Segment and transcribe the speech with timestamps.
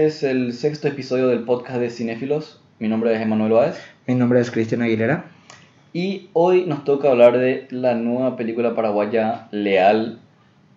[0.00, 2.58] este es el sexto episodio del podcast de Cinéfilos.
[2.78, 3.76] Mi nombre es Emanuel Báez.
[4.06, 5.26] Mi nombre es Cristian Aguilera.
[5.92, 10.18] Y hoy nos toca hablar de la nueva película paraguaya Leal.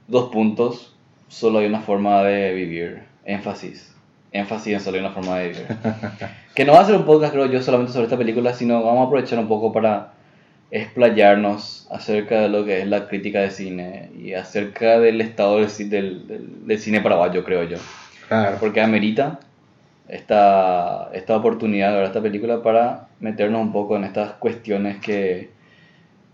[0.10, 0.94] Dos puntos.
[1.30, 3.04] Solo hay una forma de vivir.
[3.24, 3.96] Énfasis.
[4.34, 5.68] Énfasis en solo hay una forma de vivir.
[6.55, 9.05] que no va a ser un podcast, creo yo, solamente sobre esta película, sino vamos
[9.05, 10.16] a aprovechar un poco para
[10.69, 15.89] explayarnos acerca de lo que es la crítica de cine y acerca del estado del,
[15.89, 17.78] del, del cine paraguayo, creo yo.
[18.27, 18.57] Claro.
[18.59, 19.39] Porque amerita
[20.07, 25.49] esta, esta oportunidad de ver esta película para meternos un poco en estas cuestiones que,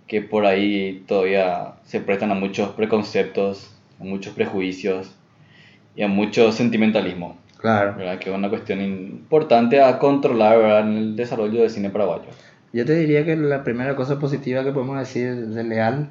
[0.07, 5.15] que por ahí todavía se prestan a muchos preconceptos, a muchos prejuicios
[5.95, 7.38] y a mucho sentimentalismo.
[7.57, 7.95] Claro.
[7.98, 8.20] ¿verdad?
[8.20, 10.79] Que es una cuestión importante a controlar ¿verdad?
[10.81, 12.29] en el desarrollo del cine paraguayo.
[12.71, 16.09] Yo te diría que la primera cosa positiva que podemos decir de Leal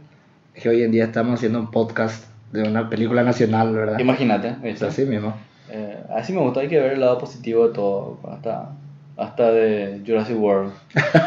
[0.54, 3.98] es que hoy en día estamos haciendo un podcast de una película nacional, ¿verdad?
[3.98, 4.56] Imagínate.
[4.84, 5.34] Así mismo.
[5.70, 8.70] Eh, así me gusta, hay que ver el lado positivo de todo, hasta,
[9.16, 10.72] hasta de Jurassic World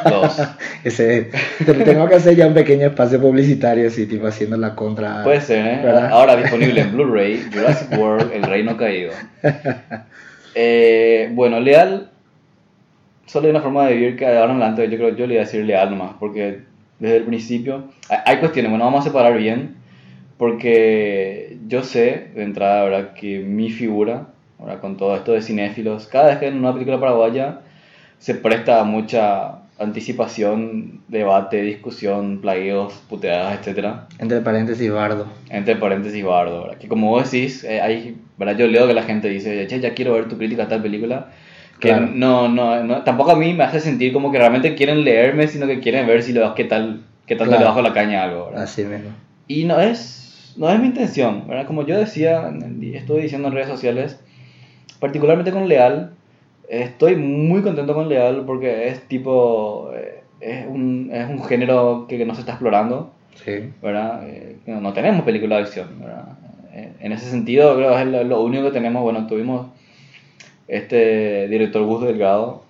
[0.09, 0.41] 2.
[0.83, 1.29] Ese,
[1.65, 5.23] tengo que hacer ya un pequeño espacio publicitario, así, tipo haciendo la contra.
[5.23, 5.79] Puede ser, ¿eh?
[5.83, 6.09] ¿verdad?
[6.11, 9.11] Ahora disponible en Blu-ray, Jurassic World, El Reino Caído.
[10.53, 12.09] Eh, bueno, Leal,
[13.25, 15.37] solo hay una forma de vivir que ahora en adelante yo creo yo le voy
[15.37, 16.63] a decir Leal nomás, porque
[16.99, 19.77] desde el principio hay, hay cuestiones, bueno, vamos a separar bien,
[20.37, 23.13] porque yo sé de entrada, ¿verdad?
[23.13, 24.30] Que mi figura,
[24.61, 24.79] ¿verdad?
[24.79, 27.59] Con todo esto de cinéfilos, cada vez que en una película paraguaya
[28.19, 34.07] se presta mucha anticipación, debate, discusión, plagueos, puteadas, etcétera.
[34.19, 35.25] Entre paréntesis, bardo.
[35.49, 36.77] Entre paréntesis, bardo, ¿verdad?
[36.77, 38.57] Que como vos decís, eh, hay, ¿verdad?
[38.57, 41.27] Yo leo que la gente dice, che, ya quiero ver tu crítica a tal película.
[41.79, 42.09] Que Claro.
[42.13, 45.65] no, no, no, tampoco a mí me hace sentir como que realmente quieren leerme, sino
[45.65, 47.61] que quieren ver si le qué tal, qué tal Claro.
[47.61, 48.63] le bajo la caña a algo, ¿verdad?
[48.63, 49.09] Así mismo.
[49.47, 51.65] Y no es, no es mi intención, ¿verdad?
[51.65, 52.51] Como yo decía,
[52.93, 54.19] estuve diciendo en redes sociales,
[55.01, 56.11] particularmente con Leal,
[56.69, 62.25] estoy muy contento con Leal porque es tipo, eh, es un, es un género que
[62.25, 63.11] no se está explorando,
[63.43, 63.71] Sí.
[63.81, 64.27] ¿verdad?
[64.29, 66.25] Eh, que no tenemos película de acción, ¿verdad?
[66.73, 69.67] Eh, En ese sentido, creo que es lo, único que tenemos, bueno, tuvimos
[70.67, 72.63] este director Gus Delgado,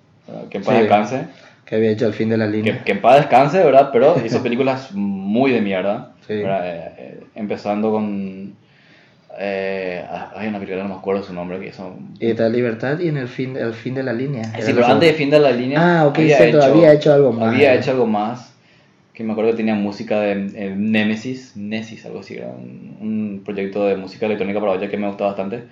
[0.50, 0.80] que en paz Sí.
[0.80, 1.26] descanse,
[1.66, 2.82] Que había hecho el fin de la que, línea.
[2.84, 3.90] que en paz descanse, ¿verdad?
[3.92, 6.34] Pero hizo películas muy de mierda, Sí.
[6.34, 6.44] Eh,
[6.98, 8.54] eh, empezando con...
[9.38, 10.04] Eh,
[10.36, 12.14] hay una película, no me acuerdo su nombre, que son...
[12.20, 14.44] Y está Libertad y en el fin, el fin de la línea.
[14.60, 16.00] Sí, pero antes de fin de la línea...
[16.00, 17.54] Ah, ok, cierto, había hecho algo más.
[17.54, 18.54] Había hecho algo más.
[19.14, 22.34] Que me acuerdo que tenía música de eh, Nemesis, Nemesis, algo así.
[22.34, 25.64] Era un, un proyecto de música electrónica paraguaya que me gustaba bastante.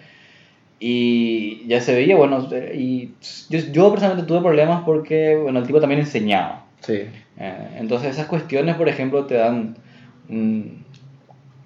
[0.79, 3.11] Y ya se veía, bueno, eh, y
[3.51, 6.65] yo, yo personalmente tuve problemas porque, bueno, el tipo también enseñaba.
[6.81, 7.03] Sí.
[7.39, 9.77] Eh, entonces esas cuestiones, por ejemplo, te dan...
[10.29, 10.61] mm,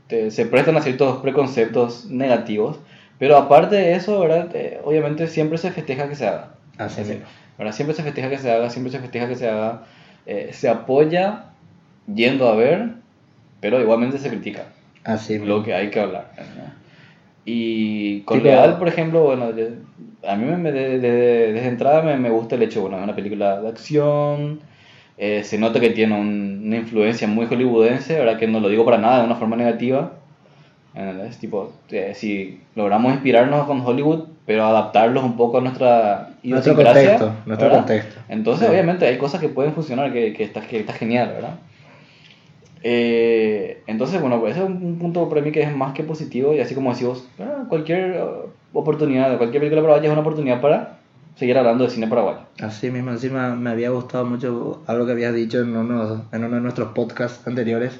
[0.08, 2.78] te- se prestan a ciertos preconceptos negativos.
[3.18, 4.48] Pero aparte de eso, ¿verdad?
[4.54, 6.50] Eh, obviamente siempre se festeja que se haga.
[6.78, 7.26] Así Así, mismo.
[7.58, 7.72] ¿verdad?
[7.72, 9.82] Siempre se festeja que se haga, siempre se festeja que se haga.
[10.26, 11.44] eh, se apoya
[12.12, 12.88] yendo a ver,
[13.60, 14.64] pero igualmente se critica.
[15.04, 15.38] Así.
[15.38, 16.30] Lo que hay que hablar.
[16.36, 16.72] ¿verdad?
[17.44, 19.66] Y con Tipo- Leal, por ejemplo, bueno, yo-
[20.26, 23.04] a mí me, me- de- de- desde entrada me, me gusta el hecho, bueno, es
[23.04, 24.60] una película de acción,
[25.18, 28.38] eh, se nota que tiene un- una influencia muy hollywoodense, ¿verdad?
[28.38, 30.12] Que no lo digo para nada de una forma negativa.
[31.28, 36.76] Es tipo, eh, si logramos inspirarnos con Hollywood, pero adaptarlos un poco a nuestra Nuestro
[36.76, 37.78] contexto, nuestro ¿verdad?
[37.80, 38.20] contexto.
[38.28, 38.72] Entonces, Sí.
[38.72, 41.54] obviamente, hay cosas que pueden funcionar, que, que, está, que está genial, ¿verdad?
[42.82, 46.54] Eh, entonces, bueno, pues ese es un punto para mí que es más que positivo
[46.54, 50.98] y así como decimos, ah, cualquier uh, oportunidad, cualquier película paraguaya es una oportunidad para
[51.36, 52.40] seguir hablando de cine paraguayo.
[52.60, 56.56] Así mismo, encima me había gustado mucho algo que habías dicho en uno, en uno
[56.56, 57.92] de nuestros podcasts anteriores,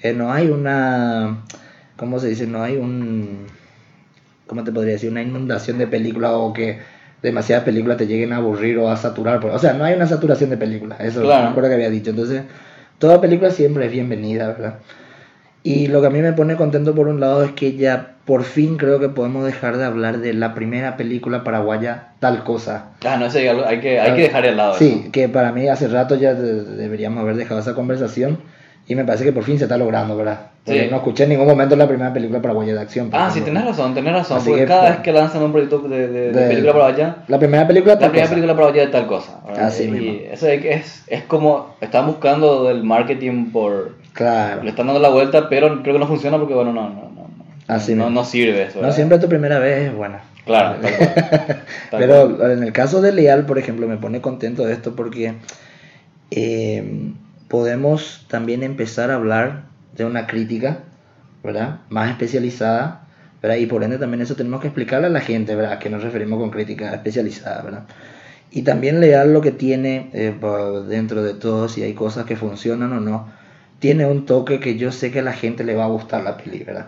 [0.00, 1.38] que no hay una,
[1.96, 2.46] ¿cómo se dice?
[2.46, 3.46] No hay un,
[4.46, 5.10] ¿cómo te podría decir?
[5.10, 6.80] Una inundación de películas o que
[7.22, 9.40] demasiadas películas te lleguen a aburrir o a saturar.
[9.40, 11.44] pues, O sea, no hay una saturación de películas, eso Claro.
[11.44, 12.10] me acuerdo que había dicho.
[12.10, 12.42] Entonces,
[12.98, 14.78] toda película siempre es bienvenida, ¿verdad?
[15.62, 18.42] Y lo que a mí me pone contento por un lado es que ya por
[18.44, 22.86] fin creo que podemos dejar de hablar de la primera película paraguaya tal cosa.
[23.06, 24.74] Ah, no, ese hay que, hay que dejar al lado.
[24.74, 28.38] Sí, que para mí hace rato ya de- deberíamos haber dejado esa conversación
[28.86, 30.40] y me parece que por fin se está logrando, ¿verdad?
[30.64, 30.88] Porque Sí.
[30.90, 33.10] no escuché en ningún momento la primera película paraguaya de acción.
[33.12, 34.38] Ah, sí, tenés razón, tenés razón.
[34.38, 36.72] Así porque que, cada pues, vez que lanzan un proyecto de, de- de de- película
[36.72, 38.34] paraguaya, La primera película la tal primera cosa.
[38.34, 39.40] película paraguaya de tal cosa.
[39.46, 39.64] ¿verdad?
[39.66, 40.12] Así y mismo.
[40.32, 43.96] eso es, es, es como, están buscando del marketing por...
[44.14, 44.62] Claro.
[44.62, 47.10] Le están dando la vuelta, pero creo que no funciona porque, bueno, no, no, no,
[47.10, 47.13] no,
[47.66, 48.20] Así no, mismo.
[48.20, 48.82] no sirve eso.
[48.82, 50.22] No siempre tu primera vez es buena.
[50.44, 51.64] Claro, tal cual.
[51.90, 52.50] Tal Pero cual.
[52.52, 55.34] en el caso de Leal, por ejemplo, me pone contento de esto porque
[56.30, 57.12] eh,
[57.48, 59.64] podemos también empezar a hablar
[59.96, 60.80] de una crítica,
[61.42, 61.80] ¿verdad?
[61.88, 63.06] Más especializada,
[63.42, 63.56] ¿verdad?
[63.56, 65.72] Y por ende también eso tenemos que explicarle a la gente, ¿verdad?
[65.74, 67.84] A qué nos referimos con crítica especializada, ¿verdad?
[68.50, 70.34] Y también leer lo que tiene eh,
[70.88, 73.28] dentro de todo, si hay cosas que funcionan o no.
[73.78, 76.36] Tiene un toque que yo sé que a la gente le va a gustar la
[76.36, 76.86] peli, ¿verdad?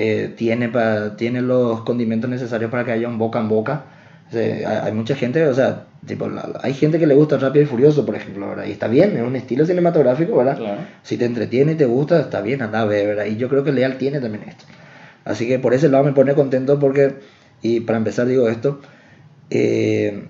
[0.00, 3.84] Eh, tiene, pa- tiene los condimentos necesarios para que haya un boca en boca.
[4.28, 6.28] O sea, hay, mucha gente, o sea, tipo,
[6.62, 8.66] hay gente que le gusta Rápido y Furioso, por ejemplo, ¿verdad?
[8.66, 10.56] Y está bien, es un estilo cinematográfico, ¿verdad?
[10.56, 10.80] Claro.
[11.02, 13.24] Si te entretiene y te gusta, está bien, anda a ver, ¿verdad?
[13.26, 14.64] Y yo creo que Leal tiene también esto.
[15.24, 17.16] Así que por ese lado me pone contento porque,
[17.62, 18.80] y para empezar digo esto,
[19.50, 20.24] eh,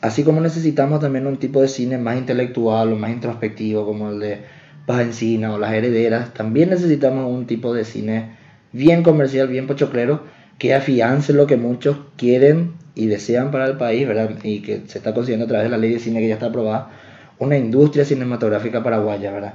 [0.00, 4.20] así como necesitamos también un tipo de cine más intelectual o más introspectivo como el
[4.20, 4.38] de
[4.86, 8.36] Paz Encina o Las Herederas, también necesitamos un tipo de cine
[8.72, 10.24] bien comercial, bien pochoclero,
[10.58, 14.30] que afiance lo que muchos quieren y desean para el país, ¿verdad?
[14.42, 16.46] Y que se está consiguiendo a través de la ley de cine que ya está
[16.46, 16.90] aprobada,
[17.38, 19.54] una industria cinematográfica paraguaya, ¿verdad?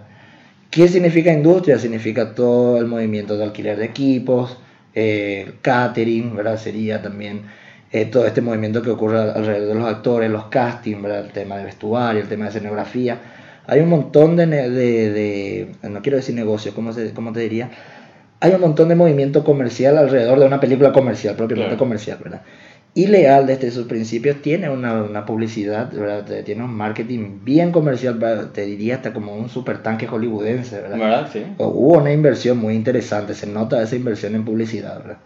[0.72, 1.78] ¿Qué significa industria?
[1.78, 4.58] Significa todo el movimiento de alquiler de equipos,
[4.96, 6.58] eh, catering, ¿verdad?
[6.58, 7.44] Sería también
[7.92, 11.26] eh, todo este movimiento que ocurre al- alrededor de los actores, los castings, ¿verdad?
[11.26, 13.20] El tema de vestuario, el tema de escenografía.
[13.68, 14.70] Hay un montón de, de,
[15.12, 17.70] de- no quiero decir negocio, ¿cómo, se, cómo te diría?
[18.44, 21.80] Hay un montón de movimiento comercial alrededor de una película comercial, propiamente Claro.
[21.80, 22.42] comercial, ¿verdad?
[22.94, 26.44] Y Leal desde sus principios tiene una, una publicidad, ¿verdad?
[26.44, 28.50] Tiene un marketing bien comercial, ¿verdad?
[28.52, 31.00] te diría hasta como un super tanque hollywoodense, ¿verdad?
[31.00, 31.30] ¿Verdad?
[31.32, 31.44] Sí.
[31.58, 35.18] O- Hubo una inversión muy interesante, se nota esa inversión en publicidad, ¿verdad?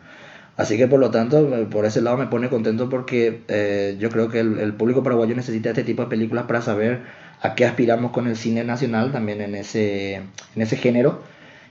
[0.57, 4.09] Así que por lo tanto, eh, por ese lado me pone contento porque eh, yo
[4.09, 7.01] creo que el, el público paraguayo necesita este tipo de películas para saber
[7.41, 11.21] a qué aspiramos con el cine nacional también en ese, en ese género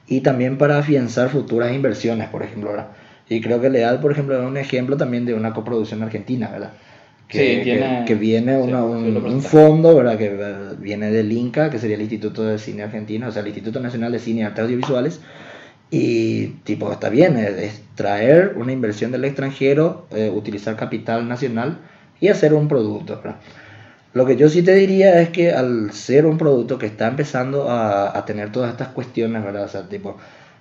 [0.08, 2.88] y también para afianzar futuras inversiones, por ejemplo, ¿verdad?
[3.28, 6.72] Y creo que Leal, por ejemplo, es un ejemplo también de una coproducción argentina, ¿verdad?
[7.28, 10.16] Que, Sí, que- tiene- que viene sí, una- un, un fondo, ¿verdad?
[10.16, 13.48] Que eh, viene del INCA, que sería el Instituto de Cine Argentino, o sea, el
[13.48, 15.20] Instituto Nacional de Cine y Artes Audiovisuales.
[15.90, 21.78] Y, tipo, está bien, es, es traer una inversión del extranjero, eh, utilizar capital nacional
[22.20, 23.36] y hacer un producto, ¿verdad?
[24.16, 27.68] Lo que yo sí te diría es que al ser un producto que está empezando
[27.70, 29.64] a, a tener todas estas cuestiones, ¿verdad?
[29.64, 30.16] O sea, tipo,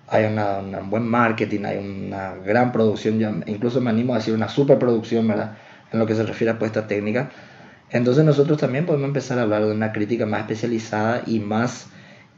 [0.08, 4.34] hay una, un buen marketing, hay una gran producción, ya- incluso me animo a decir
[4.34, 5.58] una superproducción, ¿verdad?
[5.92, 7.30] En lo que se refiere a puesta técnica.
[7.92, 11.88] Entonces nosotros también podemos empezar a hablar de una crítica más especializada y más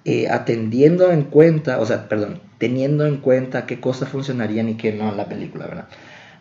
[0.05, 4.93] eh, atendiendo en cuenta, o sea, perdón, teniendo en cuenta qué cosas funcionarían y qué
[4.93, 5.87] no en la película, ¿verdad?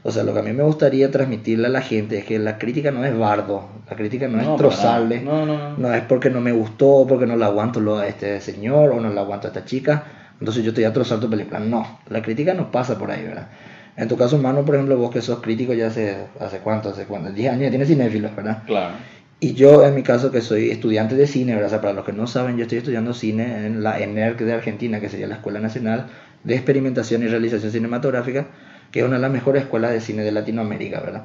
[0.03, 2.59] O sea, lo que a mí me gustaría transmitirle a la gente es que la
[2.59, 5.21] crítica no es bardo, la crítica no, es trozarle.
[5.21, 5.77] No, no, no.
[5.77, 9.01] no es porque no me gustó, porque no la aguanto lo a este señor o
[9.01, 10.05] no la aguanto a esta chica,
[10.39, 11.59] entonces yo te voy a trozar tu película.
[11.59, 13.49] No, la crítica no pasa por ahí, ¿verdad?
[13.97, 16.91] En tu caso, Manu, por ejemplo, vos que sos crítico ya hace, ¿hace cuánto?
[16.91, 17.33] ¿Hace cuánto?
[17.33, 18.63] 10 años ya tienes cinéfilos, ¿verdad?
[18.67, 18.95] Claro.
[19.41, 21.69] Y yo, en mi caso, que soy estudiante de cine, ¿verdad?
[21.69, 24.53] O sea, para los que no saben, yo estoy estudiando cine en la ENERC de
[24.53, 26.07] Argentina, que sería la Escuela Nacional
[26.45, 28.47] de Experimentación y Realización Cinematográfica,
[28.91, 31.25] que es una de las mejores escuelas de cine de Latinoamérica, ¿verdad?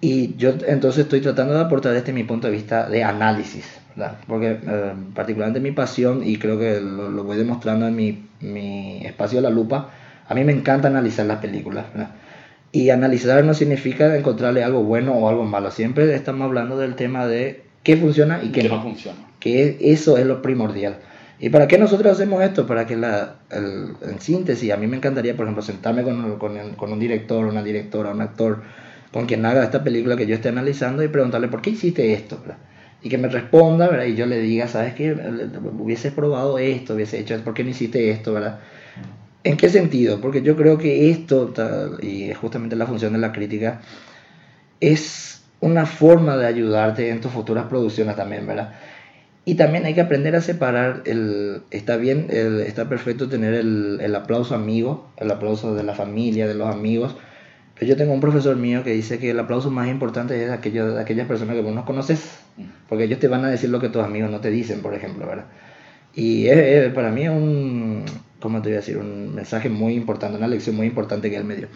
[0.00, 3.64] Y yo entonces estoy tratando de aportar desde mi punto de vista de análisis,
[3.96, 4.18] ¿verdad?
[4.26, 9.04] Porque eh, particularmente mi pasión, y creo que lo, lo voy demostrando en mi, mi
[9.06, 9.90] espacio de la lupa,
[10.28, 12.10] a mí me encanta analizar las películas, ¿verdad?
[12.72, 15.70] Y analizar no significa encontrarle algo bueno o algo malo.
[15.70, 18.76] Siempre estamos hablando del tema de qué funciona y qué no.
[18.76, 19.18] no funciona.
[19.38, 20.96] Que eso es lo primordial.
[21.44, 22.66] ¿Y para qué nosotros hacemos esto?
[22.66, 26.70] Para que la, el- en síntesis, a mí me encantaría, por ejemplo, sentarme con, con,
[26.74, 28.62] con un director, una directora, un actor,
[29.12, 32.38] con quien haga esta película que yo esté analizando y preguntarle, ¿por qué hiciste esto?
[32.40, 32.58] ¿verdad?
[33.02, 34.06] Y que me responda, ¿verdad?
[34.06, 35.12] Y yo le diga, ¿sabes qué?
[35.78, 38.32] Hubieses probado esto, hubiese hecho, ¿por qué no hiciste esto?
[38.32, 38.60] ¿verdad?
[39.44, 40.20] ¿En qué sentido?
[40.20, 41.52] Porque yo creo que esto,
[42.02, 43.82] y es justamente la función de la crítica,
[44.80, 48.74] es una forma de ayudarte en tus futuras producciones también, ¿verdad?
[49.46, 53.98] Y también hay que aprender a separar el, está bien, el- está perfecto tener el,
[54.00, 57.14] el aplauso amigo, el aplauso de la familia, de los amigos,
[57.74, 60.98] pero yo tengo un profesor mío que dice que el aplauso más importante es aquello-
[60.98, 62.38] aquellas personas que vos no conoces,
[62.88, 65.26] porque ellos te van a decir lo que tus amigos no te dicen, por ejemplo,
[65.26, 65.46] ¿verdad?
[66.14, 68.04] Y es, es- para mí es un,
[68.40, 68.96] ¿cómo te voy a decir?
[68.98, 71.68] Un mensaje muy importante, una lección muy importante que él me dio.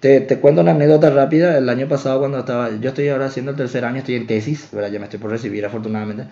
[0.00, 1.56] Te, te cuento una anécdota rápida.
[1.58, 4.68] El año pasado cuando estaba, yo estoy ahora haciendo el tercer año, estoy en tesis,
[4.72, 4.90] ¿verdad?
[4.90, 6.24] Ya me estoy por recibir afortunadamente.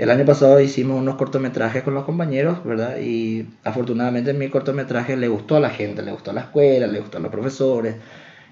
[0.00, 2.96] El año pasado hicimos unos cortometrajes con los compañeros, ¿verdad?
[3.00, 7.00] Y afortunadamente mi cortometraje le gustó a la gente, le gustó a la escuela, le
[7.00, 7.96] gustó a los profesores.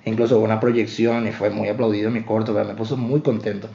[0.04, 2.72] Incluso hubo una proyección y fue muy aplaudido mi corto, ¿verdad?
[2.72, 3.70] Me puso muy contento.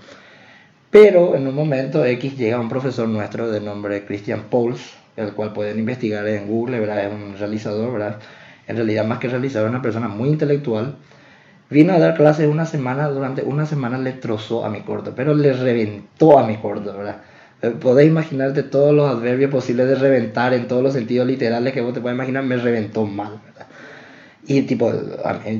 [0.91, 5.53] Pero en un momento X llega un profesor nuestro de nombre Christian Pauls, el cual
[5.53, 7.07] pueden investigar en Google, ¿verdad?
[7.07, 8.19] Es un realizador, ¿verdad?
[8.67, 10.97] En realidad más que realizador, es una persona muy intelectual.
[11.71, 15.33] Vino a dar clases una semana, durante una semana le trozó a mi corto, pero
[15.33, 17.32] le reventó a mi corto, ¿verdad?
[17.63, 21.81] Eh, Podéis imaginarte todos los adverbios posibles de reventar en todos los sentidos literales que
[21.81, 23.67] vos te puedes imaginar, me reventó mal, ¿verdad?
[24.45, 24.91] Y tipo,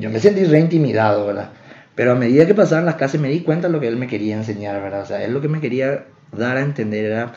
[0.00, 1.50] yo me sentí re intimidado, ¿verdad?
[1.94, 4.06] Pero a medida que pasaban las clases me di cuenta de lo que él me
[4.06, 5.02] quería enseñar, ¿verdad?
[5.02, 7.32] O sea, él lo que me quería dar a entender era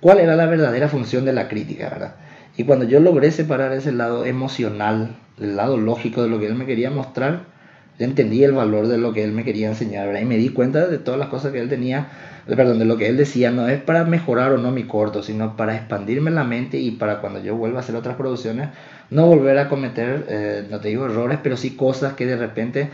[0.00, 2.14] cuál era la verdadera función de la crítica, ¿verdad?
[2.56, 6.54] Y cuando yo logré separar ese lado emocional, el lado lógico de lo que él
[6.54, 7.46] me quería mostrar,
[8.04, 10.22] entendí el valor de lo que él me quería enseñar, ¿verdad?
[10.22, 12.08] Y me di cuenta de todas las cosas que él tenía,
[12.46, 15.56] perdón, de lo que él decía, no es para mejorar o no mi corto, sino
[15.56, 18.68] para expandirme la mente y para cuando yo vuelva a hacer otras producciones,
[19.10, 22.88] no volver a cometer, eh, no te digo errores, pero sí cosas que de repente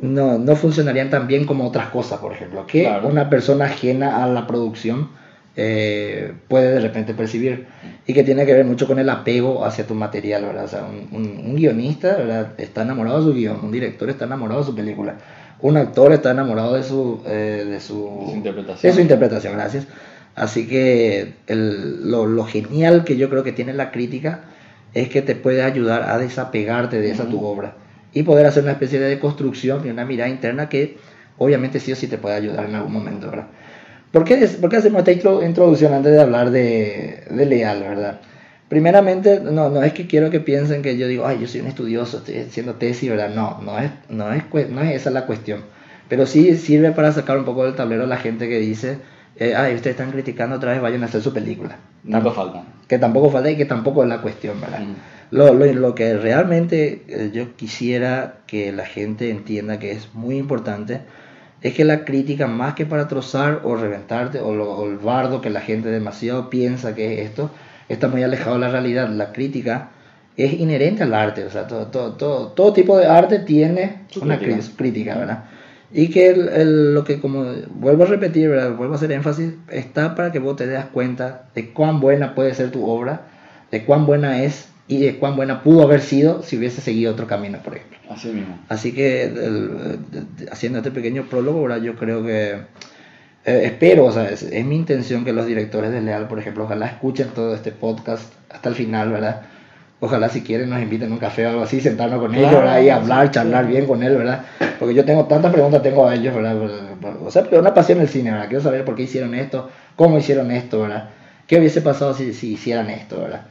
[0.00, 3.08] no, no funcionarían tan bien como otras cosas, por ejemplo, que Claro.
[3.08, 5.08] una persona ajena a la producción
[5.56, 7.66] eh, puede de repente percibir
[8.06, 10.64] y que tiene que ver mucho con el apego hacia tu material, ¿verdad?
[10.64, 12.52] O sea, un, un- un guionista ¿verdad?
[12.58, 15.14] está enamorado de su guion, un director está enamorado de su película,
[15.62, 18.90] un actor está enamorado de su, eh, de su, Su interpretación.
[18.90, 19.86] de su interpretación, gracias.
[20.34, 24.40] Así que el- lo, lo genial que yo creo que tiene la crítica
[24.92, 27.74] es que te puede ayudar a desapegarte de esa tu obra
[28.12, 30.98] y poder hacer una especie de construcción y una mirada interna que
[31.38, 33.46] obviamente sí o sí te puede ayudar en algún momento, ¿verdad?
[34.12, 37.80] ¿Por qué, es- por qué hacemos esta intro- introducción antes de hablar de, de Leal,
[37.80, 38.20] verdad?
[38.68, 41.68] Primeramente, no, no es que quiero que piensen que yo digo, ay, yo soy un
[41.68, 43.30] estudioso, estoy haciendo tesis, ¿verdad?
[43.30, 45.60] No, no es, no es, no es esa la cuestión.
[46.08, 48.98] Pero sí sirve para sacar un poco del tablero a la gente que dice,
[49.36, 51.76] eh, ay, ustedes están criticando otra vez, vayan a hacer su película.
[52.04, 52.64] Nunca faltan.
[52.88, 54.80] Que tampoco falta y que tampoco es la cuestión, ¿verdad?
[54.80, 54.94] Mm.
[55.32, 60.36] Lo, lo, lo que realmente eh, yo quisiera que la gente entienda que es muy
[60.38, 61.00] importante
[61.62, 65.40] es que la crítica, más que para trozar o reventarte, o, lo- o el bardo
[65.40, 67.50] que la gente demasiado piensa que es esto,
[67.88, 69.08] está muy alejado de la realidad.
[69.08, 69.90] La crítica
[70.36, 74.20] es inherente al arte, o sea, todo, todo, todo, todo tipo de arte tiene Su
[74.22, 74.64] una crítica.
[74.76, 75.44] crítica, ¿verdad?
[75.92, 78.76] Y que el- el- lo que, como vuelvo a repetir, ¿verdad?
[78.76, 82.52] vuelvo a hacer énfasis, está para que vos te des cuenta de cuán buena puede
[82.54, 83.22] ser tu obra,
[83.70, 87.26] de cuán buena es y de cuán buena pudo haber sido si hubiese seguido otro
[87.26, 87.95] camino, por ejemplo.
[88.08, 88.58] Así mismo.
[88.68, 89.98] Así que el-
[90.50, 91.82] haciendo este pequeño prólogo, ¿verdad?
[91.82, 92.52] yo creo que
[93.44, 96.64] eh, espero, o sea, es, es mi intención que los directores de Leal, por ejemplo,
[96.64, 99.42] ojalá escuchen todo este podcast hasta el final, ¿verdad?
[100.00, 102.66] Ojalá si quieren nos inviten a un café o algo así, sentarnos con ellos, Claro,
[102.66, 102.82] ¿verdad?
[102.82, 103.70] Y hablar, sí, charlar sí.
[103.72, 104.44] bien con él, ¿verdad?
[104.78, 106.56] Porque yo tengo tantas preguntas, tengo a ellos, ¿verdad?
[107.24, 108.48] O sea, pero una pasión el cine, ¿verdad?
[108.48, 111.10] Quiero saber por qué hicieron esto, cómo hicieron esto, ¿verdad?
[111.46, 113.42] ¿Qué hubiese pasado si, si hicieran esto, ¿verdad?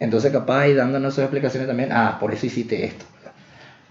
[0.00, 3.04] Entonces, capaz, y dándonos sus explicaciones también, ah, por eso hiciste esto.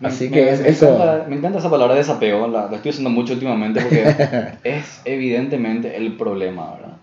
[0.02, 0.88] Me- Así que me, es- me eso...
[0.96, 4.04] encanta, me encanta esa palabra desapego, la, la estoy usando mucho últimamente porque
[4.64, 6.98] es evidentemente el problema, ¿verdad?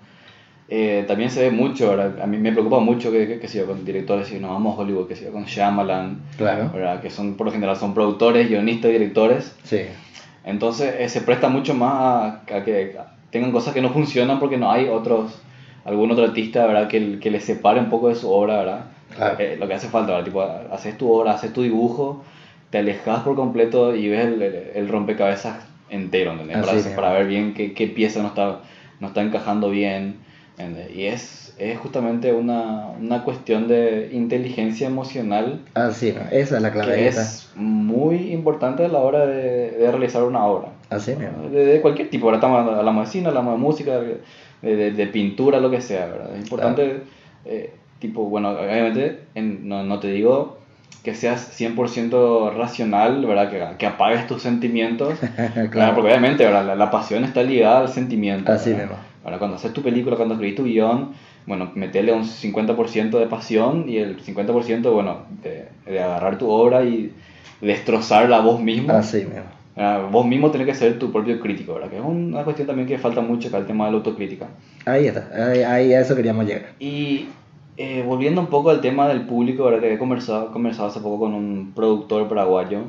[0.70, 2.20] Eh, también se ve mucho, ¿verdad?
[2.20, 4.76] A mí me preocupa mucho que, que, que si yo con directores, si nos vamos
[4.76, 6.70] a Hollywood, que si yo con Shyamalan, Claro.
[6.74, 7.00] ¿verdad?
[7.00, 9.54] Que son, por lo general, son productores, guionistas, directores.
[9.64, 9.82] Sí,
[10.44, 12.26] Entonces eh, se presta mucho más a,
[12.56, 12.96] a que
[13.30, 15.40] tengan cosas que no funcionan porque no hay otros,
[15.84, 16.88] algún otro artista, ¿verdad?
[16.88, 18.84] Que, que les separe un poco de su obra, ¿verdad?
[19.14, 19.36] Claro.
[19.38, 20.24] Eh, lo que hace falta, ¿verdad?
[20.24, 20.42] Tipo,
[20.74, 22.22] haces tu obra, haces tu dibujo,
[22.70, 27.54] te alejas por completo y ves el, el- el rompecabezas entero, Para, para ver bien
[27.54, 28.60] qué, qué pieza no está,
[29.00, 30.16] no está encajando bien.
[30.58, 30.90] ¿entendés?
[30.94, 36.12] Y es, es justamente una, una cuestión de inteligencia emocional así.
[36.32, 36.94] Esa es la clave.
[36.94, 40.68] que es muy importante a la hora de, de realizar una obra.
[40.90, 41.12] Así.
[41.52, 44.20] De, de cualquier tipo, ahora estamos hablando, hablamos de cine, hablamos de música, de,
[44.62, 46.34] de- de pintura, lo que sea, ¿verdad?
[46.34, 47.02] Es importante,
[47.44, 50.58] eh, tipo, bueno, obviamente, en- no, no te digo
[51.02, 53.50] que seas 100% racional, ¿verdad?
[53.50, 55.18] Que, que apagues tus sentimientos,
[55.70, 55.94] Claro.
[55.94, 56.66] porque obviamente, ¿verdad?
[56.66, 58.50] La, la pasión está ligada al sentimiento.
[58.52, 58.84] Así ¿verdad?
[58.86, 58.98] mismo.
[59.24, 61.10] Ahora, cuando haces tu película, cuando escribís tu guion,
[61.46, 66.84] bueno, metele un 50% de pasión y el 50%, bueno, de, de agarrar tu obra
[66.84, 67.12] y
[67.60, 68.92] destrozarla vos mismo.
[68.92, 69.42] Así mismo.
[69.76, 71.88] Ah, vos mismo tenés que ser tu propio crítico, ¿verdad?
[71.88, 74.46] Que es una cuestión también que falta mucho acá, el tema de la autocrítica.
[74.84, 75.28] Ahí está.
[75.32, 76.72] Ahí, ahí a eso queríamos llegar.
[76.80, 77.28] Y
[77.78, 79.80] eh, volviendo un poco al tema del público, ¿verdad?
[79.80, 82.80] Que he conversado, conversado hace poco con un productor paraguayo,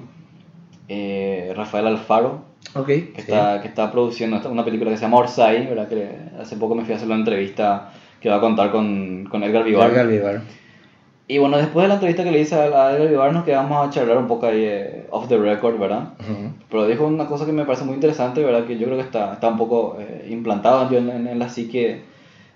[0.88, 2.42] eh, Rafael Alfaro,
[2.76, 2.88] Ok.
[2.88, 5.88] que, está, que está produciendo una película que se llama Orsay, ¿verdad?
[5.88, 9.44] Que hace poco me fui a hacer una entrevista que va a contar con, con
[9.44, 9.92] Edgar Vivar.
[9.92, 10.42] Edgar Vivar.
[11.28, 12.66] Y bueno, después de la entrevista que le hice a
[12.96, 16.14] Edgar Vivar, nos quedamos a charlar un poco ahí eh, off the record, ¿verdad?
[16.20, 16.50] Ujú.
[16.70, 18.66] Pero dijo una cosa que me parece muy interesante, ¿verdad?
[18.66, 22.02] Que yo creo que está, está un poco eh, implantado en, en- en la psique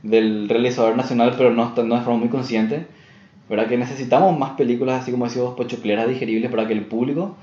[0.03, 2.85] del realizador nacional, pero no, no de forma muy consciente,
[3.49, 3.67] ¿verdad?
[3.67, 7.35] Que necesitamos más películas, así como decimos, pochocleras digeribles para que el público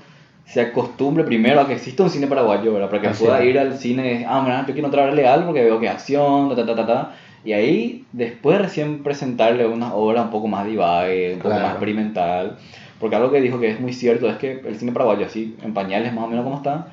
[0.45, 2.89] se acostumbre primero a que exista un cine paraguayo, ¿verdad?
[2.89, 3.49] Para que Así pueda es.
[3.49, 6.55] ir al cine, ah, mira, yo quiero entrar legal porque veo que es acción, ta,
[6.55, 7.11] ta, ta, ta, ta.
[7.43, 11.63] Y ahí después recién presentarle una obra un poco más divague, un poco Claro.
[11.63, 12.57] más experimental.
[12.99, 15.73] Porque algo que dijo que es muy cierto es que el cine paraguayo, así en
[15.73, 16.87] pañales más o menos como está,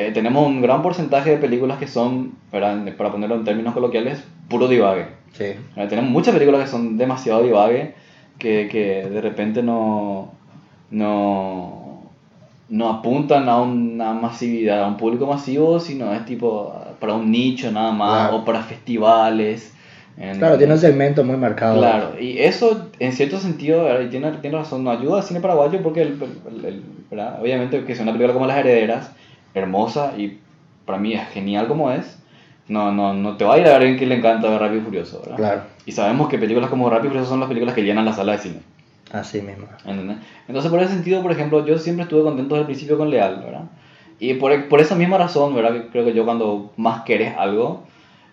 [0.00, 2.84] eh, tenemos un gran porcentaje de películas que son, ¿verdad?
[2.96, 5.06] para ponerlo en términos coloquiales, puro divague.
[5.32, 5.44] Sí.
[5.76, 7.94] Eh, tenemos muchas películas que son demasiado divague,
[8.38, 10.32] que, que de repente no,
[10.90, 12.02] no,
[12.68, 17.70] no apuntan a una masividad, a un público masivo, sino es tipo para un nicho
[17.72, 18.36] nada más, Claro.
[18.38, 19.72] o para festivales.
[20.16, 21.78] en- Claro, tiene un segmento muy marcado.
[21.78, 26.02] Claro, y eso en cierto sentido, tiene, tiene razón, no ayuda al cine paraguayo porque
[26.02, 26.82] el, el- el-
[27.40, 29.12] obviamente que es una película como Las Herederas,
[29.54, 30.38] hermosa y
[30.84, 32.18] para mí es genial como es,
[32.68, 34.84] no, no, no te va a ir a alguien que le encanta ver Rápido y
[34.84, 35.36] Furioso, ¿verdad?
[35.36, 38.12] Claro, Y sabemos que películas como Rápido y Furioso son las películas que llenan la
[38.12, 38.60] sala de cine.
[39.12, 39.66] así mismo.
[39.86, 40.18] ¿entendés?
[40.48, 43.36] Entonces, por ese sentido, por ejemplo, yo siempre estuve contento desde el principio con Leal,
[43.44, 43.64] ¿verdad?
[44.20, 45.84] Y por, por esa misma razón, ¿verdad?
[45.92, 47.84] Creo que yo cuando más querés algo,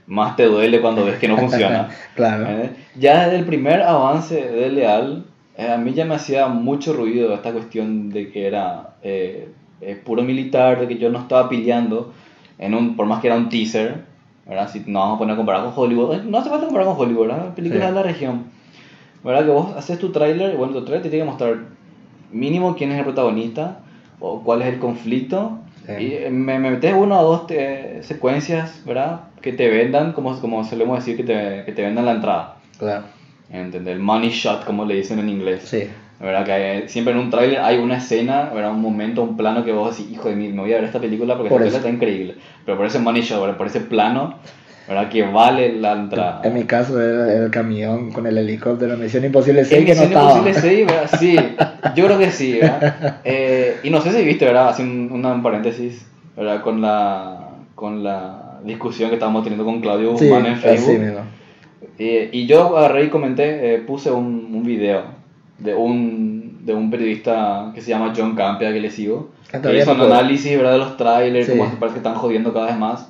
[0.08, 1.90] más te duele cuando ves que no funciona.
[2.16, 2.48] Claro.
[2.96, 5.26] Ya desde el primer avance de Leal,
[5.58, 9.48] eh, a mí ya me hacía mucho ruido esta cuestión de que era eh,
[9.82, 12.13] eh, puro militar, de que yo no estaba pillando,
[12.58, 14.03] en un, por más que era un teaser,
[14.46, 14.70] ¿verdad?
[14.72, 17.00] Si nos vamos a poner a comparar con Hollywood, eh, no hace falta comparar con
[17.00, 17.53] Hollywood, ¿verdad?
[17.53, 17.89] Películas Sí.
[17.89, 18.44] de la región.
[19.24, 19.44] ¿Verdad?
[19.46, 21.58] Que vos haces tu tráiler, bueno, tu tráiler te tiene que mostrar
[22.32, 23.79] mínimo quién es el protagonista,
[24.20, 25.91] o cuál es el conflicto, Sí.
[26.00, 29.22] y eh, me, me metes una o dos eh, secuencias, ¿verdad?
[29.41, 32.55] Que te vendan, como, como solemos decir, que te, que te vendan la entrada.
[32.79, 33.03] Claro.
[33.51, 33.94] ¿Entendés?
[33.94, 35.62] El money shot, como le dicen en inglés.
[35.63, 35.84] Sí.
[36.20, 36.46] ¿Verdad?
[36.46, 38.72] Que hay- siempre en un tráiler hay una escena, ¿verdad?
[38.72, 41.00] Un momento, un plano que vos decís, hijo de mí, me voy a ver esta
[41.00, 42.36] película porque Por esta película está increíble.
[42.66, 43.58] Pero por ese money shot, ¿verdad?
[43.58, 44.36] Por ese plano,
[44.88, 45.10] ¿verdad?
[45.10, 46.42] Que vale la entrada.
[46.46, 50.02] En mi caso era el camión con el helicóptero, Misión Imposible 6 En que no
[50.04, 50.38] Misión estaba.
[50.38, 51.10] Imposible 6, ¿verdad?
[51.20, 51.36] Sí,
[51.96, 53.18] yo creo que sí, ¿verdad?
[53.26, 54.70] Eh, y no sé si viste, ¿verdad?
[54.70, 56.08] Así un, un paréntesis,
[56.38, 56.62] ¿verdad?
[56.62, 60.98] Con la, con la discusión que estábamos teniendo con Claudio Sí, Guzmán en así Facebook.
[61.00, 61.20] mismo.
[62.00, 65.15] Eh, y yo agarré y comenté, eh, puse un, un video
[65.60, 69.78] de un, de un periodista que se llama John Campea, que le sigo, Ah, que
[69.78, 70.74] hizo un análisis ¿verdad?
[70.74, 71.58] de los trailers, Sí.
[71.58, 73.10] como parece que están jodiendo cada vez más.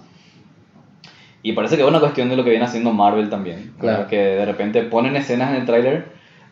[1.42, 3.74] Y parece que es una cuestión de lo que viene haciendo Marvel también.
[3.80, 4.08] Claro.
[4.08, 6.08] Que de repente ponen escenas en el tráiler,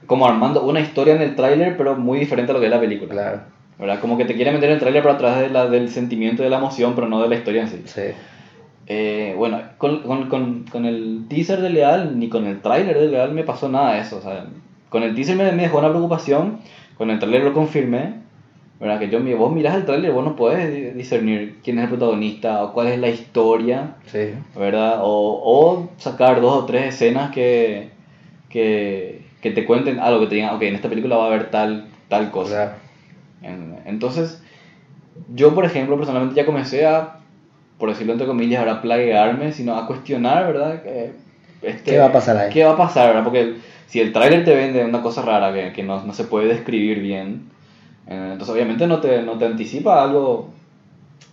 [0.06, 2.80] como armando una historia en el tráiler, pero muy diferente a lo que es la
[2.80, 3.12] película.
[3.12, 3.42] Claro.
[3.80, 4.00] ¿verdad?
[4.00, 6.42] Como que te quiere meter en el tráiler pero a través de la, del sentimiento
[6.42, 7.82] y de la emoción, pero no de la historia en sí.
[7.86, 8.02] Sí.
[8.88, 13.08] Eh, bueno, con, con, con, con el teaser de Leal, ni con el tráiler de
[13.08, 14.18] Leal me pasó nada de eso.
[14.18, 14.46] O sea,
[14.94, 16.60] con el teaser me, me dejó una preocupación,
[16.98, 18.22] con el tráiler lo confirmé.
[18.80, 19.00] ¿verdad?
[19.00, 22.64] Que yo, vos mirás el tráiler, vos no podés di- discernir quién es el protagonista
[22.64, 24.32] o cuál es la historia, Sí.
[24.58, 25.00] ¿verdad?
[25.02, 27.90] O, o sacar dos o tres escenas que,
[28.50, 31.50] que, que te cuenten algo, que te digan, ok, en esta película va a haber
[31.50, 32.76] tal, tal cosa.
[33.42, 33.78] Claro.
[33.86, 34.42] Entonces,
[35.34, 37.20] yo, por ejemplo, personalmente ya comencé a,
[37.78, 40.82] por decirlo entre comillas, ahora plaguearme, sino a cuestionar, ¿verdad?
[40.84, 41.12] Que,
[41.62, 42.50] este, ¿Qué va a pasar ahí?
[42.52, 43.24] ¿Qué va a pasar, verdad?
[43.24, 43.56] Porque
[43.88, 47.00] si el tráiler te vende una cosa rara que, que no, no se puede describir
[47.00, 47.50] bien,
[48.08, 50.50] eh, entonces obviamente no te, no te anticipa algo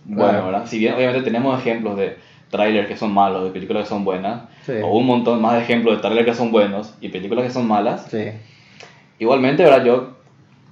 [0.05, 0.45] bueno, Claro.
[0.47, 0.65] ¿verdad?
[0.65, 2.17] Si bien obviamente tenemos ejemplos de
[2.49, 4.73] trailers que son malos, de películas que son buenas, Sí.
[4.83, 7.67] o un montón más de ejemplos de trailers que son buenos y películas que son
[7.67, 8.25] malas, Sí.
[9.19, 9.83] Igualmente, ¿verdad?
[9.85, 10.09] Yo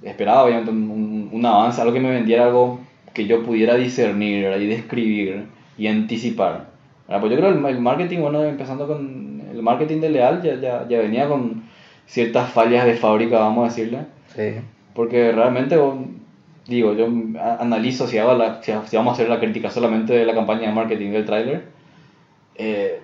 [0.02, 2.80] esperaba obviamente un, un- un avance, algo que me vendiera algo
[3.14, 4.58] que yo pudiera discernir ¿verdad?
[4.60, 5.46] y describir
[5.78, 6.66] y anticipar.
[7.06, 7.20] ¿verdad?
[7.20, 10.54] Pues yo creo que el, el marketing, bueno, empezando con el marketing de Leal, ya,
[10.60, 11.62] ya, ya venía con
[12.10, 14.00] ciertas fallas de fábrica, vamos a decirle.
[14.34, 14.56] Sí.
[14.94, 15.78] Porque realmente,
[16.66, 17.06] digo, yo
[17.60, 20.74] analizo si, hago la, si, vamos a hacer la crítica solamente de la campaña de
[20.74, 21.66] marketing del tráiler,
[22.56, 23.00] eh,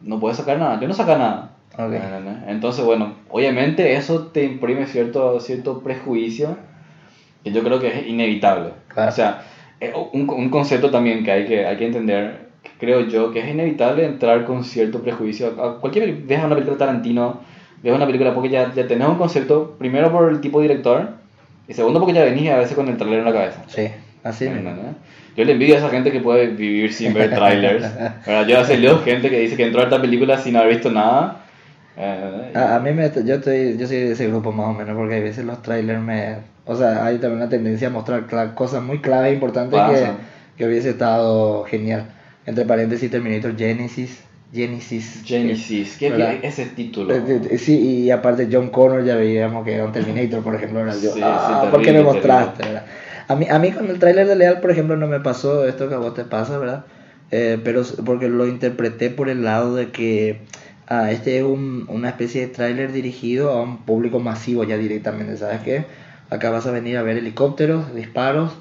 [0.00, 0.80] no puedes sacar nada.
[0.80, 1.50] Yo no saca nada.
[1.74, 1.92] Ok.
[1.92, 2.36] ¿entendés?
[2.46, 6.56] Entonces, bueno, obviamente eso te imprime cierto, cierto prejuicio
[7.44, 8.70] que yo creo que es inevitable.
[8.88, 9.10] Claro.
[9.10, 9.42] O sea,
[9.78, 13.40] eh, un, un concepto también que hay que, hay que entender, que creo yo, que
[13.40, 15.48] es inevitable entrar con cierto prejuicio.
[15.62, 17.40] A cualquier ves una película de Tarantino,
[17.82, 21.10] ves una película porque ya, ya tenés un concepto, primero por el tipo de director,
[21.66, 23.62] y segundo porque ya venís a veces con el trailer en la cabeza.
[23.68, 23.88] Sí.
[24.24, 24.46] Así.
[24.46, 24.74] ¿entendés?
[25.36, 27.86] Yo le envidio a esa gente que puede vivir sin ver trailers.
[28.48, 31.44] Yo hace leo gente que dice que entró a esta película sin haber visto nada.
[31.96, 34.96] eh, A, a mí me, yo, estoy, yo soy de ese grupo más o menos,
[34.96, 36.36] porque a veces los trailers me...
[36.64, 40.06] O sea, hay también una tendencia a mostrar cosas muy claves e importantes que,
[40.56, 42.06] que hubiese estado genial.
[42.44, 44.24] Entre paréntesis, Terminator Genesis.
[44.52, 45.22] Genesis.
[45.26, 46.36] Genesis, ¿qué ¿verdad?
[46.42, 47.14] ese título?
[47.14, 50.80] Eh, eh, Sí, y aparte John Connor ya veíamos que era un Terminator, por ejemplo.
[50.80, 50.94] ¿verdad?
[51.02, 52.62] Yo, Sí, sí, ah, ¿por qué me mostraste?
[52.64, 52.86] ¿verdad?
[53.28, 55.88] A, mí, a mí con el tráiler de Leal, por ejemplo, no me pasó esto
[55.88, 56.86] que a vos te pasa, ¿verdad?
[57.30, 60.40] Eh, pero porque lo interpreté por el lado de que
[60.86, 65.36] ah, este es un- una especie de tráiler dirigido a un público masivo ya directamente,
[65.36, 65.84] ¿sabes qué?
[66.30, 68.52] Acá vas a venir a ver helicópteros, disparos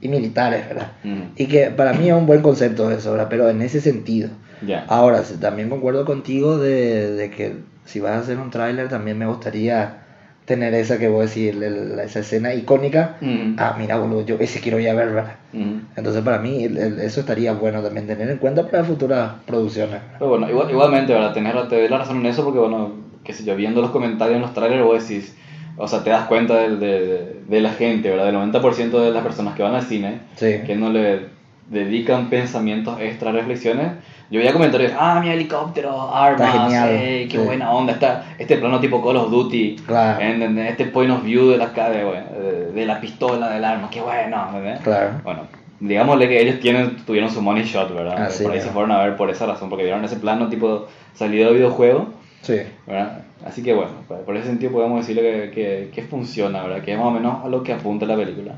[0.00, 0.92] y militares, ¿verdad?
[1.02, 3.26] Mm, Y que para mí es un buen concepto eso, ¿verdad?
[3.28, 4.28] Pero en ese sentido.
[4.66, 4.84] Ya.
[4.88, 9.26] Ahora, también concuerdo contigo de, de que si vas a hacer un tráiler también me
[9.26, 9.98] gustaría
[10.44, 13.16] tener esa que voy a decir, esa escena icónica.
[13.20, 15.34] Mm, Ah, mira, boludo, yo ese quiero ir a ver, ¿verdad?
[15.52, 15.74] mm.
[15.96, 20.00] Entonces para mí el- el- eso estaría bueno también tener en cuenta para futuras producciones.
[20.18, 21.32] Pero bueno, igual- igualmente, ¿verdad?
[21.32, 22.92] Tener, te doy la razón en eso porque, bueno,
[23.24, 25.36] qué sé yo, viendo los comentarios en los trailers vos decís,
[25.76, 28.26] o sea, te das cuenta de, de, de la gente, ¿verdad?
[28.26, 30.60] Del 90% de las personas que van al cine, Sí.
[30.66, 31.26] que no le
[31.72, 33.88] dedican pensamientos extra, reflexiones.
[34.30, 37.44] Yo veía comentarios, ah, mi helicóptero, armas, ey, qué sí.
[37.44, 40.20] buena onda, está este plano tipo Call of Duty, Claro.
[40.22, 40.70] ¿entendés?
[40.70, 44.80] este point of view de la, de, de, la pistola, del arma, qué bueno, ¿entendés?
[44.80, 45.10] Claro.
[45.22, 45.40] Bueno,
[45.80, 48.22] digámosle que ellos tienen, tuvieron su money shot, ¿verdad?
[48.22, 48.72] Así, por ahí se ¿verdad?
[48.74, 52.08] fueron a ver por esa razón, porque vieron ese plano tipo salido de videojuego,
[52.40, 52.56] Sí.
[52.86, 53.18] ¿verdad?
[53.46, 53.90] Así que bueno,
[54.24, 56.82] por ese sentido podemos decirle que, que, que funciona, ¿verdad?
[56.82, 58.54] Que es más o menos a lo que apunta la película.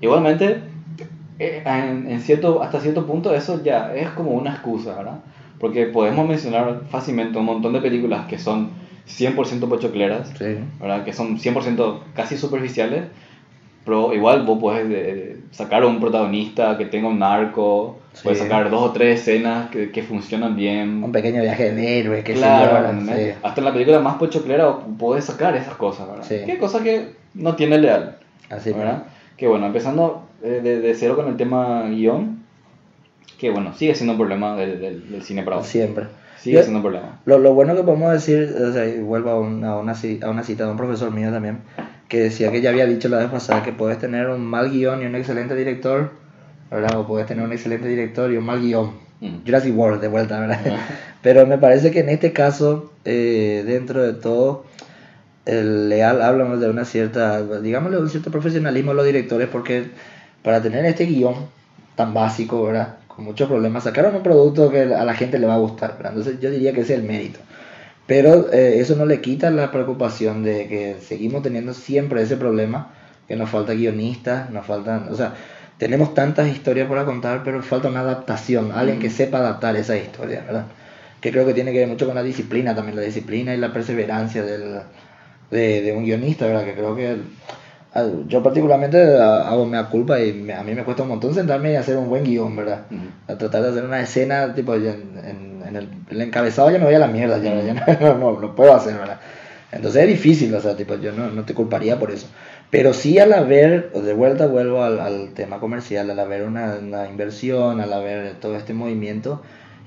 [0.00, 0.60] Igualmente, eh,
[1.38, 5.18] en, en cierto, hasta cierto punto eso ya es como una excusa, ¿verdad?
[5.58, 8.70] Porque podemos mencionar fácilmente un montón de películas que son
[9.08, 10.56] 100% pochocleras, Sí.
[10.80, 11.04] ¿verdad?
[11.04, 13.04] Que son 100% casi superficiales,
[13.84, 18.22] pero igual vos puedes eh, sacar un protagonista que tenga un arco, Sí.
[18.24, 21.04] puedes sacar dos o tres escenas que, que funcionan bien.
[21.04, 23.34] Un pequeño viaje de héroe, que Claro, yo, ¿entendés?
[23.34, 23.40] sí.
[23.42, 26.24] hasta en la película más pochoclera podés sacar esas cosas, ¿verdad?
[26.26, 26.38] Sí.
[26.46, 28.16] Que cosa que no tiene Leal,
[28.50, 29.04] Así ¿verdad?
[29.36, 32.42] Que bueno, empezando eh, de, de cero con el tema guion,
[33.38, 35.62] que bueno, sigue siendo un problema del, del, del cine para.
[35.62, 36.06] Siempre.
[36.38, 37.20] Sigue Yo- siendo un problema.
[37.24, 40.30] Lo, lo bueno que podemos decir, o sea, y vuelvo a, un- a una, a
[40.30, 41.58] una cita de un profesor mío también,
[42.08, 45.02] que decía que ya había dicho la vez pasada que puedes tener un mal guion
[45.02, 46.10] y un excelente director,
[46.70, 46.98] ¿verdad?
[46.98, 48.92] O puedes tener un excelente director y un mal guion.
[49.20, 49.44] Mm.
[49.46, 50.60] Jurassic World, de vuelta, ¿verdad?
[51.22, 54.64] Pero me parece que en este caso, eh, dentro de todo,
[55.46, 59.90] el leal hablamos de una cierta, digámosle, un cierto profesionalismo de los directores, porque
[60.42, 61.34] para tener este guion
[61.94, 62.96] tan básico, ¿verdad?
[63.06, 66.12] Con muchos problemas, sacaron un producto que a la gente le va a gustar, ¿verdad?
[66.16, 67.38] Entonces yo diría que ese es el mérito.
[68.06, 72.92] Pero eh, eso no le quita la preocupación de que seguimos teniendo siempre ese problema,
[73.28, 75.34] que nos falta guionistas, nos faltan, o sea,
[75.78, 80.42] tenemos tantas historias para contar, pero falta una adaptación, alguien que sepa adaptar esa historia,
[80.46, 80.66] ¿verdad?
[81.20, 83.72] Que creo que tiene que ver mucho con la disciplina también, la disciplina y la
[83.72, 84.80] perseverancia del,
[85.50, 86.64] de, de un guionista, ¿verdad?
[86.64, 87.16] Que creo que
[88.28, 91.72] yo particularmente ah, hago mea culpa y me- a mí me cuesta un montón sentarme
[91.72, 92.82] y hacer un buen guion, ¿verdad?
[92.90, 93.00] Ujú.
[93.32, 94.84] A tratar de hacer una escena, tipo, en,
[95.24, 98.40] en- en el, el encabezado ya me voy a la mierda, ya, ya no, no,
[98.40, 99.18] no puedo hacer, ¿verdad?
[99.72, 102.28] Entonces es difícil, o sea, tipo, yo no, no te culparía por eso.
[102.70, 107.08] Pero sí al haber, de vuelta vuelvo al, al tema comercial, al haber una, una
[107.08, 109.42] inversión, al haber todo este movimiento,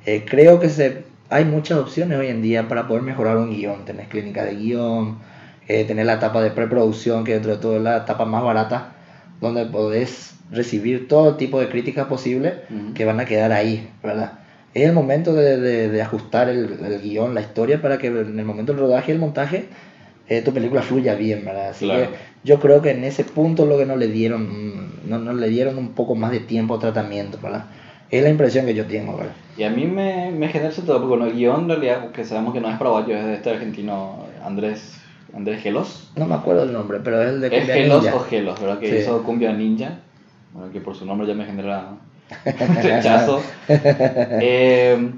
[0.06, 3.86] eh, creo que se, hay muchas opciones hoy en día para poder mejorar un guion.
[3.86, 5.18] Tenés clínica de guion,
[5.70, 8.96] eh, tenés la etapa de preproducción, que dentro de todo es la etapa más barata,
[9.42, 12.94] donde podés recibir todo tipo de críticas posibles Ujú.
[12.96, 14.34] que van a quedar ahí, ¿verdad?
[14.74, 18.40] Es el momento de, de- de ajustar el, el guion, la historia, para que en
[18.40, 19.70] el momento del rodaje y el montaje
[20.28, 21.70] eh, tu película fluya bien, ¿verdad?
[21.70, 22.12] Así Claro.
[22.12, 25.50] que yo creo que en ese punto lo que no le dieron, no, no le
[25.50, 27.66] dieron un poco más de tiempo a tratamiento, ¿verdad?
[28.10, 29.34] Es la impresión que yo tengo, ¿verdad?
[29.58, 32.54] Y a mí me, me genera todo, porque bueno, el guion en realidad, que sabemos
[32.54, 34.99] que no es paraguayo, es de este argentino Andrés,
[35.34, 36.12] Andrés Gelos.
[36.16, 38.16] No me acuerdo el nombre, pero es el de ¿Es Cumbia Gelos Ninja.
[38.16, 38.80] o Gelos, verdad?
[38.80, 38.96] Que Sí.
[38.98, 40.00] hizo Cumbia Ninja,
[40.54, 41.90] bueno, que por su nombre ya me genera
[42.82, 43.42] rechazo.
[43.68, 45.12] Eh,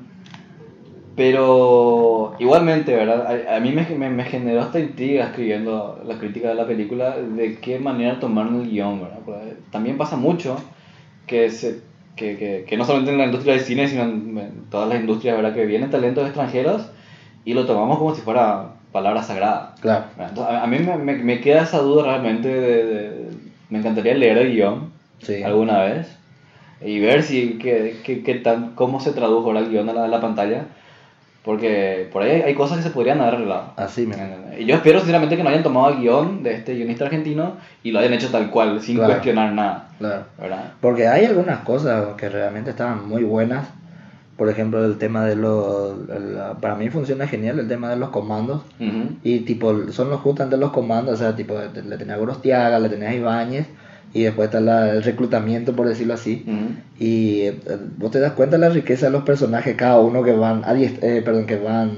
[1.16, 3.28] pero igualmente, ¿verdad?
[3.50, 7.18] A, a mí me, me, me generó esta intriga escribiendo la crítica de la película
[7.18, 9.20] de qué manera tomaron el guion, ¿verdad?
[9.26, 10.56] Porque también pasa mucho
[11.28, 11.82] que, se,
[12.16, 15.00] que, que, que no solamente en la industria del cine, sino en, en todas las
[15.02, 15.54] industrias, ¿verdad?
[15.54, 16.90] Que vienen talentos extranjeros
[17.44, 19.76] y lo tomamos como si fuera palabra sagrada.
[19.82, 20.06] Claro.
[20.20, 23.30] Entonces, a, a mí me, me, me queda esa duda realmente de, de-
[23.70, 25.44] me encantaría leer el guion Sí.
[25.44, 26.08] alguna vez
[26.84, 30.06] y ver si qué, qué, qué tan, cómo se tradujo ahora el guion a la,
[30.06, 30.64] a la pantalla
[31.44, 34.24] porque por ahí hay, hay cosas que se podrían haber arreglado Así mismo.
[34.58, 37.92] y yo espero sinceramente que no hayan tomado el guion de este guionista argentino y
[37.92, 39.14] lo hayan hecho tal cual sin Claro.
[39.14, 40.24] cuestionar nada Claro.
[40.40, 40.72] ¿verdad?
[40.82, 43.68] Porque hay algunas cosas que realmente estaban muy buenas.
[44.38, 45.94] Por ejemplo, el tema de los...
[46.62, 48.64] para mí funciona genial el tema de los comandos.
[48.80, 49.18] Ujú.
[49.24, 52.90] Y tipo, son los justamente los comandos, o sea, tipo, le tenés a Gorostiaga, le
[52.90, 53.68] tenés a Ibáñez,
[54.14, 56.44] y después está la- el reclutamiento, por decirlo así.
[56.48, 56.56] Ujú.
[57.00, 57.56] Y eh,
[57.98, 61.22] vos te das cuenta de la riqueza de los personajes, cada uno que van, eh,
[61.24, 61.92] perdón, que van,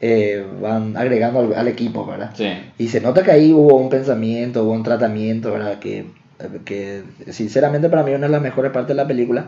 [0.00, 2.30] eh, van agregando al, al equipo, ¿verdad?
[2.34, 5.78] sí Y se nota que ahí hubo un pensamiento, hubo un tratamiento, ¿verdad?
[5.78, 9.46] Que, eh, que sinceramente para mí una de las mejores partes de la película,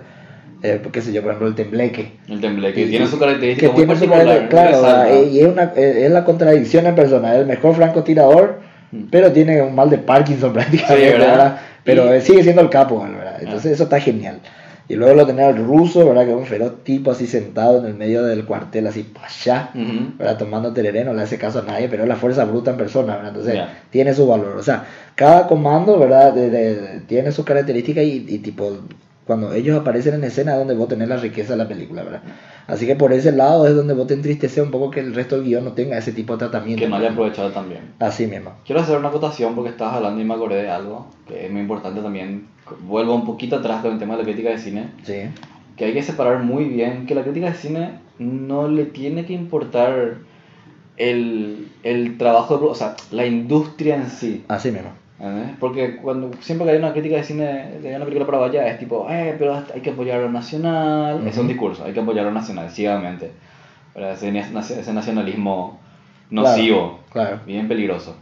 [0.63, 2.13] eh, qué sé yo, por ejemplo, el tembleque.
[2.29, 5.05] el temple que Y- tiene su característica que muy tiene su particular caracter- claro, resalta.
[5.05, 5.23] ¿verdad?
[5.31, 8.61] y es, una, eh, es la contradicción en persona, es el mejor francotirador,
[8.93, 9.05] Mm.
[9.11, 11.29] pero tiene un mal de Parkinson prácticamente, Sí, ¿verdad?
[11.29, 11.57] ¿verdad?
[11.85, 13.37] Pero Y- eh, sigue siendo el capo, ¿verdad?
[13.41, 13.75] Entonces Ah.
[13.75, 14.41] eso está genial.
[14.89, 16.25] Y luego lo tenés al ruso, ¿verdad?
[16.25, 19.71] Que es un feroz tipo así sentado en el medio del cuartel, así para allá,
[19.73, 20.15] Ujú.
[20.19, 20.37] ¿verdad?
[20.37, 23.13] Tomando tereré, no le hace caso a nadie, pero es la fuerza bruta en persona,
[23.15, 23.29] ¿verdad?
[23.29, 23.79] Entonces Ya.
[23.91, 24.57] tiene su valor.
[24.59, 26.33] O sea, cada comando, ¿verdad?
[26.35, 28.79] De- de- de- tiene sus características y, y tipo,
[29.31, 32.23] cuando ellos aparecen en escena es donde vos tenés la riqueza de la película, ¿verdad?
[32.67, 35.37] Así que por ese lado es donde vos te entristeces un poco que el resto
[35.37, 36.83] del guion no tenga ese tipo de tratamiento.
[36.83, 37.93] Que no haya aprovechado también.
[38.01, 38.55] Así mismo.
[38.67, 41.61] Quiero hacer una acotación porque estabas hablando y me acordé de algo que es muy
[41.61, 42.49] importante también.
[42.81, 44.89] Vuelvo un poquito atrás con el tema de la crítica de cine.
[45.05, 45.21] Sí.
[45.77, 49.33] Que hay que separar muy bien que la crítica de cine no le tiene que
[49.33, 50.17] importar
[50.97, 54.45] el, el trabajo, o sea, la industria en sí.
[54.49, 54.91] Así mismo.
[55.59, 57.45] Porque cuando siempre que hay una crítica de cine,
[57.83, 61.27] de una película paraguaya, es tipo, eh, pero hay que apoyar lo nacional.
[61.27, 63.31] Es un discurso, hay que apoyar lo nacional, ciegamente.
[63.95, 64.13] ¿verdad?
[64.13, 65.79] Ese, ese nacionalismo
[66.31, 67.41] nocivo, Claro.
[67.47, 68.17] bien peligroso.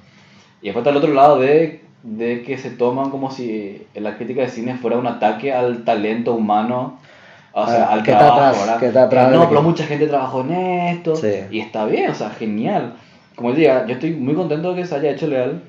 [0.61, 4.41] Y después está el otro lado de, de que se toman como si la crítica
[4.41, 6.99] de cine fuera un ataque al talento humano.
[7.53, 8.81] O sea, Ah, al que está trabajo, atrás, ¿verdad?
[8.81, 11.15] que está atrás Eh, no, pero que- mucha gente trabajó en esto.
[11.17, 11.33] Sí.
[11.51, 12.95] Y está bien, o sea, genial.
[13.37, 15.63] Como él diga, yo estoy muy contento de que se haya hecho leal.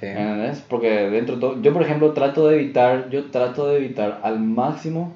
[0.00, 0.06] Sí.
[0.06, 0.62] ¿Entendés?
[0.68, 4.40] Porque dentro de todo, yo por ejemplo trato de evitar, yo trato de evitar al
[4.40, 5.12] máximo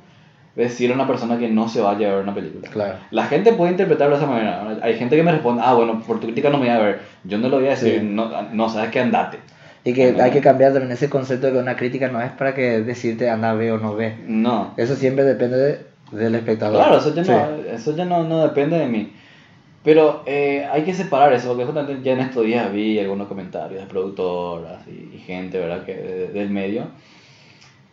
[0.57, 2.69] decirle a una persona que no se vaya a ver una película.
[2.71, 2.95] Claro.
[3.11, 4.79] La gente puede interpretarlo de esa manera.
[4.83, 7.01] Hay gente que me responde, ah, bueno, por tu crítica no me voy a ver.
[7.25, 8.07] Yo no lo voy a decir, Sí.
[8.07, 9.39] no, no sabes que andate.
[9.85, 12.55] Y que hay que cambiar también ese concepto de que una crítica no es para
[12.55, 14.17] que decirte anda, ve o no ve.
[14.27, 14.75] No.
[14.77, 15.79] Eso siempre depende de-
[16.11, 16.77] del espectador.
[16.81, 17.31] Claro, eso ya, Sí.
[17.31, 19.13] no, eso ya no, no depende de mí.
[19.85, 23.81] Pero eh, hay que separar eso, porque justamente ya en estos días vi algunos comentarios
[23.81, 26.85] de productoras y, y gente, ¿verdad?, que, de- del medio,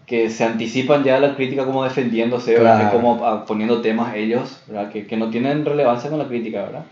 [0.06, 2.92] que se anticipan ya a la crítica como defendiéndose, Claro.
[2.92, 6.86] como ah, poniendo temas ellos, ¿verdad?, que, que no tienen relevancia con la crítica, ¿verdad?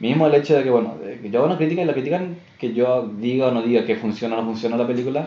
[0.00, 2.20] Mismo el hecho de que, bueno, que yo haga una crítica y la crítica
[2.58, 5.26] que yo diga o no diga que funciona o no funciona la película,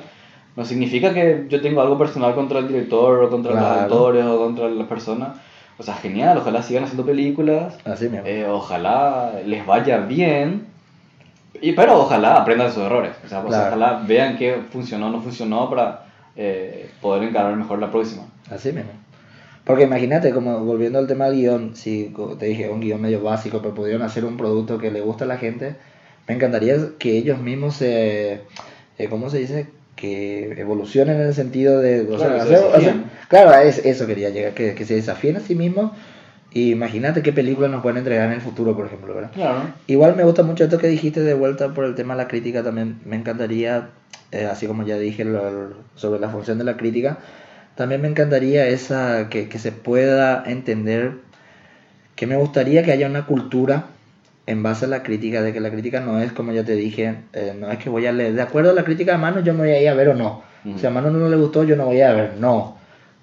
[0.56, 3.82] no significa que yo tengo algo personal contra el director o contra los Claro.
[3.82, 5.30] actores o contra las personas.
[5.80, 8.28] O sea, genial, ojalá sigan haciendo películas, Así mismo.
[8.28, 10.65] eh, ojalá les vaya bien,
[11.62, 13.12] y, pero ojalá aprendan de sus errores.
[13.26, 13.68] O sea, pues, Claro.
[13.70, 18.24] ojalá vean qué funcionó o no funcionó para eh, poder encarar mejor la próxima.
[18.52, 18.92] Así mismo.
[19.63, 23.60] Porque imagínate, como volviendo al tema del guion, si te dije, un guion medio básico,
[23.62, 25.76] pero pudieron hacer un producto que le gusta a la gente,
[26.28, 28.42] me encantaría que ellos mismos se,
[28.98, 29.68] eh, ¿cómo se dice?
[30.00, 32.02] Que evolucionen en el sentido de...
[32.02, 32.90] o sea, Claro, se hacer- desafíen.
[32.90, 35.92] hacer- claro, es, eso quería llegar, que, que se desafíen a sí mismos.
[36.52, 39.32] Y imagínate qué películas nos pueden entregar en el futuro, por ejemplo, ¿verdad?
[39.34, 39.62] Claro.
[39.88, 42.64] Igual me gusta mucho esto que dijiste de vuelta por el tema de la crítica
[42.64, 43.00] también.
[43.06, 43.90] Me encantaría,
[44.32, 47.18] eh, así como ya dije lo- sobre la función de la crítica,
[47.76, 51.12] también me encantaría esa que, que se pueda entender
[52.16, 53.88] que me gustaría que haya una cultura
[54.50, 57.16] en base a la crítica, de que la crítica no es, como ya te dije,
[57.34, 59.54] eh, no es que voy a leer, de acuerdo a la crítica de mano yo
[59.54, 60.42] me voy a ir a ver o no.
[60.66, 60.78] Ujú.
[60.80, 62.76] Si a mano no le gustó, yo no voy a ver, no.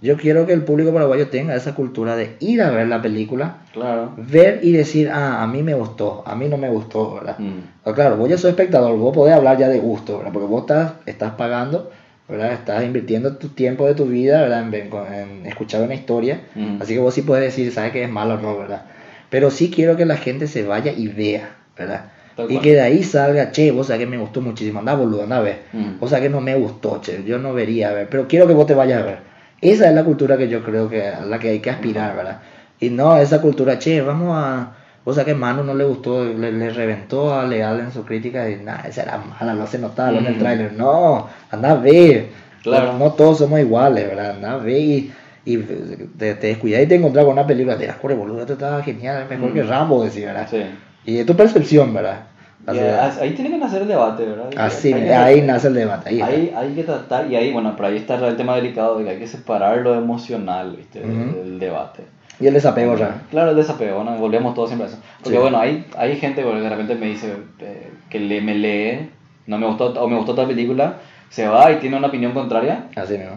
[0.03, 3.57] Yo quiero que el público paraguayo tenga esa cultura de ir a ver la película,
[3.73, 4.13] Claro.
[4.17, 7.39] ver y decir, ah, a mí me gustó, a mí no me gustó, ¿verdad?
[7.39, 7.59] Mm.
[7.85, 10.33] Ah, Claro, vos ya sos espectador, vos podés hablar ya de gusto, ¿verdad?
[10.33, 11.91] Porque vos estás, estás pagando,
[12.29, 12.53] ¿verdad?
[12.53, 14.61] Estás invirtiendo tu tiempo de tu vida, ¿verdad?
[14.61, 16.41] En, en- en escuchar una historia.
[16.81, 18.83] Así que vos sí puedes decir, ¿sabes que es malo o no, verdad?
[19.31, 22.07] Pero sí quiero que la gente se vaya y vea, ¿verdad?
[22.37, 22.63] Tal Y cual.
[22.63, 25.41] que de ahí salga, che, vos sabés que me gustó muchísimo, anda boludo, anda a
[25.41, 25.63] ver.
[25.73, 25.95] Mm.
[26.01, 28.55] O sea que no me gustó, che, yo no vería a ver, pero quiero que
[28.55, 29.19] vos te vayas a ver.
[29.61, 32.41] Esa es la cultura que yo creo que a la que hay que aspirar, ¿verdad?
[32.79, 34.73] Y no esa cultura, che, vamos a...
[35.09, 38.51] O sea que Manu no le gustó, le, le reventó a Leal en su crítica
[38.51, 40.39] y nada, esa era mala, no se notaba en el Mm.
[40.39, 40.73] tráiler.
[40.73, 42.27] No, anda a ver.
[42.63, 42.93] Claro.
[42.95, 44.31] No, no todos somos iguales, ¿verdad?
[44.33, 45.13] Anda a ver y,
[45.47, 48.53] y te, te descuidas y te encontrás con una película, te das cuenta, boludo, esto
[48.55, 49.55] estaba genial, es mejor Mm.
[49.55, 50.49] que Rambo, decía, ¿verdad?
[50.51, 50.63] Sí.
[51.07, 52.25] Y es tu percepción, ¿verdad?
[52.67, 54.47] Y Así, a- ahí tiene que nacer el debate, ¿verdad?
[54.57, 56.09] así, Hay que- ahí nace el debate.
[56.11, 56.27] Ahí está.
[56.35, 59.11] Ahí hay que tratar, y ahí, bueno, por ahí está el tema delicado de que
[59.11, 61.01] hay que separar lo emocional, ¿viste?
[61.01, 61.37] Ujú.
[61.39, 62.03] del debate.
[62.41, 63.23] Y el desapego, ¿verdad?
[63.31, 64.17] Claro, el desapego, ¿no?
[64.19, 64.99] Volvemos todos siempre a eso.
[65.23, 65.41] Porque Sí.
[65.43, 69.09] bueno, hay, hay gente que de repente me dice eh, que le, me lee,
[69.47, 70.97] no me gustó, o me gustó otra película,
[71.31, 73.37] se va y tiene una opinión contraria, Así mismo.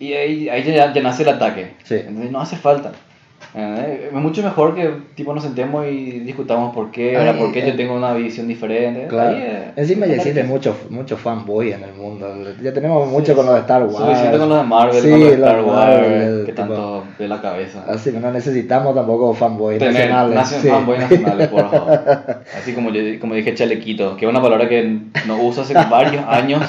[0.00, 1.74] Y ahí, ahí ya, ya nace el ataque.
[1.84, 1.94] Sí.
[1.94, 2.90] Entonces no hace falta.
[3.54, 7.16] Eh, Es mucho mejor que tipo nos sentemos y discutamos por qué.
[7.16, 9.06] Ay, por qué eh, yo tengo una visión diferente.
[9.08, 9.30] Claro.
[9.36, 10.74] Ahí, eh, Encima ya es existe claro mucho,
[11.16, 12.28] fanboy en el mundo.
[12.62, 13.96] Ya tenemos Sí, mucho con los de Star Wars.
[13.96, 16.99] Suficiente con los de Marvel, Sí, con los de Star Wars, Marvel, que tipo, tanto
[17.20, 17.84] de la cabeza.
[17.88, 20.36] Así que no necesitamos tampoco fanboy Tener nacionales.
[20.38, 20.68] nacion- sí.
[20.68, 22.00] fanboy nacionales, por favor.
[22.58, 26.24] Así como, yo, como dije chalequito, que es una palabra que no uso hace varios
[26.26, 26.62] años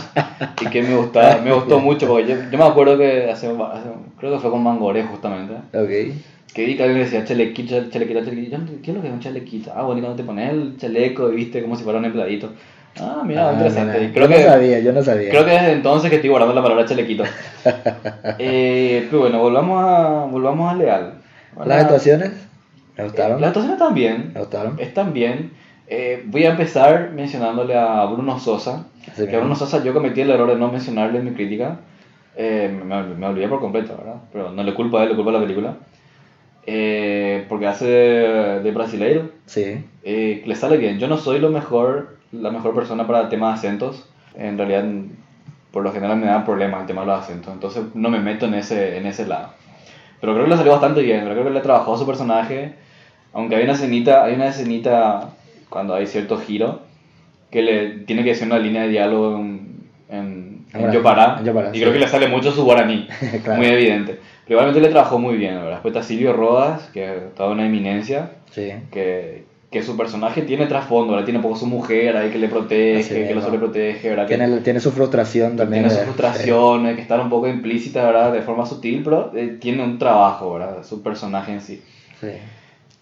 [0.61, 3.89] y que me, gusta, me gustó mucho, porque yo, yo me acuerdo que hace, hace-
[4.19, 6.15] creo que fue con Mangoré justamente, Ok.
[6.53, 8.57] que vi que alguien decía chalequito, chalequito, chalequito.
[8.57, 9.71] Yo, ¿Qué es lo que es un chalequito?
[9.75, 12.49] Ah, bueno, y cuando te pones el chaleco y viste como si fuera un empleadito.
[12.99, 13.99] Ah, mira, Ah, interesante.
[13.99, 15.29] mira, creo yo que, no sabía, yo no sabía.
[15.29, 17.23] Creo que desde entonces que estoy guardando la palabra chalequito.
[18.39, 21.13] eh, pero bueno, volvamos a, volvamos a Leal.
[21.65, 22.31] Las actuaciones
[22.97, 23.41] me Eh, gustaron.
[23.41, 24.31] Las actuaciones están bien.
[24.33, 24.79] Me gustaron.
[24.79, 25.51] Están bien.
[25.87, 28.85] Eh, voy a empezar mencionándole a Bruno Sosa.
[29.15, 31.77] Sí, que a Bruno Sosa yo cometí el error de no mencionarle en mi crítica.
[32.35, 34.21] Eh, me, me olvidé por completo, ¿verdad?
[34.31, 35.73] Pero no le culpo a él, le culpo a la película.
[36.65, 39.29] Eh, porque hace de, de brasileiro.
[39.45, 39.83] Sí.
[40.03, 40.99] Eh, le sale bien.
[40.99, 44.07] Yo no soy lo mejor, la mejor persona para temas de acentos.
[44.35, 44.85] En realidad,
[45.71, 47.53] por lo general me dan problemas el tema de los acentos.
[47.53, 49.49] Entonces no me meto en ese, en ese lado.
[50.19, 51.25] Pero creo que le salió bastante bien.
[51.25, 52.73] Creo que le trabajó a su personaje.
[53.33, 55.29] Aunque hay una escenita, hay una escenita
[55.69, 56.81] cuando hay cierto giro
[57.49, 61.69] que le tiene que decir una línea de diálogo en, en, en Yopará, en Yopará,
[61.71, 61.81] y sí.
[61.81, 63.07] creo que le sale mucho su guaraní,
[63.43, 63.57] Claro.
[63.61, 64.19] muy evidente.
[64.51, 65.75] Pero igualmente le trabajó muy bien, la ¿verdad?
[65.77, 68.73] Después está Silvio Rodas, que es toda una eminencia, Sí.
[68.91, 71.23] que, que su personaje tiene trasfondo, ¿verdad?
[71.23, 73.41] Tiene un poco su mujer ahí que le protege, Así que lo mismo.
[73.43, 74.27] sobreprotege, ¿verdad?
[74.27, 75.83] Que- Tiene, tiene su frustración también.
[75.83, 78.33] tiene sus de- frustraciones, que están un poco implícitas, ¿verdad?
[78.33, 80.83] De forma sutil, pero eh, tiene un trabajo, ¿verdad?
[80.83, 81.81] Su personaje en sí.
[82.19, 82.27] Sí.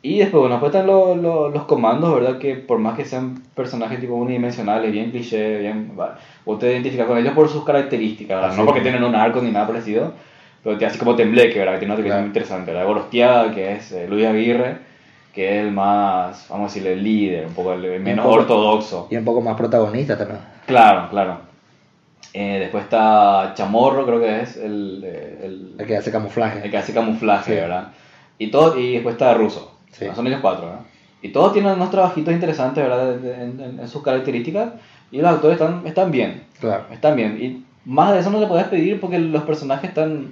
[0.03, 2.37] Y después, bueno, después están los, los, los comandos, ¿verdad?
[2.37, 5.93] Que por más que sean personajes tipo unidimensionales, bien cliché, bien...
[6.45, 8.51] Vos te identificas con ellos por sus características, ¿verdad?
[8.51, 10.13] Así no porque tienen un arco ni nada parecido,
[10.63, 11.73] pero así como Tembleque, ¿verdad?
[11.73, 12.19] Que tiene una Claro.
[12.21, 12.87] muy interesante, ¿verdad?
[12.87, 14.77] Gorostiaga, que es eh, Luis Aguirre,
[15.33, 18.35] que es el más, vamos a decirle, el líder, un poco el, el menos poco-
[18.39, 19.07] ortodoxo.
[19.09, 20.39] Y un poco más protagonista también.
[20.65, 21.39] Claro, claro.
[22.33, 26.61] Eh, después está Chamorro, creo que es el, eh, el, El que hace camuflaje.
[26.63, 27.59] el que hace camuflaje, Sí.
[27.59, 27.87] ¿verdad?
[28.37, 29.75] Y, todo, y después está Russo.
[29.91, 30.05] Sí.
[30.13, 30.81] Son ellos cuatro, ¿verdad?
[31.21, 33.15] Y todos tienen unos trabajitos interesantes, ¿verdad?
[33.15, 34.69] En, en- en sus características.
[35.11, 36.43] Y los actores están, están bien.
[36.59, 36.83] Claro.
[36.91, 37.37] Están bien.
[37.41, 40.31] Y más de eso no le puedes pedir porque los personajes están,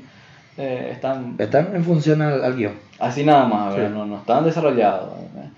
[0.58, 2.74] eh, están Están en función al, al guion.
[3.00, 3.76] así nada más.
[3.76, 3.82] Sí.
[3.92, 5.10] No, no están desarrollados.
[5.34, 5.50] ¿verdad?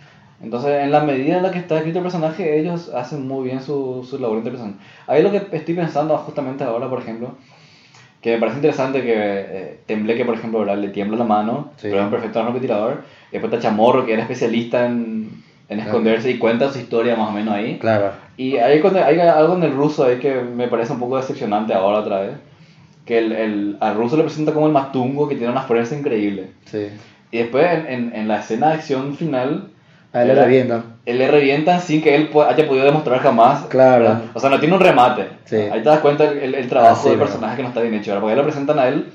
[0.42, 3.62] Entonces, en la medida en la que está escrito el personaje, ellos hacen muy bien
[3.62, 4.78] su, su labor interpretación.
[5.08, 7.34] Ahí lo que estoy pensando justamente ahora, por ejemplo,
[8.22, 10.78] que me parece interesante que eh, Tembleque, por ejemplo, ¿verdad?
[10.78, 11.88] le tiembla la mano, Sí.
[11.90, 13.04] pero es un perfecto francotirador.
[13.30, 15.30] Y después está Chamorro, que era especialista en,
[15.68, 15.84] en Claro.
[15.92, 17.78] esconderse y cuenta su historia más o menos ahí.
[17.80, 18.12] Claro.
[18.38, 22.00] Y hay, hay algo en el ruso ahí que me parece un poco decepcionante ahora
[22.00, 22.32] otra vez.
[23.10, 26.52] Que el, el, al ruso le presenta como el matungo que tiene una fuerza increíble.
[26.66, 26.88] Sí.
[27.32, 29.70] Y después en, en, en la escena de acción final,
[30.14, 30.84] A él le revientan.
[31.06, 33.66] él le revientan sin que él haya podido demostrar jamás.
[33.66, 34.04] Claro.
[34.04, 34.22] ¿verdad?
[34.36, 35.28] O sea, no tiene un remate.
[35.46, 35.56] Sí.
[35.58, 37.32] Ahí te das cuenta el, el- trabajo Así, del ¿verdad?
[37.34, 38.12] personaje que no está bien hecho.
[38.12, 38.22] ¿verdad?
[38.22, 39.12] Porque ahí lo presentan a él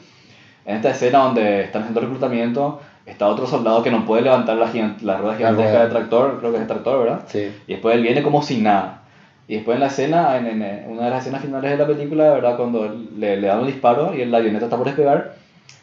[0.67, 2.81] en esta escena donde están haciendo reclutamiento.
[3.07, 4.71] Está otro soldado que no puede levantar la,
[5.03, 7.21] la rueda gigantesca de tractor, creo que es el tractor, ¿verdad?
[7.29, 7.53] Sí.
[7.69, 9.03] Y después él viene como sin nada.
[9.47, 12.31] Y después en la escena, en, en- una de las escenas finales de la película,
[12.33, 12.57] ¿verdad?
[12.57, 15.35] Cuando le, le dan un disparo y el avioneta está por despegar,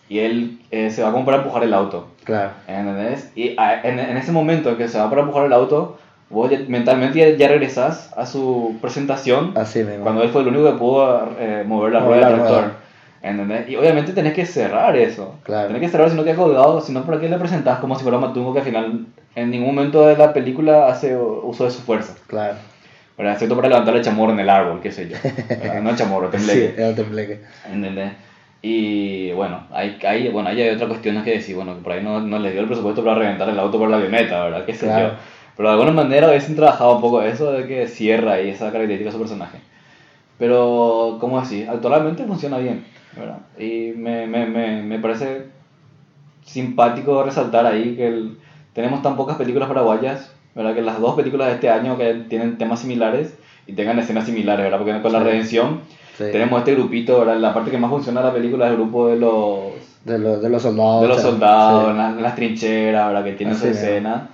[0.10, 2.08] y él eh, se va como para empujar el auto.
[2.24, 2.52] Claro.
[2.67, 3.32] ¿Entendés?
[3.36, 5.97] Y a- en, en ese momento en que se va para empujar el auto,
[6.30, 10.04] vos ya- mentalmente ya, ya regresás a su presentación, Así mismo.
[10.04, 12.71] cuando él fue el único que pudo eh, mover la Mover rueda del tractor.
[13.24, 13.69] ¿Entendés?
[13.69, 15.36] Y obviamente tenés que cerrar eso.
[15.43, 15.67] Claro.
[15.67, 18.02] Tenés que cerrar si no quedas colgado, si no, ¿para qué le presentás como si
[18.02, 21.69] fuera un matungo que al final en ningún momento de la película hace uso de
[21.71, 22.15] su fuerza?
[22.26, 22.56] Claro.
[23.22, 23.34] ¿Verdad?
[23.34, 25.16] Excepto para levantar el chamorro en el árbol, qué sé yo.
[25.50, 25.82] ¿verdad?
[25.82, 26.74] no el chamorro, Sí, tembleque.
[26.82, 27.42] era tembleque.
[27.72, 28.14] ¿Entendés?
[28.64, 32.04] Y bueno, hay, hay, bueno, ahí hay otra cuestión que decir, bueno, que por ahí
[32.04, 34.66] no, no les dio el presupuesto para reventar el auto por la avioneta, ¿verdad?
[34.66, 35.10] Qué sé Claro.
[35.10, 35.16] yo.
[35.58, 39.10] Pero de alguna manera hubiesen trabajado un poco eso de que cierra ahí esa característica
[39.10, 39.60] de su personaje.
[40.38, 41.70] Pero, ¿cómo decir?
[41.70, 42.84] Actualmente funciona bien,
[43.16, 43.38] ¿verdad?
[43.60, 45.44] Y me, me, me, me parece
[46.44, 48.38] simpático resaltar ahí que el-
[48.74, 50.74] tenemos tan pocas películas paraguayas, ¿verdad?
[50.76, 53.34] Que las dos películas de este año que tienen temas similares
[53.68, 54.78] y tengan escenas similares, ¿verdad?
[54.80, 55.26] Porque con La Sí.
[55.26, 55.80] Redención
[56.18, 56.26] Sí.
[56.32, 57.38] tenemos este grupito, ¿verdad?
[57.38, 59.60] La parte que más funciona de la película es el grupo de los,
[60.06, 61.02] De, los de los soldados.
[61.04, 61.90] de los soldados, sí.
[61.92, 63.24] en, las, en las trincheras, ¿verdad?
[63.24, 64.30] Que tienen Así su escena.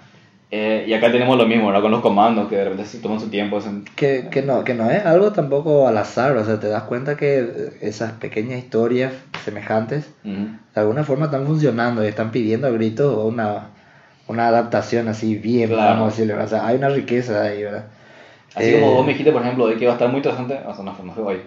[0.49, 1.82] Eh, y acá tenemos lo mismo, ¿verdad?
[1.82, 3.58] Con los comandos, que de repente se toman su tiempo.
[3.58, 6.84] hacen- Que, que, no, que no es algo tampoco al azar, o sea, te das
[6.84, 9.12] cuenta que esas pequeñas historias
[9.43, 10.36] semejantes Ujú.
[10.73, 13.67] de alguna forma están funcionando y están pidiendo a gritos una,
[14.27, 15.91] una adaptación así bien, Claro.
[15.91, 17.85] vamos a decirle, o sea, hay una riqueza ahí, ¿verdad?
[18.55, 20.59] Así Eh, como vos me dijiste, por ejemplo, de que va a estar muy interesante,
[20.65, 21.41] o sea, no, no fue hoy,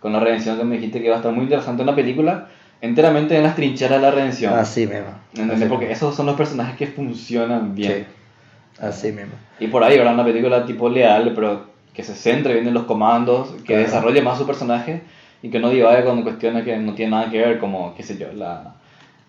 [0.00, 2.48] con la redención que me dijiste que va a estar muy interesante una película
[2.80, 4.52] enteramente en las trincheras de la redención.
[4.54, 5.06] Así mismo.
[5.32, 5.56] ¿Entendés?
[5.58, 5.94] así Porque mismo.
[5.96, 8.06] esos son los personajes que funcionan bien.
[8.06, 9.32] Sí, así mismo.
[9.60, 10.14] Y por ahí, ¿verdad?
[10.14, 13.82] Una película tipo leal, pero que se centre bien en los comandos, que Claro.
[13.84, 15.02] desarrolle más su personaje
[15.42, 18.18] y que no divague con cuestiones que no tienen nada que ver, como, qué sé
[18.18, 18.74] yo, la,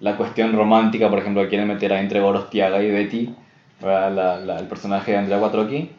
[0.06, 3.36] la cuestión romántica, por ejemplo, que quieren meter ahí entre Gorostiaga y Betty.
[3.82, 5.89] La- la- el personaje de Andrea Quattrocchi,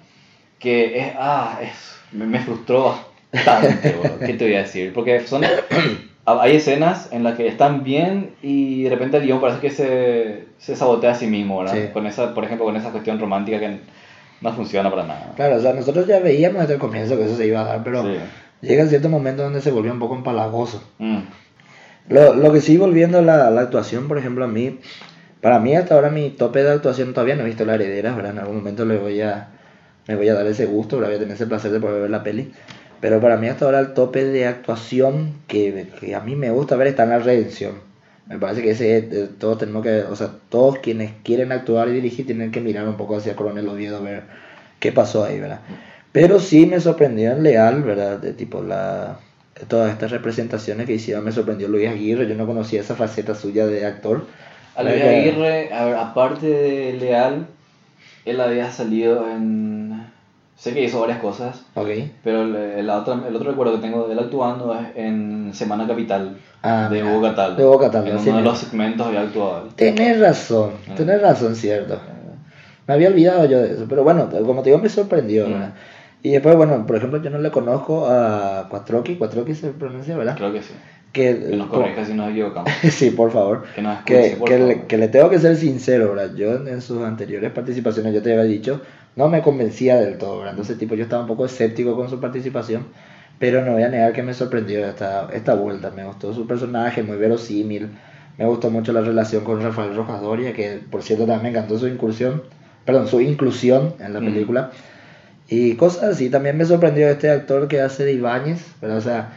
[0.59, 2.94] que es, ah, es, me, me frustró
[3.32, 3.94] bastante.
[4.24, 4.92] ¿qué te voy a decir?
[4.94, 5.42] Porque son,
[6.24, 10.44] hay escenas en las que están bien y de repente el guion parece que se,
[10.59, 11.74] se sabotea a sí mismo, ¿verdad?
[11.74, 11.92] Sí.
[11.92, 13.78] Con esa, por ejemplo, con esa cuestión romántica que
[14.40, 15.32] no funciona para nada.
[15.36, 17.82] Claro, o sea, nosotros ya veíamos desde el comienzo que eso se iba a dar,
[17.84, 18.16] pero Sí.
[18.62, 20.82] llega cierto momento donde se volvió un poco empalagoso.
[20.98, 21.18] Mm.
[22.09, 24.78] Lo, lo que sí, volviendo a la, la actuación, por ejemplo, a mí,
[25.40, 28.32] para mí hasta ahora mi tope de actuación todavía no he visto la heredera, ¿verdad?
[28.32, 29.48] En algún momento le voy a,
[30.09, 31.11] me voy a dar ese gusto, ¿verdad?
[31.11, 32.52] voy a tener ese placer de poder ver la peli.
[33.00, 36.76] Pero para mí hasta ahora el tope de actuación que, que a mí me gusta
[36.76, 37.74] ver está en la redención.
[38.26, 41.92] Me parece que ese eh, todos tenemos que, o sea, todos quienes quieren actuar y
[41.92, 44.24] dirigir tienen que mirar un poco hacia Coronel Oviedo ver
[44.80, 45.61] qué pasó ahí, ¿verdad?
[46.12, 48.18] Pero sí me sorprendió en Leal, ¿verdad?
[48.18, 49.20] De tipo la
[49.68, 53.66] todas estas representaciones que hicieron me sorprendió Luis Aguirre, yo no conocía esa faceta suya
[53.66, 54.26] de actor.
[54.74, 57.46] A Luis Aguirre, a ver, aparte de Leal,
[58.24, 60.07] él había salido en...
[60.57, 61.88] Sé que hizo varias cosas, Ok.
[62.24, 65.86] pero el, la otra, el otro recuerdo que tengo de él actuando es en Semana
[65.86, 67.72] Capital, Ah, de Cataldo.
[67.78, 68.52] de Cataldo, En sí, uno de mira.
[68.52, 69.68] los segmentos había actuado.
[69.76, 70.94] Tenés razón, Ah.
[70.96, 72.00] tenés razón, cierto.
[72.86, 75.72] Me había olvidado yo de eso, pero bueno, como te digo, me sorprendió, Mm.
[76.27, 80.37] Y después, bueno, por ejemplo, yo no le conozco a Cuatroqui, Cuatroqui se pronuncia, ¿verdad?
[80.37, 80.72] Creo que sí.
[81.12, 82.70] Que, Que nos corrija si nos equivocamos.
[82.91, 83.62] sí, por favor.
[83.74, 84.68] Que nos escuche, Que, por que, favor.
[84.74, 86.35] le, que le tengo que ser sincero, ¿verdad?
[86.35, 88.81] Yo en, en sus anteriores participaciones, yo te había dicho,
[89.14, 90.55] no me convencía del todo, ¿verdad?
[90.55, 92.87] Entonces, tipo, yo estaba un poco escéptico con su participación,
[93.39, 95.91] pero no voy a negar que me sorprendió esta, esta vuelta.
[95.95, 97.89] Me gustó su personaje, muy verosímil.
[98.37, 101.79] Me gustó mucho la relación con Rafael Rojas Doria, que por cierto también me encantó
[101.79, 102.43] su incursión,
[102.85, 104.24] perdón, su inclusión en la Mm.
[104.24, 104.70] película.
[105.49, 108.99] Y cosas así, también me sorprendió este actor que hace de Ibáñez, ¿verdad?
[108.99, 109.28] O sea,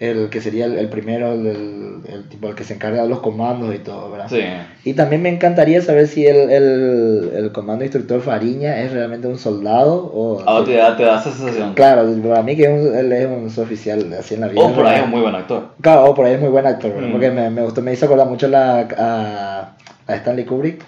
[0.00, 3.08] el que sería el, el primero, el, el- el tipo el que se encarga de
[3.08, 4.26] los comandos y todo, ¿verdad?
[4.28, 4.40] Sí.
[4.84, 9.38] Y también me encantaría saber si el, el, el comando instructor Fariña es realmente un
[9.38, 10.42] soldado o...
[10.44, 11.72] Ahora te da, te da esa sensación.
[11.74, 14.60] Claro, para mí que es un- él es un oficial así en la vida.
[14.62, 15.68] O por ahí es un muy buen actor.
[15.80, 16.90] Claro, o por ahí es muy buen actor.
[17.00, 17.10] Mm.
[17.12, 20.84] porque me, me gustó, me hizo acordar mucho la, a, a Stanley Kubrick.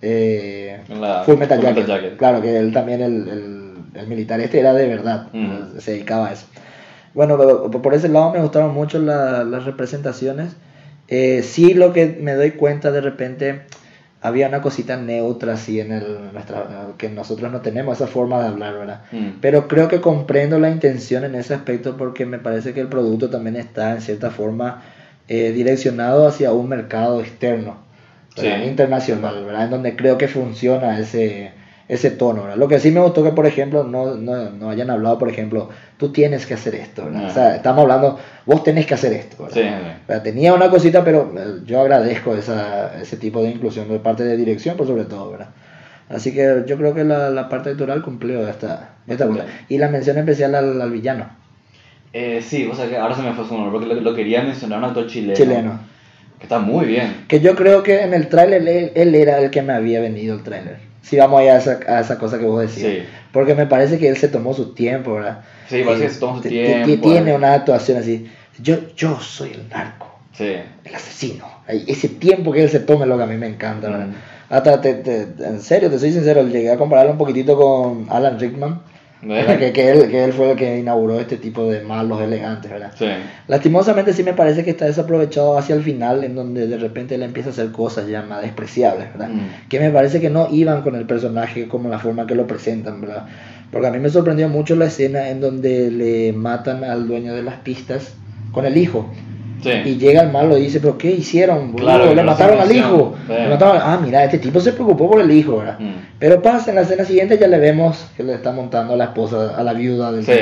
[0.00, 1.86] Eh, la Full Metal Full Metal Jacket.
[1.86, 2.16] Jacket.
[2.18, 3.28] Claro, que él también, el,
[3.94, 5.28] el, militar este era de verdad,
[5.78, 6.46] se dedicaba a eso.
[7.14, 10.56] Bueno, pero por ese lado me gustaron mucho la- las representaciones.
[11.08, 13.60] Eh, sí, lo que me doy cuenta de repente,
[14.22, 18.48] había una cosita neutra así en el, nuestra, que nosotros no tenemos esa forma de
[18.48, 19.00] hablar, ¿verdad?
[19.10, 19.40] Mm.
[19.40, 23.28] Pero creo que comprendo la intención en ese aspecto porque me parece que el producto
[23.28, 24.82] también está en cierta forma
[25.28, 27.76] eh, direccionado hacia un mercado externo.
[28.34, 28.46] Sí.
[28.46, 29.64] internacional, ¿verdad?
[29.64, 31.52] En donde creo que funciona ese,
[31.88, 32.56] ese tono, ¿verdad?
[32.56, 35.68] Lo que sí me gustó que, por ejemplo, no, no, no hayan hablado, por ejemplo,
[35.98, 37.24] tú tienes que hacer esto, ¿verdad?
[37.26, 37.30] Ah.
[37.30, 39.48] O sea, estamos hablando, vos tenés que hacer esto.
[39.52, 39.60] Sí.
[40.08, 40.22] ¿verdad?
[40.22, 44.36] Tenía una cosita, pero eh, yo agradezco esa, ese tipo de inclusión de parte de
[44.36, 45.48] dirección, por sobre todo, ¿verdad?
[46.08, 49.46] Así que yo creo que la, la parte actoral cumplió esta, esta bien.
[49.68, 51.26] Y la mención especial al, al villano,
[52.12, 54.42] Eh, sí, o sea que ahora se me fue su nombre, porque lo, lo quería
[54.42, 55.34] mencionar un actor chileno.
[55.34, 55.80] chileno.
[56.38, 57.24] Que está muy bien.
[57.28, 60.34] Que yo creo que en el tráiler él, él era el que me había vendido
[60.34, 60.91] el tráiler.
[61.02, 62.90] Si vamos a ir a esa, a esa cosa que vos decías.
[62.90, 62.98] Sí.
[63.32, 65.40] Porque me parece que él se tomó su tiempo, ¿verdad?
[65.68, 67.34] Sí, parece que se tomó su tiempo, Tiene eh.
[67.34, 68.30] una actuación así.
[68.60, 70.08] Yo, yo soy el narco.
[70.32, 70.54] Sí.
[70.84, 71.44] el asesino.
[71.68, 73.88] Ese tiempo que él se tome lo que a mí me encanta.
[73.90, 74.06] ¿verdad?
[74.06, 74.14] Mm.
[74.48, 78.38] Hasta, te, te- en serio, te soy sincero, llegué a compararlo un poquitito con Alan
[78.38, 78.80] Rickman,
[79.22, 79.58] ¿verdad?
[79.58, 82.92] que, que él, que él fue el que inauguró este tipo de malos elegantes, ¿verdad?
[82.98, 83.06] Sí.
[83.48, 87.22] Lastimosamente sí me parece que está desaprovechado hacia el final, en donde de repente él
[87.22, 89.28] empieza a hacer cosas ya más despreciables, ¿verdad?
[89.28, 89.68] Mm.
[89.68, 93.00] Que me parece que no iban con el personaje como la forma que lo presentan,
[93.00, 93.26] ¿verdad?
[93.70, 97.42] Porque a mí me sorprendió mucho la escena en donde le matan al dueño de
[97.42, 98.14] las pistas
[98.52, 99.10] con el hijo.
[99.62, 99.70] Sí.
[99.84, 101.72] Y llega el malo y dice, pero ¿qué hicieron?
[101.74, 103.14] Claro, le mataron al hijo.
[103.20, 103.38] intención.
[103.38, 103.42] Sí.
[103.44, 105.78] Le mataron- Ah, mira, este tipo se preocupó por el hijo, ¿verdad?
[105.78, 105.92] Mm.
[106.18, 109.04] Pero pasa, en la escena siguiente ya le vemos que le está montando a la
[109.04, 110.32] esposa, a la viuda del Sí.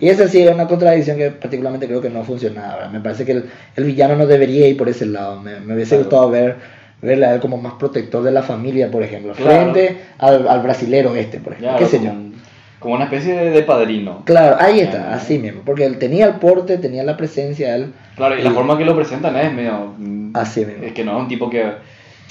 [0.00, 2.74] Y esa sí es una contradicción que particularmente creo que no funcionaba.
[2.76, 2.90] ¿verdad?
[2.90, 3.44] Me parece que el,
[3.76, 5.40] el villano no debería ir por ese lado.
[5.40, 6.04] Me, me hubiese Claro.
[6.04, 9.50] gustado ver verle a él como más protector de la familia, por ejemplo, Claro.
[9.72, 11.72] frente al, al brasilero este, por ejemplo.
[11.72, 12.10] Ya, ¿Qué sé yo?
[12.78, 14.22] Como una especie de, de padrino.
[14.24, 15.14] Claro, ahí está, Ah.
[15.16, 15.62] así mismo.
[15.64, 17.92] Porque él tenía el porte, tenía la presencia, él.
[18.16, 19.94] Claro, y la forma que lo presentan es medio...
[19.98, 20.84] mm, Así mismo.
[20.84, 21.64] Es que no es un tipo que,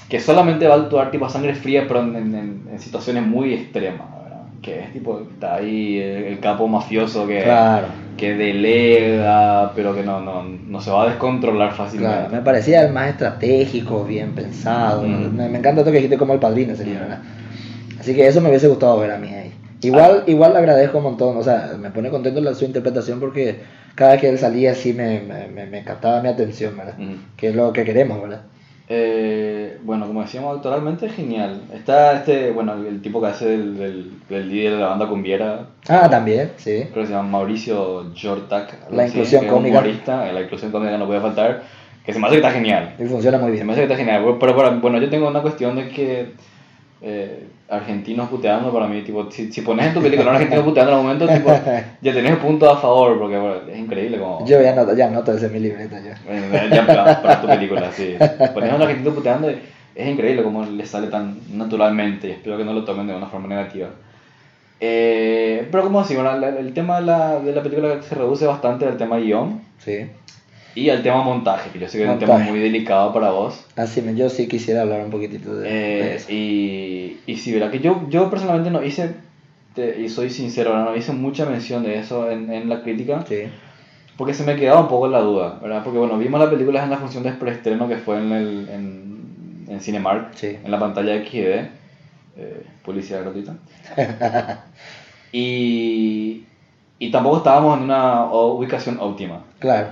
[0.09, 3.53] que solamente va a actuar tipo a sangre fría, pero en, en- en situaciones muy
[3.53, 4.41] extremas, ¿verdad?
[4.61, 7.87] Que es tipo, está ahí el, el capo mafioso que, Claro.
[8.17, 12.15] que delega, pero que no, no, no se va a descontrolar fácilmente.
[12.17, 15.03] Claro, me parecía el más estratégico, bien pensado.
[15.03, 15.35] Mm.
[15.35, 17.19] Me, me encanta todo que dijiste como el padrino sería, ¿verdad?
[17.99, 19.29] Así que eso me hubiese gustado ver a mí
[19.85, 23.57] Igual, igual le agradezco un montón, o sea, me pone contento la, su interpretación porque
[23.95, 26.95] cada vez que él salía así me, me, me, me captaba mi atención, ¿verdad?
[27.37, 28.41] Que es lo que queremos, ¿verdad?
[28.87, 31.59] Eh, bueno, como decíamos, actualmente genial.
[31.73, 35.07] Está este, bueno, el, el tipo que hace el, del del líder de la banda
[35.07, 36.83] cumbiera, Ah, también, sí.
[36.91, 38.91] creo que se llama Mauricio Jortak.
[38.91, 39.79] La así, inclusión cómica.
[39.79, 41.63] humorista, eh, la inclusión cómica no puede faltar,
[42.05, 42.93] que se me hace que está genial.
[42.99, 43.65] Y funciona muy Se bien.
[43.67, 46.33] me hace que está genial, pero para- bueno, yo tengo una cuestión de que
[47.07, 50.91] eh, argentinos puteando para mí, tipo, si, si pones en tu película un argentino puteando
[50.91, 51.49] en el momento, tipo,
[52.01, 54.43] ya tenés puntos a favor, porque bueno, es increíble como...
[54.45, 56.19] Yo ya anoto, ya anoto ese en mi libreta ya.
[56.27, 58.15] Eh, ya para, para tu película, sí.
[58.53, 59.59] Pones a un argentino puteando y
[59.93, 63.27] es increíble como le sale tan naturalmente y espero que no lo tomen de una
[63.27, 63.89] forma negativa.
[64.79, 68.85] Eh, pero como así, bueno, el tema de la, de la película se reduce bastante
[68.85, 70.07] al tema guion Sí.
[70.75, 73.65] Y al tema montaje, que yo sé que es un tema muy delicado para vos.
[73.77, 75.69] Así me, yo sí quisiera hablar un poquitito de, de
[76.11, 76.27] Eh, eso.
[76.31, 79.11] y, y sí, verá que yo, yo personalmente no hice,
[79.73, 83.43] te- y soy sincero, no hice mucha mención de eso en, en la crítica, Sí.
[84.17, 85.81] porque se me quedaba un poco la duda, ¿verdad?
[85.83, 89.65] Porque bueno, vimos la película en la función de preestreno que fue en, el, en,
[89.69, 90.57] en Cinemark, Sí.
[90.63, 91.35] en la pantalla XD,
[92.37, 93.55] eh, publicidad gratuita.
[95.31, 96.43] y,
[96.99, 99.43] y tampoco estábamos en una ubicación óptima.
[99.59, 99.89] Claro.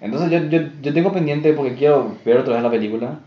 [0.00, 3.18] Entonces yo, yo, yo tengo pendiente porque quiero ver otra vez la película,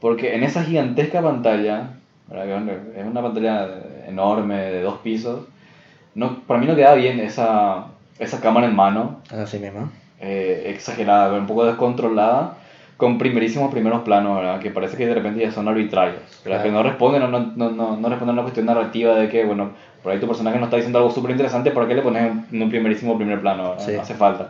[0.00, 1.90] porque en esa gigantesca pantalla,
[2.28, 2.68] ¿verdad?
[2.96, 3.68] es una- pantalla
[4.06, 5.40] enorme de dos pisos,
[6.14, 7.86] no, para mí no queda bien esa,
[8.18, 9.90] esa cámara en mano, Así mismo.
[10.20, 12.54] eh, exagerada, un poco descontrolada,
[12.96, 14.58] con primerísimos primeros planos, ¿verdad?
[14.58, 16.60] que parece que de repente ya son arbitrarios, ¿verdad?
[16.60, 16.62] Claro.
[16.62, 19.70] que no responden, no, no, no, no, responden a una cuestión narrativa de que, bueno,
[20.02, 22.62] por ahí tu personaje no está diciendo algo súper interesante, ¿por qué le pones en
[22.62, 23.74] un primerísimo primer plano?
[23.78, 23.92] Sí.
[23.92, 24.48] No hace falta.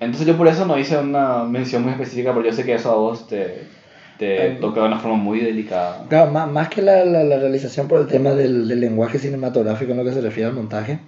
[0.00, 2.92] Entonces yo por eso no hice una mención muy específica, porque yo sé que eso
[2.92, 3.64] a vos te,
[4.18, 6.06] te toca de una forma muy delicada.
[6.08, 9.92] Claro, más, más que la, la, la realización por el tema del, del lenguaje cinematográfico
[9.92, 11.00] en lo que se refiere al montaje,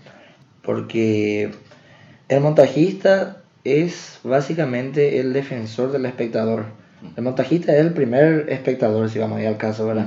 [0.63, 1.51] porque
[2.29, 6.65] el montajista es básicamente el defensor del espectador.
[7.17, 10.07] El montajista es el primer espectador, si vamos a ir al caso, ¿verdad?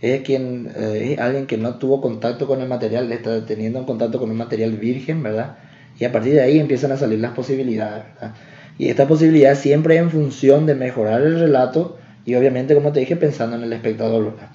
[0.00, 3.86] Es quien eh, es alguien que no tuvo contacto con el material, está teniendo un
[3.86, 5.56] contacto con un material virgen, ¿verdad?
[5.98, 8.34] Y a partir de ahí empiezan a salir las posibilidades, ¿verdad?
[8.78, 13.16] Y esta posibilidad siempre en función de mejorar el relato y obviamente, como te dije,
[13.16, 14.48] pensando en el espectador, ¿verdad?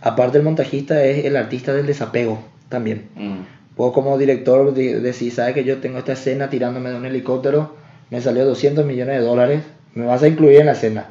[0.00, 2.38] Aparte el montajista es el artista del desapego
[2.68, 3.06] también.
[3.16, 3.38] Mm.
[3.76, 7.74] Vos como director de- decís, sabes que yo tengo esta escena tirándome de un helicóptero,
[8.10, 9.62] me salió 200 millones de dólares,
[9.94, 11.06] me vas a incluir en la escena.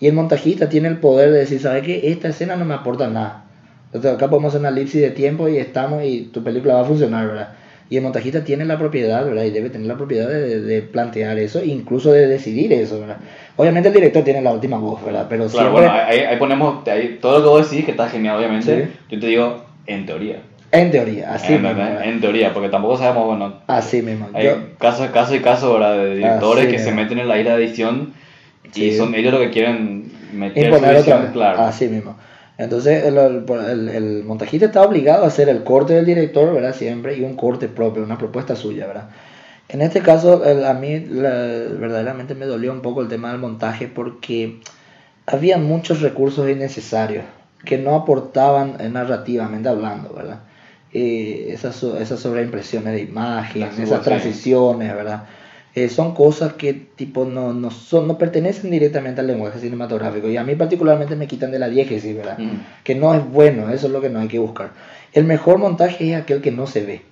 [0.00, 3.06] Y el montajista tiene el poder de decir, sabes que esta escena no me aporta
[3.08, 3.44] nada.
[3.86, 6.84] Entonces acá podemos hacer una elipsis de tiempo y estamos y tu película va a
[6.84, 7.52] funcionar, ¿verdad?
[7.90, 9.42] Y el montajista tiene la propiedad, ¿verdad?
[9.42, 13.16] Y debe tener la propiedad de, de plantear eso, incluso de decidir eso, ¿verdad?
[13.56, 15.26] Obviamente el director tiene la última voz, ¿verdad?
[15.28, 18.08] Pero Claro, siempre, bueno, ahí, ahí ponemos ahí, todo lo que vos decís, que está
[18.08, 18.84] genial, obviamente.
[18.86, 18.92] Sí.
[19.10, 20.36] Yo te digo, en teoría.
[20.70, 24.28] en teoría, así en, mismo, en- teoría, porque tampoco sabemos, bueno, Así mismo.
[24.34, 25.96] hay Yo- casos, casos y casos ¿verdad?
[25.96, 28.12] de directores Así que se meten en la isla de edición
[28.70, 28.84] Sí.
[28.84, 31.30] y son ellos los que quieren meter su otra vez.
[31.32, 31.60] claro.
[31.62, 32.14] Así mismo.
[32.60, 36.74] Entonces el, el- el- montajista está obligado a hacer el corte del director, ¿verdad?
[36.74, 39.08] Siempre, y un corte propio, una propuesta suya, ¿verdad?
[39.70, 41.30] En este caso, el- a mí la-
[41.78, 44.60] verdaderamente me dolió un poco el tema del montaje porque
[45.26, 47.24] había muchos recursos innecesarios
[47.64, 50.40] que no aportaban eh, narrativamente hablando, ¿verdad?
[50.92, 55.24] Eh, esas, esas sobreimpresiones de imagen, esas transiciones, ¿verdad?
[55.74, 60.36] Eh, son cosas que tipo no, no, son, no pertenecen directamente al lenguaje cinematográfico y
[60.36, 62.38] a mí particularmente me quitan de la diégesis, ¿verdad?
[62.38, 62.82] Mm.
[62.82, 64.72] Que no es bueno, eso es lo que no hay que buscar.
[65.12, 67.02] El mejor montaje es aquel que no se ve,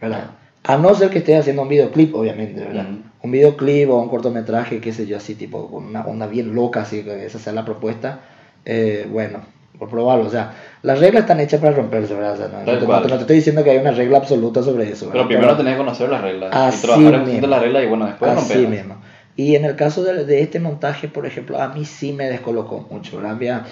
[0.00, 0.30] ¿verdad?
[0.62, 2.84] A no ser que esté haciendo un videoclip, obviamente, ¿verdad?
[2.84, 3.02] Mm.
[3.20, 6.82] Un videoclip o un cortometraje, qué sé yo, así tipo con una onda bien loca,
[6.82, 8.20] así que esa sea la propuesta,
[8.64, 9.40] eh, bueno,
[9.78, 10.52] por probarlo, o sea,
[10.82, 12.32] las reglas están hechas para romperse, ¿verdad?
[12.34, 14.90] O sea, no, no te, no te- estoy diciendo que hay una regla absoluta sobre
[14.90, 15.26] eso, Pero ¿verdad?
[15.28, 17.40] primero tenés que conocer las reglas Así y trabajar en función mismo.
[17.42, 18.70] de las reglas y bueno, después Así romperlas.
[18.70, 18.96] mismo.
[19.36, 22.86] Y en el caso de, de este montaje, por ejemplo, a mí sí me descolocó
[22.90, 23.16] mucho.
[23.18, 23.32] ¿verdad?
[23.32, 23.62] Había,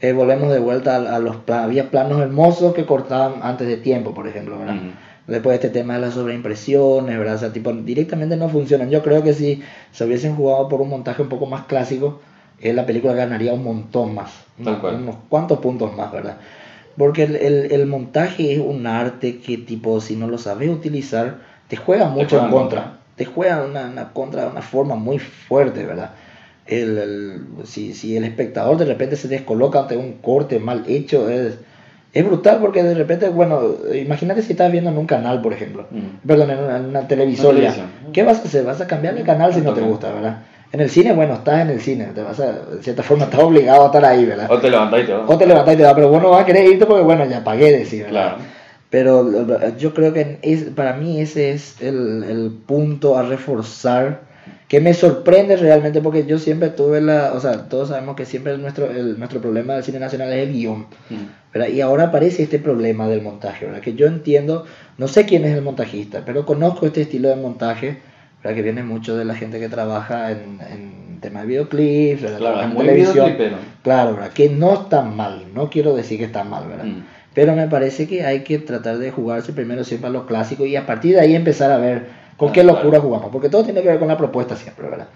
[0.00, 1.66] eh, volvemos de vuelta a, a los planos.
[1.66, 4.58] Había planos hermosos que cortaban antes de tiempo, por ejemplo.
[4.58, 4.74] ¿verdad?
[4.74, 4.84] Ujú.
[5.28, 7.36] Después este tema de las sobreimpresiones, ¿verdad?
[7.36, 8.90] O sea, tipo, directamente no funcionan.
[8.90, 12.20] Yo creo que si se hubiesen jugado por un montaje un poco más clásico,
[12.72, 14.30] la película ganaría un montón más.
[14.62, 14.94] Tal cual.
[14.96, 16.36] Unos cuantos puntos más, ¿verdad?
[16.96, 21.38] Porque el, el- el montaje es un arte que, tipo, si no lo sabes utilizar,
[21.68, 22.80] te juega mucho juega en contra.
[22.82, 22.98] contra.
[23.16, 26.10] Te juega una, una contra de una forma muy fuerte, ¿verdad?
[26.66, 31.28] El, el- si, si el espectador de repente se descoloca ante un corte mal hecho,
[31.28, 31.58] es,
[32.12, 33.60] es brutal porque de repente, bueno,
[33.94, 36.26] imagínate si estás viendo en un canal, por ejemplo, Mm.
[36.26, 37.46] perdón, en una, en una televisión.
[38.12, 38.64] ¿Qué vas a hacer?
[38.64, 40.38] ¿Vas a cambiar de canal si no te gusta, verdad?
[40.74, 43.40] En el cine, bueno, estás en el cine, te vas a, de cierta forma estás
[43.40, 44.50] obligado a estar ahí, ¿verdad?
[44.50, 45.30] O te levantás y te vas.
[45.30, 47.24] O te levantás y te vas, pero vos no vas a querer irte porque, bueno,
[47.26, 48.34] ya pagué, decir, ¿verdad?
[48.34, 48.36] Claro.
[48.90, 54.22] Pero yo creo que es, para mí ese es el, el punto a reforzar
[54.66, 58.58] que me sorprende realmente porque yo siempre tuve la, o sea, todos sabemos que siempre
[58.58, 61.52] nuestro, el, nuestro problema del cine nacional es el guion, Mm.
[61.52, 61.68] ¿verdad?
[61.68, 63.80] Y ahora aparece este problema del montaje, ¿verdad?
[63.80, 64.64] Que yo entiendo,
[64.98, 67.98] no sé quién es el montajista, pero conozco este estilo de montaje.
[68.52, 72.20] Que viene mucho de la gente que trabaja en, en tema de videoclips.
[72.20, 73.32] Claro, Trabaja en televisión.
[73.82, 74.30] Claro, ¿verdad?
[74.32, 76.84] Que no está mal, no quiero decir que está mal, ¿verdad?
[76.84, 77.04] Mm.
[77.32, 80.76] Pero me parece que hay que tratar de jugarse primero siempre a lo clásico y
[80.76, 83.02] a partir de ahí empezar a ver con qué Ah, locura claro.
[83.02, 85.06] jugamos, porque todo tiene que ver con la propuesta siempre, ¿verdad?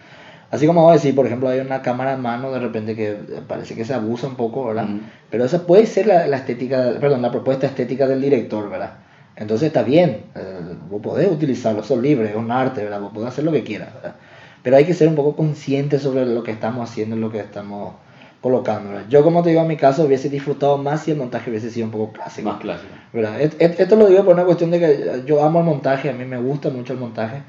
[0.51, 3.15] Así como vos decís, por ejemplo, hay una cámara en mano de repente que
[3.47, 4.85] parece que se abusa un poco, ¿verdad?
[4.85, 5.01] Ujú.
[5.31, 8.93] Pero esa puede ser la, la estética, perdón, la propuesta estética del director, ¿verdad?
[9.39, 10.61] Entonces está bien, eh,
[10.91, 13.01] vos podés utilizarlo, sos libre, es un arte, ¿verdad?
[13.01, 14.17] Vos podés hacer lo que quieras, ¿verdad?
[14.63, 17.95] Pero hay que ser un poco conscientes sobre lo que estamos haciendo, lo que estamos
[18.41, 19.07] colocando, ¿verdad?
[19.09, 21.87] Yo, como te digo, en mi caso hubiese disfrutado más si el montaje hubiese sido
[21.87, 22.49] un poco clásico.
[22.51, 22.93] Más clásico.
[23.13, 23.41] ¿verdad?
[23.41, 26.13] Et- et- Esto lo digo por una cuestión de que yo amo el montaje, a
[26.13, 27.43] mí me gusta mucho el montaje.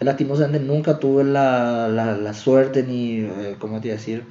[0.00, 4.24] Lastimosamente nunca tuve la, la, la suerte ni, eh, ¿cómo te iba a decir?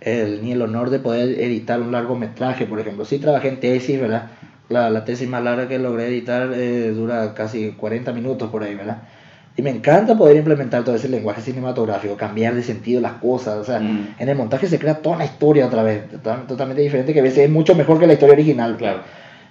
[0.00, 3.04] El, ni el honor de poder editar un largometraje, por ejemplo.
[3.04, 4.24] Sí trabajé en tesis, ¿verdad?
[4.72, 8.74] La, la tesis más larga que logré editar eh, dura casi 40 minutos por ahí,
[8.74, 8.98] ¿verdad?
[9.56, 13.56] Y me encanta poder implementar todo ese lenguaje cinematográfico, cambiar de sentido las cosas.
[13.58, 14.14] O sea, Mm.
[14.18, 17.22] en el montaje se crea toda una historia otra vez, total- totalmente diferente, que a
[17.22, 18.76] veces es mucho mejor que la historia original.
[18.78, 19.00] Claro.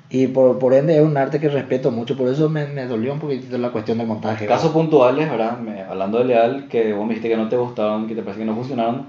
[0.09, 3.13] Y por, por ende es un arte que respeto mucho, por eso me, me dolió
[3.13, 4.45] un poquitito la cuestión del montaje.
[4.47, 5.57] Casos puntuales, ¿verdad?
[5.59, 8.39] Me- hablando de Leal, que vos me dijiste que no te gustaron, que te parece
[8.39, 9.05] que no funcionaron.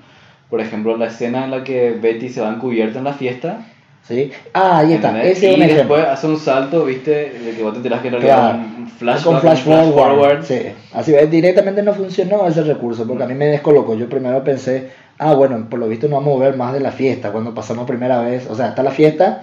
[0.51, 3.67] Por ejemplo, la escena en la que Betty se va encubierta en la fiesta.
[4.07, 4.33] ¿Sí?
[4.53, 5.95] Ah, ahí está, ese es y un ejemplo.
[5.97, 7.11] después hace un salto, ¿viste?
[7.39, 8.59] De que vos te enterás que en realidad Claro.
[8.79, 10.43] un flash, con flash forward.
[10.45, 10.59] Sí,
[10.93, 13.95] así es, directamente no funcionó ese recurso, porque a mí me descolocó.
[13.95, 14.89] Yo primero pensé,
[15.19, 17.87] ah, bueno, por lo visto no vamos a ver más de la fiesta cuando pasamos
[17.87, 18.49] primera vez.
[18.51, 19.43] O sea, está la fiesta,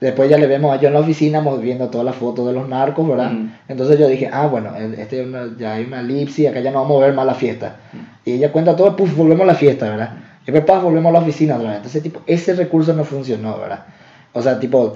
[0.00, 2.66] después ya le vemos a yo en la oficina viendo todas las fotos de los
[2.66, 3.30] narcos, ¿verdad?
[3.32, 3.42] Ujú.
[3.68, 5.28] Entonces yo dije, ah, bueno, el- este es
[5.58, 7.76] ya hay una elipsis, acá ya no vamos a ver más la fiesta.
[8.24, 10.10] Y ella cuenta todo, pues volvemos a la fiesta, ¿verdad?
[10.52, 11.76] Después paf, volvemos a la oficina otra vez.
[11.76, 13.84] Entonces, tipo, ese recurso no funcionó, ¿verdad?
[14.32, 14.94] O sea, tipo,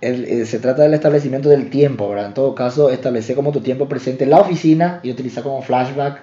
[0.00, 2.26] el- eh, se trata del establecimiento del tiempo, ¿verdad?
[2.26, 6.20] En todo caso, establecer como tu tiempo presente la oficina y utilizar como flashback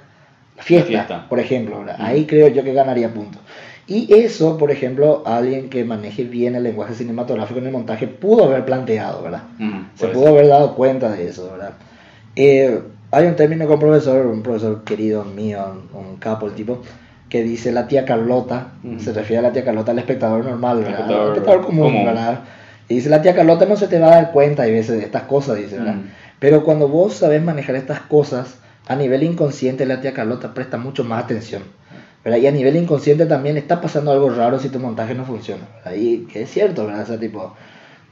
[0.58, 1.26] la fiesta, fiesta.
[1.30, 1.96] por ejemplo, ¿verdad?
[2.00, 2.04] Ujú.
[2.06, 3.42] Ahí creo yo que ganaría puntos.
[3.88, 8.46] Y eso, por ejemplo, alguien que maneje bien el lenguaje cinematográfico en el montaje pudo
[8.46, 9.44] haber planteado, ¿verdad?
[9.60, 11.74] Mm, Se pudo haber dado cuenta de eso, ¿verdad?
[12.36, 12.80] Eh,
[13.12, 15.60] hay un término con un profesor, un profesor querido mío,
[15.94, 16.80] un capo, el tipo,
[17.32, 20.92] que dice la tía Carlota, se refiere a la tía Carlota al espectador normal, ¿verdad?
[20.92, 22.06] Espectador Al espectador común, común.
[22.06, 22.42] ¿verdad?
[22.90, 25.06] Y dice la tía Carlota no se te va a dar cuenta y veces de
[25.06, 25.96] estas cosas, dice, ¿verdad?
[26.40, 31.06] Pero cuando vos sabés manejar estas cosas, a nivel inconsciente la tía Carlota presta mucho
[31.06, 31.64] más atención.
[32.26, 32.38] ¿verdad?
[32.38, 35.64] Y a nivel inconsciente también está pasando algo raro si tu montaje no funciona.
[35.86, 35.98] ¿verdad?
[35.98, 37.04] Y que es cierto, ¿verdad?
[37.04, 37.56] O sea, tipo,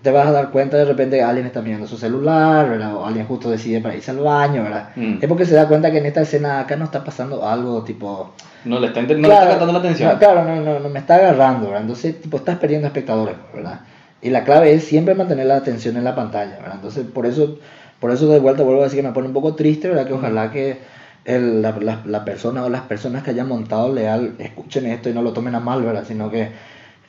[0.02, 2.95] te vas a dar cuenta de repente que alguien está mirando su celular, ¿verdad?
[2.95, 4.89] O alguien justo decide para irse al baño, ¿verdad?
[4.95, 5.18] Mm.
[5.22, 8.34] Es porque se da cuenta que en esta escena acá no está pasando algo tipo...
[8.66, 10.14] No le está, no le está la atención.
[10.14, 11.82] no, claro, no, no, no me está agarrando, ¿verdad?
[11.82, 13.82] Entonces, tipo, estás perdiendo espectadores, ¿verdad?
[14.22, 16.76] Y la clave es siempre mantener la atención en la pantalla, ¿verdad?
[16.76, 17.58] Entonces, por eso,
[18.00, 20.08] por eso de vuelta vuelvo a decir que me pone un poco triste, ¿verdad?
[20.08, 20.78] Que ojalá que
[21.26, 25.14] el- la, la, la persona o las personas que hayan montado Leal escuchen esto y
[25.14, 26.04] no lo tomen a mal, ¿verdad?
[26.08, 26.50] Sino que,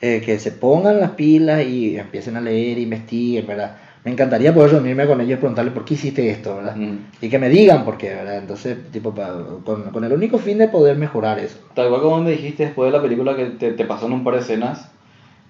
[0.01, 3.77] eh, que se pongan las pilas y empiecen a leer, investiguen, ¿verdad?
[4.03, 6.75] Me encantaría poder reunirme con ellos y preguntarles por qué hiciste esto, ¿verdad?
[6.75, 6.97] Mm.
[7.21, 8.39] Y que me digan por qué, ¿verdad?
[8.39, 11.57] Entonces, tipo, pa- con, con el único fin de poder mejorar eso.
[11.75, 14.23] Tal cual como me dijiste después de la película que te, te pasó en un
[14.23, 14.89] par de escenas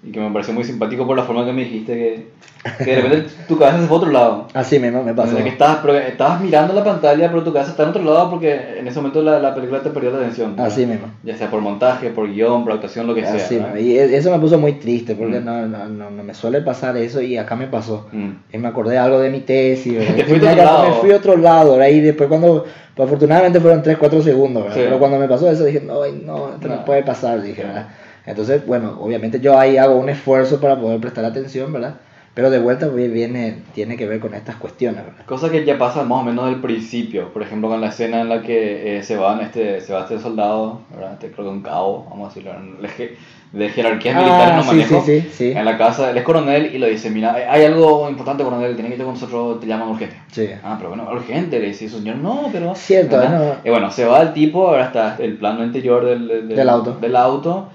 [0.04, 3.02] y que me pareció muy simpático por la forma que me dijiste que, que de
[3.02, 4.48] repente tu cabeza se fue a otro lado.
[4.52, 5.30] Así mismo me pasó.
[5.30, 8.02] O sea, que estabas, pero estabas mirando la pantalla, pero tu cabeza está en otro
[8.02, 10.56] lado porque en ese momento la, la película te perdió la atención.
[10.56, 10.66] ¿verdad?
[10.72, 11.06] Así mismo.
[11.22, 13.34] Ya sea por montaje, por guion, por actuación, lo que sea.
[13.34, 13.76] Así mismo.
[13.76, 15.44] Y eso me puso muy triste porque Mm.
[15.44, 18.08] no, no, no, no me suele pasar eso y acá me pasó.
[18.10, 18.30] Mm.
[18.52, 19.98] Y me acordé algo de mi tesis.
[20.16, 20.88] Te tenía otro lado.
[20.88, 21.88] Me fui a otro lado, ¿verdad?
[21.94, 22.64] Y después cuando,
[22.96, 24.76] pues, afortunadamente fueron 3, 4 segundos, ¿verdad?
[24.78, 24.82] Sí.
[24.84, 26.84] Pero cuando me pasó eso dije, no, no, esto no, No.
[26.84, 27.86] puede pasar, dije, ¿verdad?
[28.26, 31.96] Entonces, bueno, obviamente yo ahí hago un esfuerzo para poder prestar atención, ¿verdad?
[32.34, 35.26] Pero de vuelta vi- viene, tiene que ver con estas cuestiones, ¿verdad?
[35.26, 37.30] Cosa que ya pasa más o menos del principio.
[37.30, 40.18] Por ejemplo, con la escena en la que eh, se van este, se va este
[40.18, 41.12] soldado, ¿verdad?
[41.12, 43.10] Este, creo que un cabo, vamos a decirlo, de, je-
[43.52, 45.02] de jerarquías militares no Ah, sí, manejo.
[45.04, 45.50] sí, sí, sí.
[45.50, 48.88] En la casa, él es coronel y le dice, mira, hay algo importante, coronel, tiene
[48.88, 50.16] que ir con nosotros, te llaman urgente.
[50.32, 50.48] Sí.
[50.64, 52.74] Ah, pero bueno, urgente, le dice, señor, no, pero...
[52.74, 53.58] Cierto, ¿verdad?
[53.62, 53.68] no.
[53.68, 56.94] Y bueno, se va el tipo, ahora está el plano interior del, del, Del auto.
[56.98, 57.68] del auto,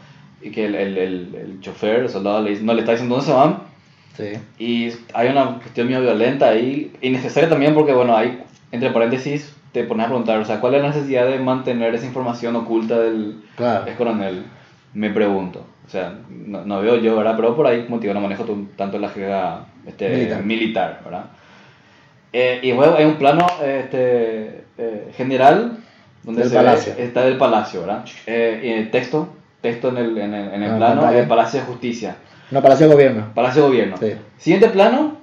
[0.47, 3.15] y que el, el, el, el chofer, el soldado, le dice, no le está diciendo
[3.15, 3.59] dónde se van,
[4.15, 4.31] Sí.
[4.57, 8.41] y hay una cuestión medio violenta ahí, innecesaria también porque, bueno, hay,
[8.71, 12.07] entre paréntesis, te pones a preguntar, o sea, ¿cuál es la necesidad de mantener esa
[12.07, 13.85] información oculta del Claro.
[13.85, 14.43] ex coronel?
[14.93, 15.63] Me pregunto.
[15.85, 17.35] O sea, no, no veo yo, ¿verdad?
[17.35, 18.43] Pero por ahí, como te digo, no manejo
[18.75, 20.43] tanto la jerga este, Militar.
[20.43, 21.01] militar.
[21.05, 21.25] ¿verdad?
[22.33, 25.77] Eh, y luego hay un plano este, eh, general
[26.23, 26.93] donde Del se ve- palacio.
[26.97, 28.05] está del palacio, ¿verdad?
[28.25, 29.29] Eh, y el texto,
[29.61, 31.19] texto en el, en el, en el Ah, plano, pantalla.
[31.21, 32.15] el Palacio de Justicia.
[32.51, 33.25] No, Palacio de Gobierno.
[33.33, 33.97] Palacio de Gobierno.
[33.97, 34.13] Sí.
[34.37, 35.17] Siguiente plano,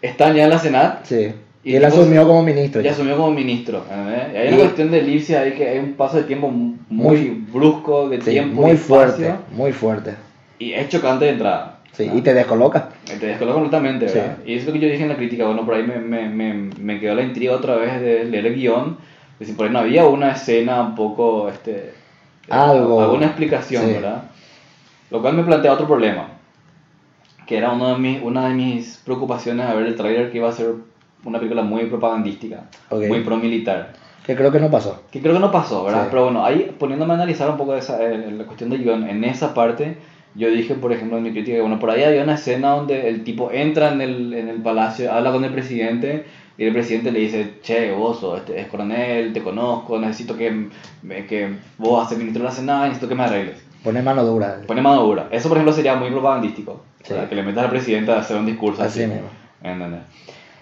[0.00, 1.04] están ya en la Senat.
[1.04, 1.32] Sí.
[1.64, 2.80] Y Y, él asumió como ministro.
[2.80, 2.92] Ya ya.
[2.92, 3.84] asumió como ministro.
[3.88, 4.34] ¿entendés?
[4.34, 6.76] Y hay una Y- cuestión de elipsis ahí que hay un paso de tiempo muy,
[6.88, 10.14] Muy- brusco, de Sí, tiempo muy y espacio, fuerte, muy fuerte.
[10.58, 11.78] Y es chocante de entrada.
[11.92, 12.88] Sí, y te descoloca.
[13.04, 14.18] Te descoloca completamente, Sí.
[14.18, 14.36] ¿verdad?
[14.46, 15.44] Y es lo que yo dije en la crítica.
[15.44, 18.54] Bueno, por ahí me, me, me, me quedó la intriga otra vez de leer el
[18.54, 18.96] guion.
[19.38, 21.92] De si por ahí no había una escena un poco este,
[22.50, 23.00] Algo.
[23.02, 23.92] alguna explicación, Sí.
[23.94, 24.24] ¿verdad?
[25.10, 26.28] Lo cual me plantea otro problema,
[27.46, 30.48] que era uno de mis, una de mis preocupaciones a ver el tráiler que iba
[30.48, 30.74] a ser
[31.24, 33.04] una película muy propagandística, Ok.
[33.08, 33.92] muy pro-militar.
[34.26, 35.02] Que creo que no pasó.
[35.10, 36.02] Que creo que no pasó, ¿verdad?
[36.04, 36.08] Sí.
[36.10, 39.24] Pero bueno, ahí poniéndome a analizar un poco esa, eh, la cuestión de guion, en
[39.24, 39.96] esa parte,
[40.34, 43.08] yo dije, por ejemplo, en mi crítica, que bueno, por ahí había una escena donde
[43.08, 46.24] el tipo entra en el, en el palacio, habla con el presidente,
[46.58, 50.68] y el presidente le dice, che, vos sos, este, es coronel, te conozco, necesito que,
[51.28, 53.62] que vos haces ministro de la Senada, necesito que me arregles.
[53.82, 54.60] Pone mano dura.
[54.66, 55.28] Pone mano dura.
[55.30, 56.82] Eso, por ejemplo, sería muy propagandístico.
[57.02, 57.14] Sí.
[57.28, 59.10] Que le metas al presidente a hacer un discurso Así así.
[59.12, 59.28] mismo.
[59.62, 60.00] ¿entendés?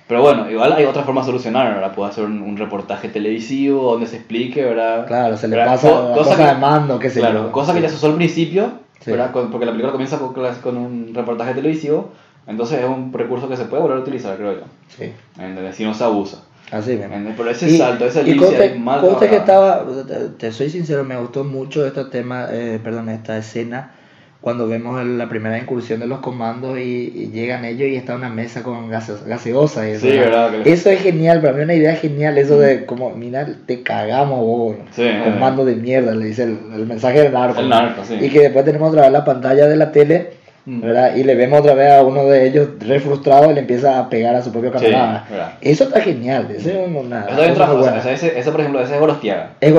[0.08, 1.94] Pero bueno, igual hay otra forma de solucionar, ¿verdad?
[1.94, 5.06] Puede hacer un, un reportaje televisivo donde se explique, ¿verdad?
[5.06, 5.72] Claro, se le ¿Verdad?
[5.74, 7.52] pasa Co- cosa cosa que- de mando, qué sé Claro, yo.
[7.52, 7.82] cosa que Sí.
[7.84, 8.72] ya se usó al principio.
[9.06, 9.30] ¿verdad?
[9.32, 12.10] Con- porque la película comienza con, con un reportaje televisivo,
[12.46, 14.64] entonces es un recurso que se puede volver a utilizar, creo yo.
[14.88, 15.76] Sí, ¿entendés?
[15.76, 16.42] Si no se abusa.
[16.72, 17.04] así mismo.
[17.06, 17.34] ¿entendés?
[17.36, 21.44] Pero ese salto, esa línea es conste que estaba, te- te soy sincero, me gustó
[21.44, 23.92] mucho este tema, eh, perdón, esta escena
[24.40, 28.14] cuando vemos el- la primera incursión de los comandos y, y llegan ellos y está
[28.14, 29.86] una mesa con gaseosa.
[29.86, 30.62] y eso, Sí, ¿verdad?
[30.62, 34.38] Que- Eso es genial, para mí una idea genial, eso de como, mira, te cagamos
[34.40, 35.20] vos, Sí, eh.
[35.24, 37.60] comando de mierda, le dice el, el mensaje del narco.
[37.60, 38.14] El narco, sí.
[38.14, 40.39] Y que después tenemos otra vez la pantalla de la tele.
[40.80, 41.16] ¿Verdad?
[41.16, 44.08] Y le vemos otra vez a uno de ellos re frustrado y le empieza a
[44.08, 45.56] pegar a su propio Sí, camarada.
[45.60, 47.26] Eso está genial, eso es una...
[47.26, 47.98] Eso cosa otra muy cosa, buena.
[47.98, 49.50] o sea, ese, ese, por ejemplo, ese es Gorostiaga.
[49.60, 49.72] Es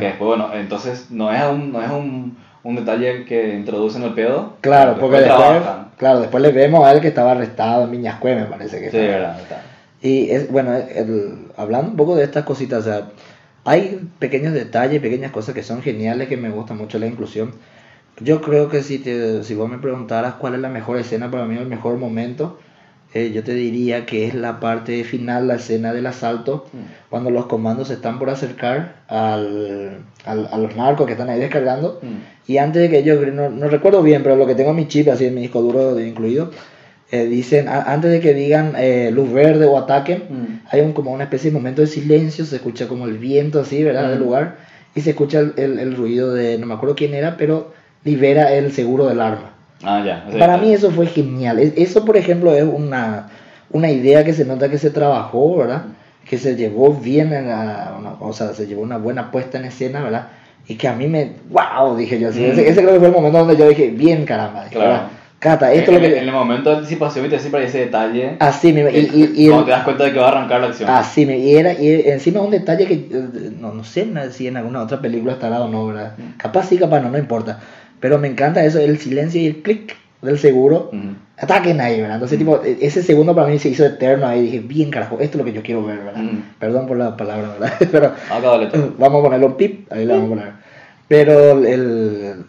[0.00, 4.54] después, bueno, entonces no es un, no es un, un detalle que introducen el pedo.
[4.60, 5.88] Claro, porque después, trabajan.
[5.96, 8.96] claro, después le vemos a él que estaba arrestado en Viñascue, me parece que Sí,
[8.98, 9.62] verdad, está.
[10.02, 13.02] Y es, bueno, el- hablando un poco de estas cositas, o sea,
[13.64, 17.52] hay pequeños detalles, pequeñas cosas que son geniales, que me gusta mucho la inclusión.
[18.20, 21.44] Yo creo que si, te, si vos me preguntaras cuál es la mejor escena para
[21.44, 22.58] mí, el mejor momento,
[23.14, 26.78] eh, yo te diría que es la parte final, la escena del asalto, Mm.
[27.10, 31.38] cuando los comandos se están por acercar al, al- a los narcos que están ahí
[31.38, 32.00] descargando.
[32.02, 32.50] Mm.
[32.52, 34.88] Y antes de que ellos, no, no recuerdo bien, pero lo que tengo en mi
[34.88, 36.50] chip, así en mi disco duro incluido,
[37.10, 40.60] eh, dicen, a- antes de que digan eh, luz verde o ataquen, Mm.
[40.70, 43.82] hay un, como una especie de momento de silencio, se escucha como el viento así,
[43.84, 44.10] ¿verdad?
[44.10, 44.22] Del Mm.
[44.24, 44.56] lugar,
[44.94, 47.72] y se escucha el, el- el ruido de, no me acuerdo quién era, pero
[48.04, 49.50] libera el seguro del arma.
[49.82, 50.24] Ah, ya.
[50.30, 51.58] sea, Para mí eso fue genial.
[51.58, 53.28] Es- Eso, por ejemplo, es una,
[53.70, 55.82] una idea que se nota que se trabajó, ¿verdad?
[56.28, 59.66] Que se llevó bien, en la- una- o sea, se llevó una buena puesta en
[59.66, 60.28] escena, ¿verdad?
[60.66, 62.28] Y que a mí me, wow, dije yo.
[62.28, 62.40] así.
[62.40, 62.50] Mm.
[62.50, 64.64] Ese, ese creo que fue el momento donde yo dije, bien caramba.
[64.64, 64.90] dije, Claro.
[64.90, 65.08] ¿verdad?
[65.40, 66.18] Cata, esto es en, lo que...
[66.18, 68.34] en el momento de anticipación, viste, siempre ese detalle.
[68.40, 68.90] Así mismo.
[68.90, 70.90] Y, y, y cuando te das cuenta de que va a arrancar la acción.
[70.90, 74.56] Así me y era y encima un detalle que eh, no, no sé si en
[74.56, 76.14] alguna otra película estará o no, ¿verdad?
[76.18, 76.36] Mm.
[76.38, 77.60] Capaz sí, capaz no, no importa.
[78.00, 80.90] Pero me encanta eso, el silencio y el clic del seguro.
[80.92, 81.14] Ujú.
[81.40, 82.16] Ataquen ahí, ¿verdad?
[82.16, 82.40] Entonces, Mm.
[82.40, 84.42] tipo, e- ese segundo para mí se hizo eterno ahí.
[84.42, 86.20] Dije, bien carajo, esto es lo que yo quiero ver, ¿verdad?
[86.22, 86.42] Mm.
[86.58, 87.72] Perdón por la palabra, ¿verdad?
[87.92, 88.12] Pero
[88.68, 88.94] todo.
[88.98, 90.52] vamos a ponerlo un pip, ahí le vamos a poner.
[91.06, 91.64] Pero el,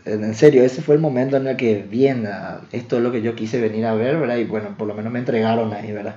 [0.05, 3.11] el- en serio, ese fue el momento en el que, bien, ah, esto es lo
[3.11, 4.37] que yo quise venir a ver, ¿verdad?
[4.37, 6.15] Y bueno, por lo menos me entregaron ahí, ¿verdad?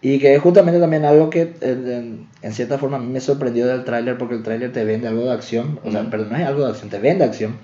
[0.00, 3.66] Y que es justamente también algo que en, en cierta forma a mí me sorprendió
[3.66, 6.46] del tráiler, porque el tráiler te vende algo de acción, o sea, perdón, no es
[6.46, 7.56] algo de acción, te vende acción.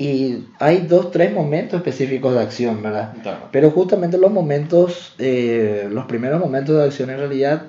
[0.00, 3.14] Y hay dos, tres momentos específicos de acción, ¿verdad?
[3.20, 3.48] Claro.
[3.50, 7.62] Pero justamente los momentos, eh, los primeros momentos de acción en realidad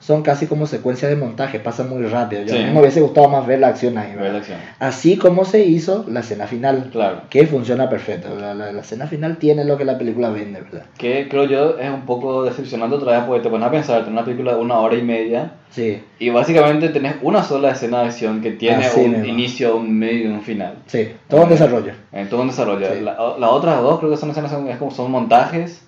[0.00, 2.42] son casi como secuencias de montaje, pasan muy rápido.
[2.42, 2.62] Yo, Sí.
[2.62, 4.58] A mí me hubiese gustado más ver la acción ahí, Ver la acción.
[4.78, 7.22] Así como se hizo la escena final, Claro.
[7.30, 8.34] que funciona perfecto.
[8.38, 10.84] La, la, la escena final tiene lo que la película vende, ¿verdad?
[10.96, 14.12] Que creo yo es un poco decepcionante otra vez porque te pones a pensar, tenés
[14.12, 18.06] una película de una hora y media Sí, y básicamente tenés una sola escena de
[18.06, 19.26] acción que tiene Así un mismo.
[19.26, 20.76] inicio, un medio y un final.
[20.86, 21.92] sí, todo en desarrollo.
[22.12, 22.86] En todo un desarrollo.
[22.94, 23.00] Sí.
[23.02, 25.84] La- Las otras dos creo que son escenas, es como son montajes.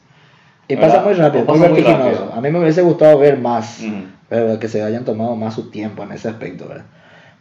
[0.73, 0.89] Y ¿verdad?
[0.89, 2.05] pasa muy rápido, muy pasa muy vertiginoso.
[2.21, 2.33] rápido.
[2.35, 4.05] A mí me hubiese gustado ver más, Ujú.
[4.29, 6.85] pero que se hayan tomado más su tiempo en ese aspecto, ¿verdad?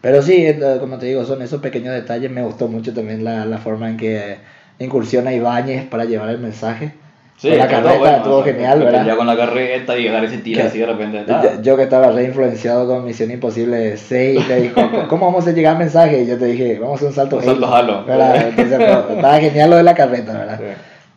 [0.01, 2.32] Pero sí, eh, como te digo, son esos pequeños detalles.
[2.32, 4.38] Me gustó mucho también la, la forma en que
[4.80, 6.93] incursiona Ibáñez para llevar el mensaje.
[7.38, 9.05] Sí, Con la carreta bueno, estuvo o sea, genial, ¿verdad?
[9.05, 11.23] Ya con la carreta y agarra ese tira Que- así de repente.
[11.27, 15.51] Yo, yo que estaba re influenciado con Misión Imposible 6, le dijo, ¿cómo vamos a
[15.51, 16.23] llegar al mensaje?
[16.23, 17.38] Y yo te dije, vamos a hacer un salto.
[17.38, 20.59] Un salto Halo", estaba genial lo de la carreta, ¿verdad?
[20.59, 20.65] Sí.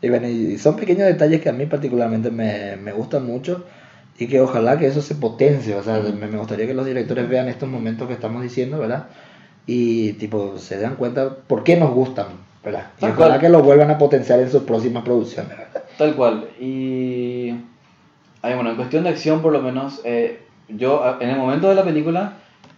[0.03, 3.65] Y bueno, y son pequeños detalles que a mí particularmente me, me gustan mucho
[4.19, 5.75] y que ojalá que eso se potencie.
[5.77, 9.07] O sea, me, me gustaría que los directores vean estos momentos que estamos diciendo, ¿verdad?
[9.67, 12.27] Y tipo, se dan cuenta por qué nos gustan,
[12.65, 12.89] ¿verdad?
[13.01, 13.41] Y Tal ojalá cual.
[13.41, 15.85] que lo vuelvan a potenciar en sus próximas producciones, ¿verdad?
[15.97, 16.49] Tal cual.
[16.61, 17.55] Y.
[18.43, 21.77] Ay, bueno, en cuestión de acción, por lo menos, eh, yo en el momento de
[21.77, 22.35] la película,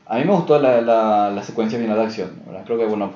[0.07, 2.31] a mí me gustó la, la, la secuencia final de acción.
[2.47, 2.65] ¿verdad?
[2.67, 3.13] Creo que, bueno,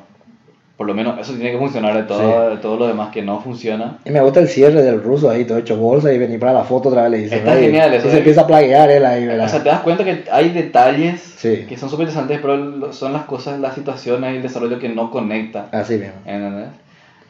[0.78, 3.40] por lo menos eso tiene que funcionar de todo, de todo lo demás que no
[3.40, 3.98] funciona.
[4.04, 6.62] Y me gusta el cierre del ruso ahí, todo hecho bolsa y venir para la
[6.64, 7.36] foto otra vez le dice.
[7.38, 9.46] Está genial eso Y se de- empieza a plaguear él ahí, ¿verdad?
[9.46, 11.66] O sea, te das cuenta que hay detalles Sí.
[11.68, 15.10] que son súper interesantes, pero son las cosas, las situaciones y el desarrollo que no
[15.10, 15.66] conecta.
[15.72, 16.14] Así mismo.
[16.24, 16.68] ¿Entendés?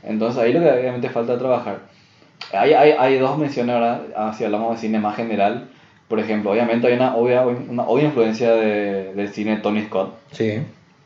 [0.05, 1.79] Entonces ahí lo que obviamente falta trabajar.
[2.53, 5.69] Hay, hay, hay dos menciones ahora, ah, si hablamos de cine más general.
[6.07, 10.15] Por ejemplo, obviamente hay una obvia, una obvia influencia de- del cine de Tony Scott.
[10.33, 10.61] Sí.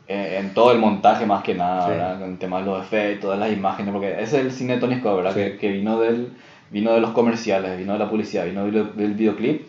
[0.07, 1.91] Eh, en todo el montaje más que nada, Sí.
[1.91, 2.23] ¿verdad?
[2.23, 4.95] En temas de los efectos, todas las imágenes, porque ese es el cine de Tony
[4.99, 5.33] Scott, ¿verdad?
[5.33, 5.39] Sí.
[5.39, 6.29] Que, que vino, del,
[6.71, 9.65] vino de los comerciales, vino de la publicidad, vino del, del videoclip.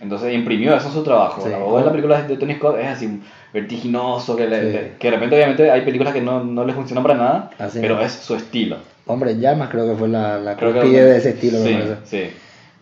[0.00, 1.42] Entonces imprimió eso en su trabajo.
[1.42, 1.50] Sí.
[1.50, 1.66] ¿verdad?
[1.66, 3.20] O en la película de Tony Scott es así
[3.52, 7.02] vertiginoso, que, le- le- que de repente obviamente hay películas que no, no le funcionan
[7.02, 8.06] para nada, Así pero mismo.
[8.06, 8.76] es su estilo.
[9.06, 11.96] Hombre, llamas creo que fue la, la Creo que de ese estilo, sí, me.
[12.04, 12.30] Sí,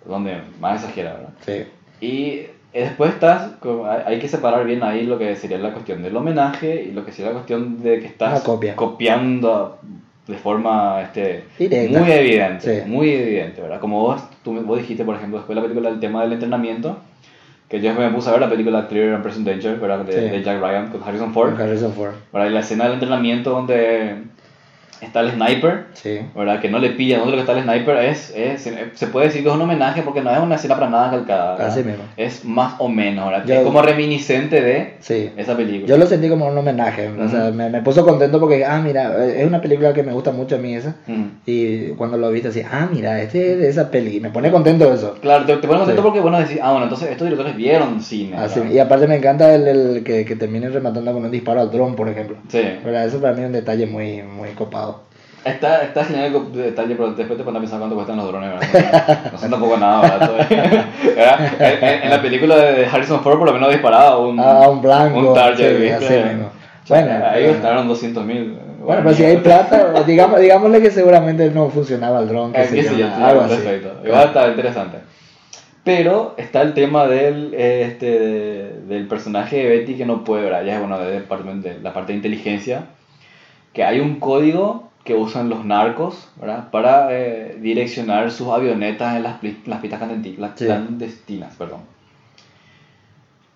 [0.07, 1.31] donde más exagera, ¿verdad?
[1.45, 2.07] Sí.
[2.07, 2.47] Y
[2.81, 6.85] después estás, como- hay que separar bien ahí lo que sería la cuestión del homenaje
[6.89, 8.75] y lo que sería la cuestión de que estás copia.
[8.77, 9.79] copiando
[10.27, 11.99] de forma este, Directa.
[12.01, 12.91] muy evidente, Sí.
[12.91, 13.81] muy evidente, ¿verdad?
[13.81, 16.99] Como vos, tú, vos dijiste, por ejemplo, después de la película del tema del entrenamiento,
[17.69, 20.01] que yo me puse a ver la película Clear and Present Danger, ¿verdad?
[20.05, 20.21] De, Sí.
[20.21, 22.13] de Jack Ryan con Harrison Ford, Con Harrison Ford.
[22.33, 22.49] ¿verdad?
[22.49, 24.17] Y la escena del entrenamiento donde
[25.01, 26.21] está el sniper, Sí.
[26.35, 26.61] ¿verdad?
[26.61, 27.27] Que no le pilla, ¿no?
[27.27, 30.21] Lo que está el sniper es, es- se puede decir que es un homenaje porque
[30.21, 31.67] no es una escena para nada calcada.
[31.67, 32.05] Así mismo.
[32.17, 33.45] Es más o menos, ¿verdad?
[33.47, 35.31] Yo- es como reminiscente de Sí.
[35.37, 35.87] esa película.
[35.89, 39.25] Yo lo sentí como un homenaje, o sea, me, me puso contento porque, ah, mira,
[39.27, 40.95] es una película que me gusta mucho a mí esa.
[41.47, 44.93] Y cuando lo viste así, ah, mira, este es de esa peli, me pone contento
[44.93, 45.15] eso.
[45.21, 46.07] Claro, te, te pone contento Sí.
[46.07, 48.37] porque, bueno, decís, ah, bueno, entonces estos directores vieron cine.
[48.37, 48.75] Así, ¿verdad?
[48.75, 51.95] y aparte me encanta el, el que, que termine rematando con un disparo al dron,
[51.97, 52.37] por ejemplo.
[52.49, 52.63] Sí.
[52.85, 53.07] ¿Verdad?
[53.07, 54.88] Eso para mí es un detalle muy, muy copado.
[55.49, 58.51] Está, está genial el detalle, pero después te pones a pensar cuánto cuestan los drones,
[58.61, 59.31] ¿verdad?
[59.33, 60.37] No son tampoco nada barato.
[60.39, 60.47] ¿eh?
[61.61, 64.81] En, en- en la película de Harrison Ford por lo menos disparaba un, A un
[64.83, 65.95] blanco, un target, sí, ¿viste?
[66.21, 66.51] así mismo.
[66.89, 68.59] Bueno, ahí pero- gastaron 200 mil.
[68.81, 72.83] Bueno, pero si hay plata, digamos, digámosle que seguramente no funcionaba el dron, que Eh,
[72.83, 73.57] yo, sé yo, algo así.
[73.57, 74.01] perfecto.
[74.07, 74.99] Igual está interesante.
[75.85, 80.45] Pero está el tema del, eh, este, de- del personaje de Betty que no puede,
[80.45, 80.63] ¿verdad?
[80.65, 82.85] Ya es bueno, de, de la parte de inteligencia.
[83.73, 86.71] Que hay un código que usan los narcos, ¿verdad?
[86.71, 90.01] Para eh, direccionar sus avionetas en las, las pistas
[90.39, 90.67] las Sí.
[90.67, 91.81] clandestinas, perdón.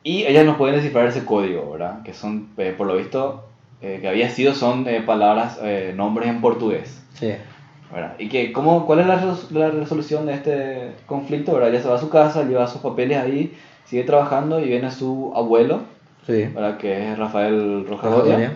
[0.03, 2.03] Y ellas no pueden descifrar ese código, ¿verdad?
[2.03, 3.44] Que son, eh, por lo visto,
[3.82, 7.03] eh, que había sido, son eh, palabras, eh, nombres en portugués.
[7.12, 7.32] Sí,
[7.92, 8.14] ¿verdad?
[8.18, 11.53] ¿Y que, cómo, cuál es la, resol- la resolución de este conflicto?
[11.53, 11.68] ¿verdad?
[11.68, 15.32] Ella se va a su casa, lleva sus papeles ahí, sigue trabajando y viene su
[15.36, 15.82] abuelo,
[16.26, 16.44] sí.
[16.55, 16.78] ¿verdad?
[16.78, 18.32] que es Rafael Roja Rojagoria.
[18.32, 18.53] Doria.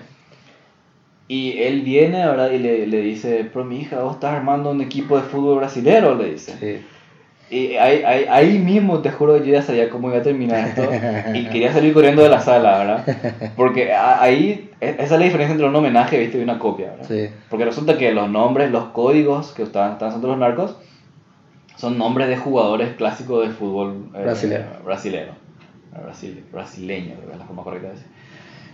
[1.28, 2.50] Y él viene ¿verdad?
[2.52, 6.14] y le, le dice, pero mi hija, vos estás armando un equipo de fútbol brasilero,
[6.14, 6.54] le dice.
[6.60, 6.86] Sí.
[7.48, 10.88] Y ahí, ahí, ahí mismo, te juro, yo ya sabía cómo iba a terminar esto
[11.34, 13.52] y quería salir corriendo de la sala, ¿verdad?
[13.56, 16.38] Porque ahí, e- esa es la diferencia entre un homenaje ¿viste?
[16.38, 17.06] y una copia, ¿verdad?
[17.08, 17.28] Sí.
[17.48, 20.76] Porque resulta que los nombres, los códigos que están, están usando los narcos
[21.76, 24.64] son nombres de jugadores clásicos de fútbol eh, Brasilero.
[24.84, 25.32] brasilero.
[25.94, 28.08] Eh, Brasil, brasileño, creo que es la forma correcta de decir.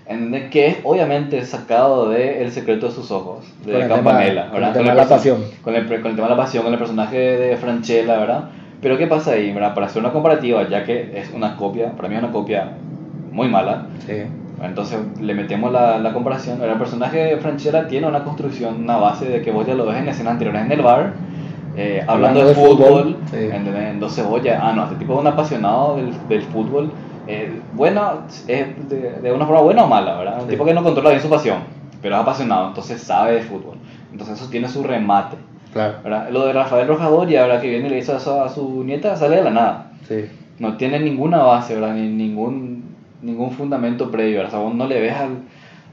[0.07, 4.29] En- que es obviamente sacado de El secreto de sus ojos, de Con el Campanella,
[4.31, 4.69] tema- con ¿verdad?
[4.69, 5.39] el tema de la pasión.
[5.63, 8.45] Con el, con el tema de la pasión, con el personaje de Franchella, ¿verdad?
[8.81, 9.53] Pero ¿qué pasa ahí?
[9.53, 9.75] ¿verdad?
[9.75, 12.73] Para hacer una comparativa, ya que es una copia, para mí es una copia
[13.31, 14.25] muy mala, Sí.
[14.63, 16.61] entonces le metemos la, la comparación.
[16.61, 19.97] El personaje de Franchella tiene una construcción, una base de que vos ya lo ves
[19.99, 21.13] en escenas anteriores en el bar,
[21.77, 22.77] eh, hablando, Hablando de de fútbol.
[22.77, 23.37] fútbol, sí.
[23.53, 23.91] ¿entendés?
[23.93, 26.91] Entonces vos ya, ah, no, este tipo es un apasionado del, del fútbol.
[27.27, 30.35] Eh, bueno, es de, de una forma buena o mala, ¿verdad?
[30.41, 30.51] Un Sí.
[30.51, 31.59] tipo que no controla bien su pasión,
[32.01, 33.77] pero es apasionado, entonces sabe de fútbol.
[34.11, 35.37] Entonces eso tiene su remate.
[35.73, 35.95] Claro.
[36.05, 36.29] ¿verdad?
[36.31, 37.61] Lo de Rafael Rojadoria, ¿verdad?
[37.61, 40.27] que viene y le hizo eso a su nieta, sale de la nada Sí.
[40.59, 41.95] no tiene ninguna base, ¿verdad?
[41.95, 42.85] Ni ningún,
[43.23, 44.49] ningún fundamento previo, ¿verdad?
[44.53, 45.39] O sea, vos no le ves al,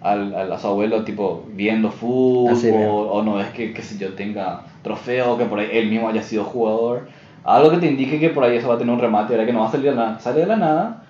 [0.01, 3.97] al, al- a su abuelo tipo viendo fútbol Así o no ves que, que si
[3.97, 7.07] yo tenga trofeo, que por ahí él mismo haya sido jugador.
[7.45, 9.45] Algo que te indique que por ahí eso va a tener un remate, ¿verdad?
[9.45, 10.19] Que no va a salir de la nada.
[10.19, 11.03] Sale de la nada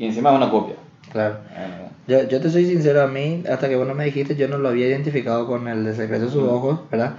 [0.00, 0.74] y encima es una copia.
[1.12, 1.36] Claro.
[1.56, 4.48] Eh, Yo, yo te soy sincero, a mí, hasta que vos no me dijiste, yo
[4.48, 6.48] no lo había identificado con el de secreto de sus Mm.
[6.48, 7.12] ojos, ¿verdad?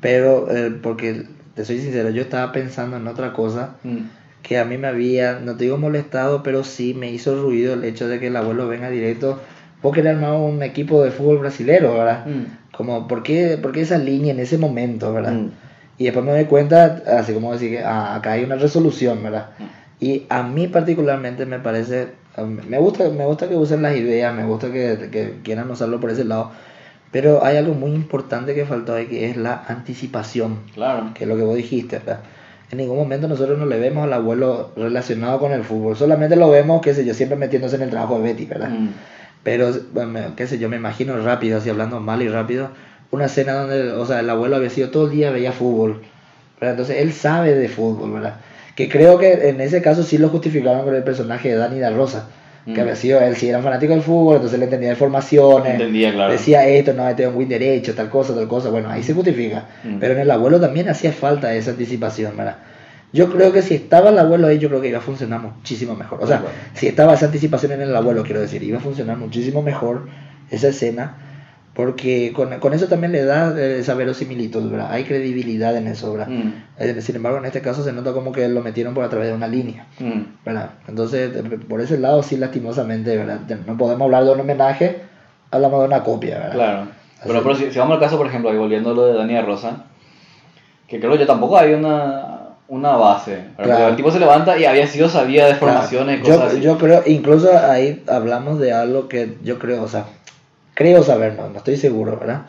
[0.00, 1.22] Pero, eh, porque,
[1.54, 3.98] te soy sincero, yo estaba pensando en otra cosa mm,
[4.42, 7.84] que a mí me había, no te digo molestado, pero sí me hizo ruido el
[7.84, 9.38] hecho de que el abuelo venga directo.
[9.82, 12.26] Vos querés armar un equipo de fútbol brasilero, ¿verdad?
[12.26, 12.44] mm,
[12.76, 15.32] Como, ¿por qué, por qué esa línea en ese momento, ¿verdad?
[15.32, 15.50] Mm.
[15.98, 19.46] Y después me doy cuenta, así como decir que ah, acá hay una resolución, ¿verdad?
[19.98, 24.34] Y a mí particularmente me parece, um, me gusta, me gusta que usen las ideas,
[24.34, 26.52] me gusta que, que quieran usarlo por ese lado,
[27.12, 31.12] pero hay algo muy importante que faltó ahí, que es la anticipación, claro.
[31.14, 32.20] que es lo que vos dijiste, ¿verdad?
[32.70, 36.50] En ningún momento nosotros no le vemos al abuelo relacionado con el fútbol, solamente lo
[36.50, 38.70] vemos, qué sé yo, siempre metiéndose en el trabajo de Betty, ¿verdad?
[38.70, 38.88] Mm,
[39.44, 42.70] Pero, bueno, qué sé yo, me imagino rápido, así hablando mal y rápido,
[43.12, 46.02] una escena donde, o sea, el abuelo había sido todo el día, veía fútbol,
[46.60, 46.72] ¿verdad?
[46.72, 48.40] Entonces él sabe de fútbol, ¿verdad?
[48.76, 51.90] Que creo que en ese caso sí lo justificaban con el personaje de Dani da
[51.90, 52.28] Rosa,
[52.66, 52.80] que Mm.
[52.80, 56.32] había sido, él sí era fanático del fútbol, entonces le entendía de formaciones, Entendía, claro.
[56.32, 59.14] decía esto, no, este es un win derecho, tal cosa, tal cosa, bueno, ahí se
[59.14, 59.64] justifica.
[59.82, 59.98] Mm.
[59.98, 62.56] Pero en el abuelo también hacía falta esa anticipación, ¿verdad?
[63.12, 65.94] Yo creo que si estaba el abuelo ahí, yo creo que iba a funcionar muchísimo
[65.94, 66.18] mejor.
[66.22, 66.54] O sea, Bueno.
[66.74, 70.08] si estaba esa anticipación en el abuelo, quiero decir, iba a funcionar muchísimo mejor
[70.50, 71.14] esa escena,
[71.76, 74.88] porque con, con eso también le da eh, esa verosimilitud, ¿verdad?
[74.90, 76.28] Hay credibilidad en eso, ¿verdad?
[76.28, 76.52] Mm.
[76.78, 79.28] Eh, Sin embargo, en este caso se nota como que lo metieron por a través
[79.28, 80.22] de una línea, Mm.
[80.44, 80.70] ¿verdad?
[80.88, 83.40] Entonces, eh, por ese lado, sí, lastimosamente, ¿verdad?
[83.66, 85.02] No podemos hablar de un homenaje,
[85.50, 86.54] hablamos de una copia, ¿verdad?
[86.54, 86.80] Claro.
[87.20, 87.28] Así.
[87.28, 89.38] Pero, pero si, si vamos al caso, por ejemplo, ahí volviendo a lo de Dani
[89.42, 89.84] Rosa,
[90.88, 93.44] que creo que yo tampoco había una, una base.
[93.62, 93.88] Claro.
[93.88, 96.40] El tipo se levanta y había sido sabía de formaciones y Claro.
[96.40, 96.66] cosas yo, así.
[96.66, 100.06] yo creo, incluso ahí hablamos de algo que yo creo, o sea,
[100.76, 102.42] creo saber, no, no estoy seguro, ¿verdad?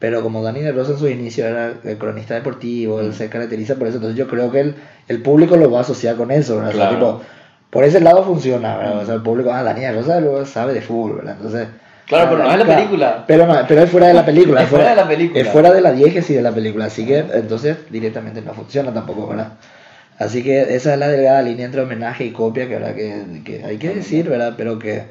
[0.00, 3.76] Pero como Dani de Rosa en su inicio era el cronista deportivo, él se caracteriza
[3.76, 4.74] por eso, entonces yo creo que el,
[5.08, 6.70] el público lo va a asociar con eso, ¿verdad?
[6.70, 6.96] O sea, Claro.
[6.96, 7.22] tipo,
[7.70, 8.98] por ese lado funciona, ¿verdad?
[9.02, 11.36] O sea, el público, ah, Dani de Rosa luego sabe de fútbol, ¿verdad?
[11.36, 11.68] Entonces...
[12.06, 13.24] Claro, pero no es la claro, película.
[13.26, 14.62] Pero, no, pero es fuera de la película.
[14.62, 15.40] Es fuera de la película.
[15.40, 19.28] Es fuera de la diégesis de la película, así que entonces directamente no funciona tampoco,
[19.28, 19.54] ¿verdad?
[20.18, 22.94] Así que esa es la delgada línea entre homenaje y copia que, ¿verdad?
[22.94, 24.54] que, que hay que decir, ¿verdad?
[24.56, 25.04] Pero que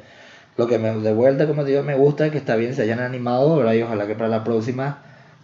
[0.56, 3.00] lo que me, de vuelta, como te digo, me gusta que está bien se hayan
[3.00, 3.72] animado, ¿verdad?
[3.74, 4.98] Y ojalá que para la próxima,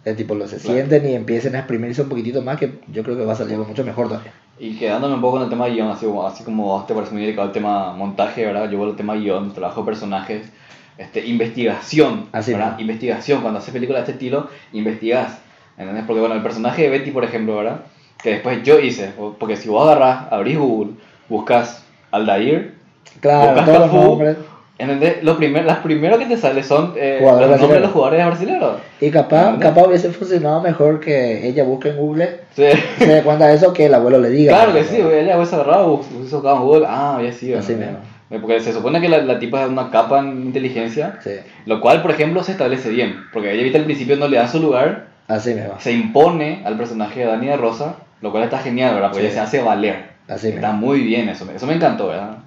[0.05, 0.75] eh, tipo, lo se Claro.
[0.75, 3.57] sienten y empiecen a exprimirse un poquitito más, que yo creo que va a salir
[3.57, 4.31] mucho mejor todavía.
[4.59, 7.21] Y quedándome un poco en el tema guion, así como, así como te parece muy
[7.23, 8.69] delicado el tema montaje, ¿verdad?
[8.69, 10.49] Yo vuelvo al tema guion, trabajo de personajes,
[10.97, 12.77] este, investigación, Así ¿verdad?
[12.79, 15.39] Investigación, cuando haces películas de este estilo, investigas,
[15.77, 16.03] ¿entendés?
[16.05, 17.81] Porque bueno, el personaje de Betty, por ejemplo, ¿verdad?
[18.21, 20.91] Que después yo hice, porque si vos agarrás, abrís Google,
[21.27, 22.75] buscas Aldair,
[23.19, 24.45] Claro, buscas todos los Cafú.
[24.81, 25.23] ¿Entendés?
[25.23, 28.71] Lo primer, las primeros que te salen son eh, los nombres de los jugadores brasileños.
[28.99, 32.65] Y capaz, capaz hubiese funcionado mejor que ella busque en Google, Sí.
[32.97, 34.53] se dé cuenta de eso, que el abuelo le diga.
[34.55, 37.59] Claro que sí, ella hubiese agarrado, hubiese buscado en Google, ah, había sido.
[37.59, 37.97] Así mismo.
[38.29, 41.31] Eh, Porque se supone que la, la tipa es una capa en inteligencia, Sí,
[41.65, 44.47] lo cual, por ejemplo, se establece bien, porque ella, viste, al principio no le da
[44.47, 45.73] su lugar, así mismo.
[45.79, 49.09] se impone al personaje de Dani de Rosa, lo cual está genial, ¿verdad?
[49.11, 49.33] Porque Sí.
[49.33, 50.11] ella se hace valer.
[50.31, 50.87] Así Está mismo.
[50.87, 52.37] muy bien eso, eso me encantó, ¿verdad?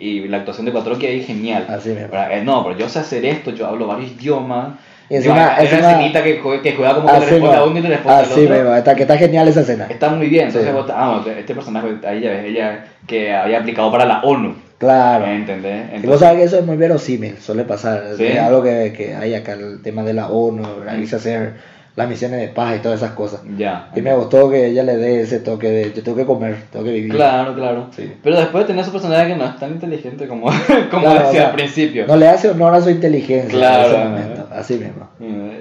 [0.00, 1.64] Y la actuación de Cuatro que ahí genial.
[1.68, 2.08] Así mismo.
[2.08, 2.38] ¿verdad?
[2.38, 4.70] Eh, no, pero yo sé hacer esto, yo hablo varios idiomas.
[5.10, 7.56] Y encima- hay una encima- escenita que, juega- que juega como que le Así responde
[7.56, 7.70] a mismo.
[7.70, 8.54] uno y le responde al Así otro.
[8.54, 8.74] mismo.
[8.74, 9.86] Está, que está genial esa escena.
[9.88, 10.76] Está muy bien, entonces Sí.
[10.76, 14.54] vos- ah, bueno, este personaje, ahí ya ves, ella que había aplicado para la ONU,
[14.78, 15.24] Claro.
[15.26, 15.84] ¿entendés?
[15.86, 18.02] Y vos Entonces, sabés que eso es muy verosímil, suele pasar.
[18.16, 18.24] Sí.
[18.26, 20.98] Es algo que, que hay acá, el tema de la ONU, ¿verdad?
[20.98, 21.52] Irse a hacer
[21.98, 23.40] las misiones de paz y todas esas cosas.
[23.56, 23.90] ya.
[23.96, 26.84] Y me gustó que ella le dé ese toque de yo tengo que comer, tengo
[26.84, 27.10] que vivir.
[27.12, 27.86] Claro, claro.
[27.90, 28.12] Sí.
[28.22, 30.46] Pero después tenés su personaje que no es tan inteligente como,
[30.90, 32.06] como Claro, decía o sea, al principio.
[32.06, 33.88] No le hace honor a su inteligencia Claro.
[33.88, 34.48] en ese momento.
[34.52, 35.08] Así mismo.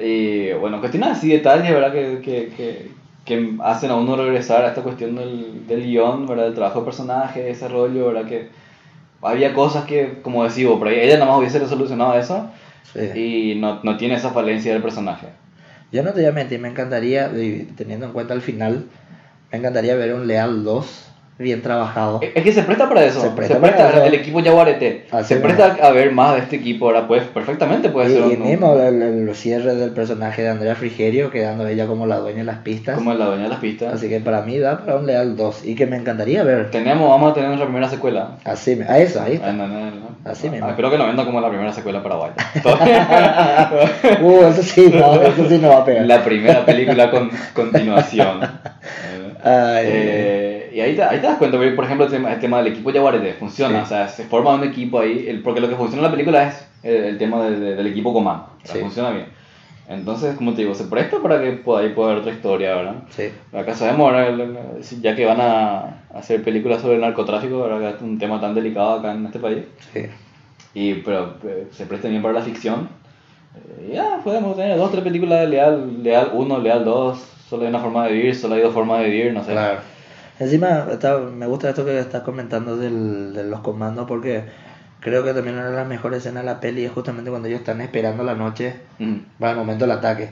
[0.01, 1.91] Y bueno, cuestiones así, detalles, ¿verdad?
[1.91, 2.91] Que, que, que,
[3.25, 6.45] que hacen a uno regresar a esta cuestión del, del guion, ¿verdad?
[6.45, 8.25] Del trabajo de personaje, de desarrollo, ¿verdad?
[8.29, 8.49] Que
[9.23, 12.47] había cosas que, como decía vos, por ahí ella nada más hubiese resolucionado eso
[12.93, 13.53] Sí.
[13.53, 15.27] y no, no tiene esa falencia del personaje.
[15.91, 17.31] Yo no te voy a mentir, me encantaría,
[17.75, 18.85] teniendo en cuenta el final,
[19.51, 21.07] me encantaría ver un Leal 2
[21.39, 22.19] bien trabajado.
[22.21, 23.21] Es que se presta para eso.
[23.21, 24.05] Se Se presta presta, para eso.
[24.05, 25.05] el equipo Yaguareté.
[25.11, 26.87] Así se presta a ver más de este equipo.
[26.87, 30.49] Ahora, pues, perfectamente puede Y, ser y un, mismo el, el cierre del personaje de
[30.49, 32.95] Andrea Frigerio, quedando ella como la dueña de las pistas.
[32.95, 33.93] como la dueña de las pistas.
[33.93, 36.71] Así que para mí da para un Leal 2 y que me encantaría ver.
[36.71, 38.37] Tenemos, vamos a tener nuestra primera secuela.
[38.43, 39.49] Así, a eso, ahí está.
[39.49, 40.07] Ah, no, no, no.
[40.25, 40.67] Así Ah, mismo.
[40.69, 42.33] Espero que lo venda como la primera secuela paraguaya.
[44.21, 46.05] Uh, eso sí, no, eso sí no va a pegar.
[46.05, 48.39] la primera película con continuación.
[49.43, 52.57] Ay, eh, y ahí te, ahí te das cuenta, por ejemplo, el tema, el tema
[52.59, 53.79] del equipo Yaguareté funciona.
[53.79, 53.83] Sí.
[53.83, 55.25] O sea, se forma un equipo ahí.
[55.27, 57.87] el- porque lo que funciona en la película es el, el tema de- de- del
[57.87, 58.47] equipo comando.
[58.63, 58.77] Sí.
[58.79, 59.25] Funciona bien.
[59.89, 62.95] Entonces, como te digo, se presta para que pueda, ahí pueda haber otra historia, ¿verdad?
[63.09, 63.29] sí.
[63.53, 64.13] Acá sabemos,
[65.01, 67.91] ya que van a hacer películas sobre el narcotráfico, ¿verdad?
[67.91, 69.59] Que es un tema tan delicado acá en este país.
[69.93, 70.01] sí.
[70.73, 72.89] Y, pero eh, se presta bien para la ficción.
[73.55, 77.17] Eh, ya, podemos tener dos, tres películas de Leal, Leal 1, Leal 2,
[77.49, 79.53] solo hay una forma de vivir, solo hay dos formas de vivir, no sé.
[79.53, 79.79] Claro.
[80.39, 84.43] Encima, está- me gusta esto que estás comentando del, de los comandos porque
[84.99, 87.59] creo que también una de las mejores escenas de la peli es justamente cuando ellos
[87.61, 90.29] están esperando la noche Mm, para el momento del ataque.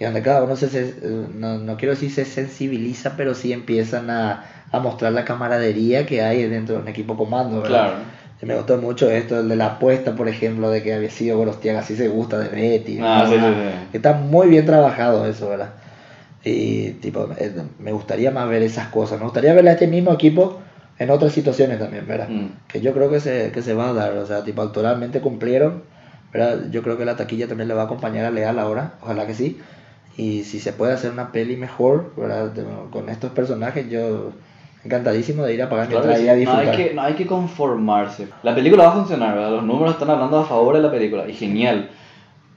[0.00, 0.94] Y donde cada uno se, se-
[1.34, 6.22] no, no quiero decir se sensibiliza, pero sí empiezan a, a mostrar la camaradería que
[6.22, 7.62] hay dentro de un equipo comando.
[7.62, 7.68] ¿verdad?
[7.68, 7.94] Claro.
[8.40, 11.36] Y me gustó mucho esto, el de la apuesta, por ejemplo, de que había sido
[11.38, 13.00] Gorostiaga, así se gusta de Betty.
[13.02, 13.30] Ah, ¿no?
[13.32, 13.88] sí, sí, sí.
[13.96, 15.70] Está muy bien trabajado eso, ¿verdad?
[16.44, 19.18] Y tipo, eh, me gustaría más ver esas cosas.
[19.18, 20.60] Me gustaría ver a este mismo equipo
[20.98, 22.28] en otras situaciones también, ¿verdad?
[22.28, 22.46] Mm.
[22.68, 24.16] Que yo creo que se, que se va a dar.
[24.16, 25.82] O sea, tipo, actualmente cumplieron,
[26.32, 26.70] ¿verdad?
[26.70, 29.34] Yo creo que la taquilla también le va a acompañar a Leal ahora, ojalá que
[29.34, 29.58] sí.
[30.16, 32.52] Y si se puede hacer una peli mejor, ¿verdad?
[32.90, 34.32] Con estos personajes, yo
[34.84, 36.76] encantadísimo de ir a pagar mi Claro y sí, a no, hay disfrutar.
[36.76, 38.28] que, no hay que conformarse.
[38.42, 39.50] La película va a funcionar, ¿verdad?
[39.50, 41.90] los números están hablando a favor de la película y genial.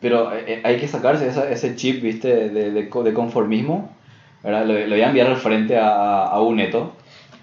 [0.01, 2.49] Pero eh, eh, hay que sacarse esa- ese chip, ¿viste?
[2.49, 3.89] De, de, de conformismo.
[4.43, 4.65] ¿verdad?
[4.65, 6.93] Le, le voy a enviar al frente a, a un neto.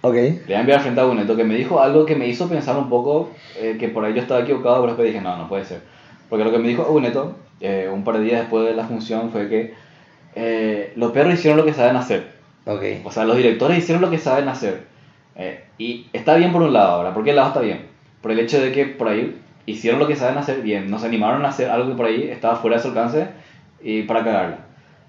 [0.01, 2.17] Ok, Le voy a enviar al frente a un neto que me dijo algo que
[2.17, 3.31] me hizo pensar un poco
[3.61, 5.81] eh, que por ahí yo estaba equivocado, pero después dije, no, no puede ser.
[6.29, 9.31] Porque lo que me dijo Aguneto, eh, un par de días después de la función,
[9.31, 9.75] fue que
[10.35, 12.27] eh, los perros hicieron lo que saben hacer.
[12.67, 12.83] ok.
[13.05, 14.83] O sea, los directores hicieron lo que saben hacer.
[15.37, 17.15] Eh, y está bien por un lado ahora.
[17.15, 17.87] ¿Por qué lado está bien?
[18.21, 19.37] Por el hecho de que por ahí
[19.71, 20.91] hicieron lo que saben hacer bien.
[20.91, 23.27] Nos animaron a hacer algo que por ahí estaba fuera de su alcance
[23.83, 24.57] y para cagarla.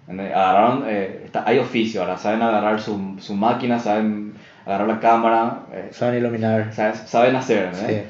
[0.07, 2.18] Agarraron, eh, está- hay oficio ahora.
[2.18, 4.34] Saben agarrar su, su máquina, saben
[4.66, 6.74] agarrar la cámara, eh, Saben iluminar.
[6.74, 7.70] saben, saben hacer.
[7.76, 8.01] Sí.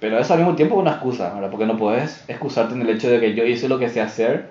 [0.00, 1.50] Pero eso al mismo tiempo es una excusa, ¿verdad?
[1.50, 4.46] Porque no puedes excusarte en el hecho de que yo hice lo que sé hacer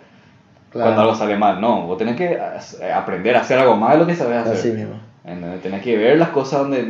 [0.71, 0.87] claro.
[0.87, 1.61] cuando algo sale mal.
[1.61, 4.53] No, vos tenés que eh, aprender a hacer algo más de lo que sabes hacer.
[4.53, 4.95] Así mismo.
[5.61, 6.83] Tenés que ver las cosas donde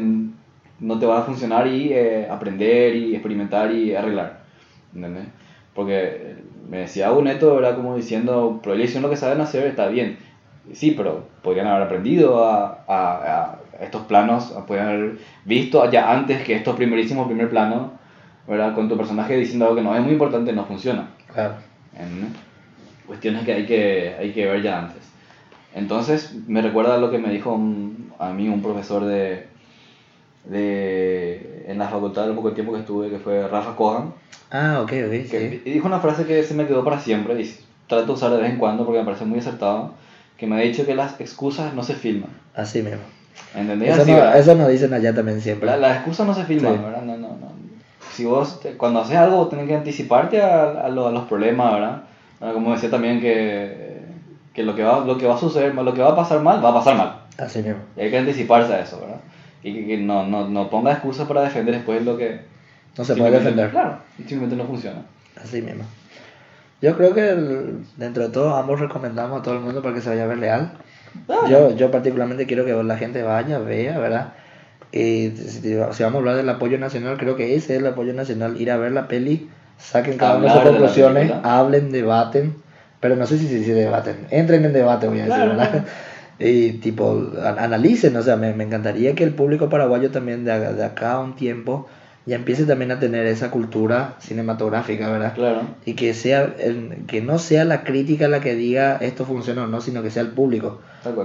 [0.84, 4.42] no te van a funcionar y eh, aprender y experimentar y arreglar.
[4.96, 5.26] ¿Entendés?
[5.74, 6.36] Porque eh,
[6.70, 7.76] me decía un neto, ¿verdad?
[7.76, 10.18] Como diciendo, pero ellos lo que saben hacer, está bien.
[10.74, 16.44] Sí, pero podrían haber aprendido a, a- a estos planos, podrían haber visto ya antes
[16.44, 17.92] que estos primerísimos primer planos,
[18.48, 18.74] ¿verdad?
[18.76, 21.08] Con tu personaje diciendo algo que no es muy importante, no funciona.
[21.34, 21.56] Claro.
[21.98, 22.30] ¿entendés?
[23.08, 25.02] Cuestiones que hay que, hay que ver ya antes.
[25.76, 29.48] Entonces, me recuerda lo que me dijo un- a mí un profesor de,
[30.46, 34.14] de en la facultad el poco tiempo que estuve, que fue Rafa Cohan,
[34.52, 35.72] Ah, ok, ok, que sí.
[35.72, 38.52] dijo una frase que se me quedó para siempre y trato de usar de vez
[38.52, 39.92] en cuando porque me parece muy acertado,
[40.38, 42.30] que me ha dicho que las excusas no se filman.
[42.56, 43.00] Así mismo.
[43.56, 43.90] ¿Entendés?
[43.94, 45.66] Eso, Así, no, eso nos dicen allá también siempre.
[45.68, 46.80] La- Las excusas no se filman, Sí.
[46.84, 47.02] ¿verdad?
[47.02, 47.54] No, no, no.
[48.12, 51.74] Si vos, te- cuando haces algo, tenés que anticiparte a, a lo- a los problemas,
[51.74, 52.02] ¿verdad?
[52.40, 52.54] ¿Verdad?
[52.54, 54.02] Como decía también que,
[54.54, 56.64] que lo, que va, lo que va a suceder, lo que va a pasar mal,
[56.64, 57.22] va a pasar mal.
[57.40, 57.80] Así mismo.
[57.98, 59.18] Y hay que anticiparse a eso, ¿verdad?
[59.64, 62.42] Y que, que no, no, no ponga excusas para defender después lo que...
[62.98, 63.70] No se puede defender.
[63.72, 65.02] Claro, simplemente no funciona.
[65.42, 65.84] Así mismo.
[66.82, 70.02] Yo creo que el- dentro de todo ambos recomendamos a todo el mundo para que
[70.02, 70.74] se vaya a ver Leal.
[71.30, 71.46] Ah.
[71.50, 74.34] Yo, yo particularmente quiero que la gente vaya, vea, ¿verdad?
[74.92, 78.14] Y si, si vamos a hablar del apoyo nacional, creo que ese es el apoyo
[78.14, 79.50] nacional, ir a ver la peli,
[79.80, 82.56] saquen cada uno sus conclusiones, hablen, debaten,
[83.00, 85.70] pero no sé si se si debaten, entren en debate, voy a decir, Claro, ¿verdad?
[85.72, 85.86] claro.
[86.44, 90.74] Y tipo, an- analicen, o sea, me, me encantaría que el público paraguayo también de,
[90.74, 91.88] de acá a un tiempo
[92.26, 95.34] ya empiece también a tener esa cultura cinematográfica, ¿verdad?
[95.36, 95.62] Claro.
[95.86, 99.68] y que sea el- que no sea la crítica la que diga esto funciona o
[99.68, 100.80] no, sino que sea el público.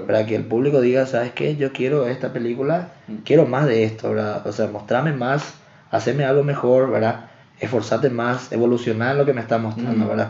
[0.07, 1.55] Para que el público diga, ¿sabes qué?
[1.57, 3.15] Yo quiero esta película, Mm.
[3.25, 4.45] quiero más de esto, ¿verdad?
[4.47, 5.55] O sea, mostrame más,
[5.93, 7.27] hacerme algo mejor, ¿verdad?
[7.61, 10.09] Esforzate más, evolucionar lo que me está mostrando, Mm.
[10.09, 10.29] ¿verdad?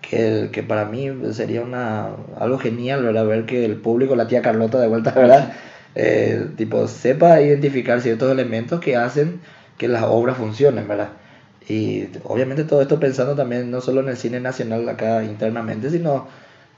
[0.00, 3.26] Que, que para mí sería una, algo genial, ¿verdad?
[3.26, 5.52] Ver que el público, la tía Carlota de vuelta, ¿verdad?
[5.94, 9.40] Eh, tipo, sepa identificar ciertos elementos que hacen
[9.76, 11.10] que las obras funcionen, ¿verdad?
[11.68, 16.26] Y obviamente todo esto pensando también no solo en el cine nacional acá internamente, sino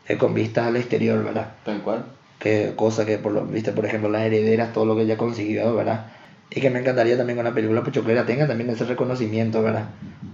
[0.08, 1.52] eh, con vistas al exterior, ¿verdad?
[1.64, 2.04] Tal cual.
[2.38, 5.18] Que cosa que, por lo, viste, por ejemplo, las herederas, todo lo que ella ha
[5.18, 6.06] conseguido, ¿verdad?
[6.50, 9.86] Y que me encantaría también que una película pochoclera tenga también ese reconocimiento, ¿verdad?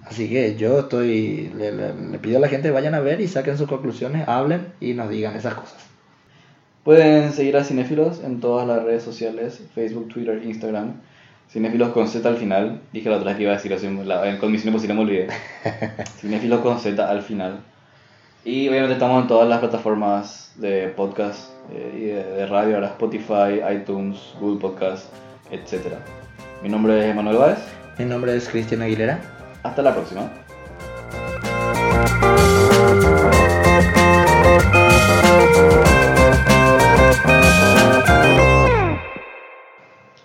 [0.04, 3.28] Así que yo estoy, le, le- le pido a la gente vayan a ver y
[3.28, 5.76] saquen sus conclusiones, hablen y nos digan esas cosas.
[6.84, 10.94] Pueden seguir a Cinéfilos en todas las redes sociales, Facebook, Twitter, Instagram.
[11.50, 12.80] Cinéfilos con Z al final.
[12.92, 15.00] Dije la otra vez que iba a decir así, la- con mi cine posible me
[15.02, 15.28] olvidé.
[16.20, 17.60] Cinéfilos con Z al final.
[18.44, 22.88] Y obviamente estamos en todas las plataformas de podcast eh, y de, de radio, ahora
[22.88, 25.06] Spotify, iTunes, Google Podcast,
[25.50, 25.94] etc.
[26.62, 27.58] Mi nombre es Manuel Báez.
[27.98, 29.20] Mi nombre es Cristian Aguilera.
[29.62, 30.30] Hasta la próxima.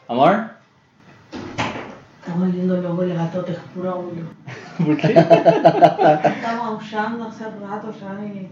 [0.08, 0.54] Amor,
[2.20, 4.12] Estamos viendo el lobo y el gato, te juro.
[4.86, 5.08] ¿por qué?
[5.10, 8.50] Estamos aullando hace rato ya y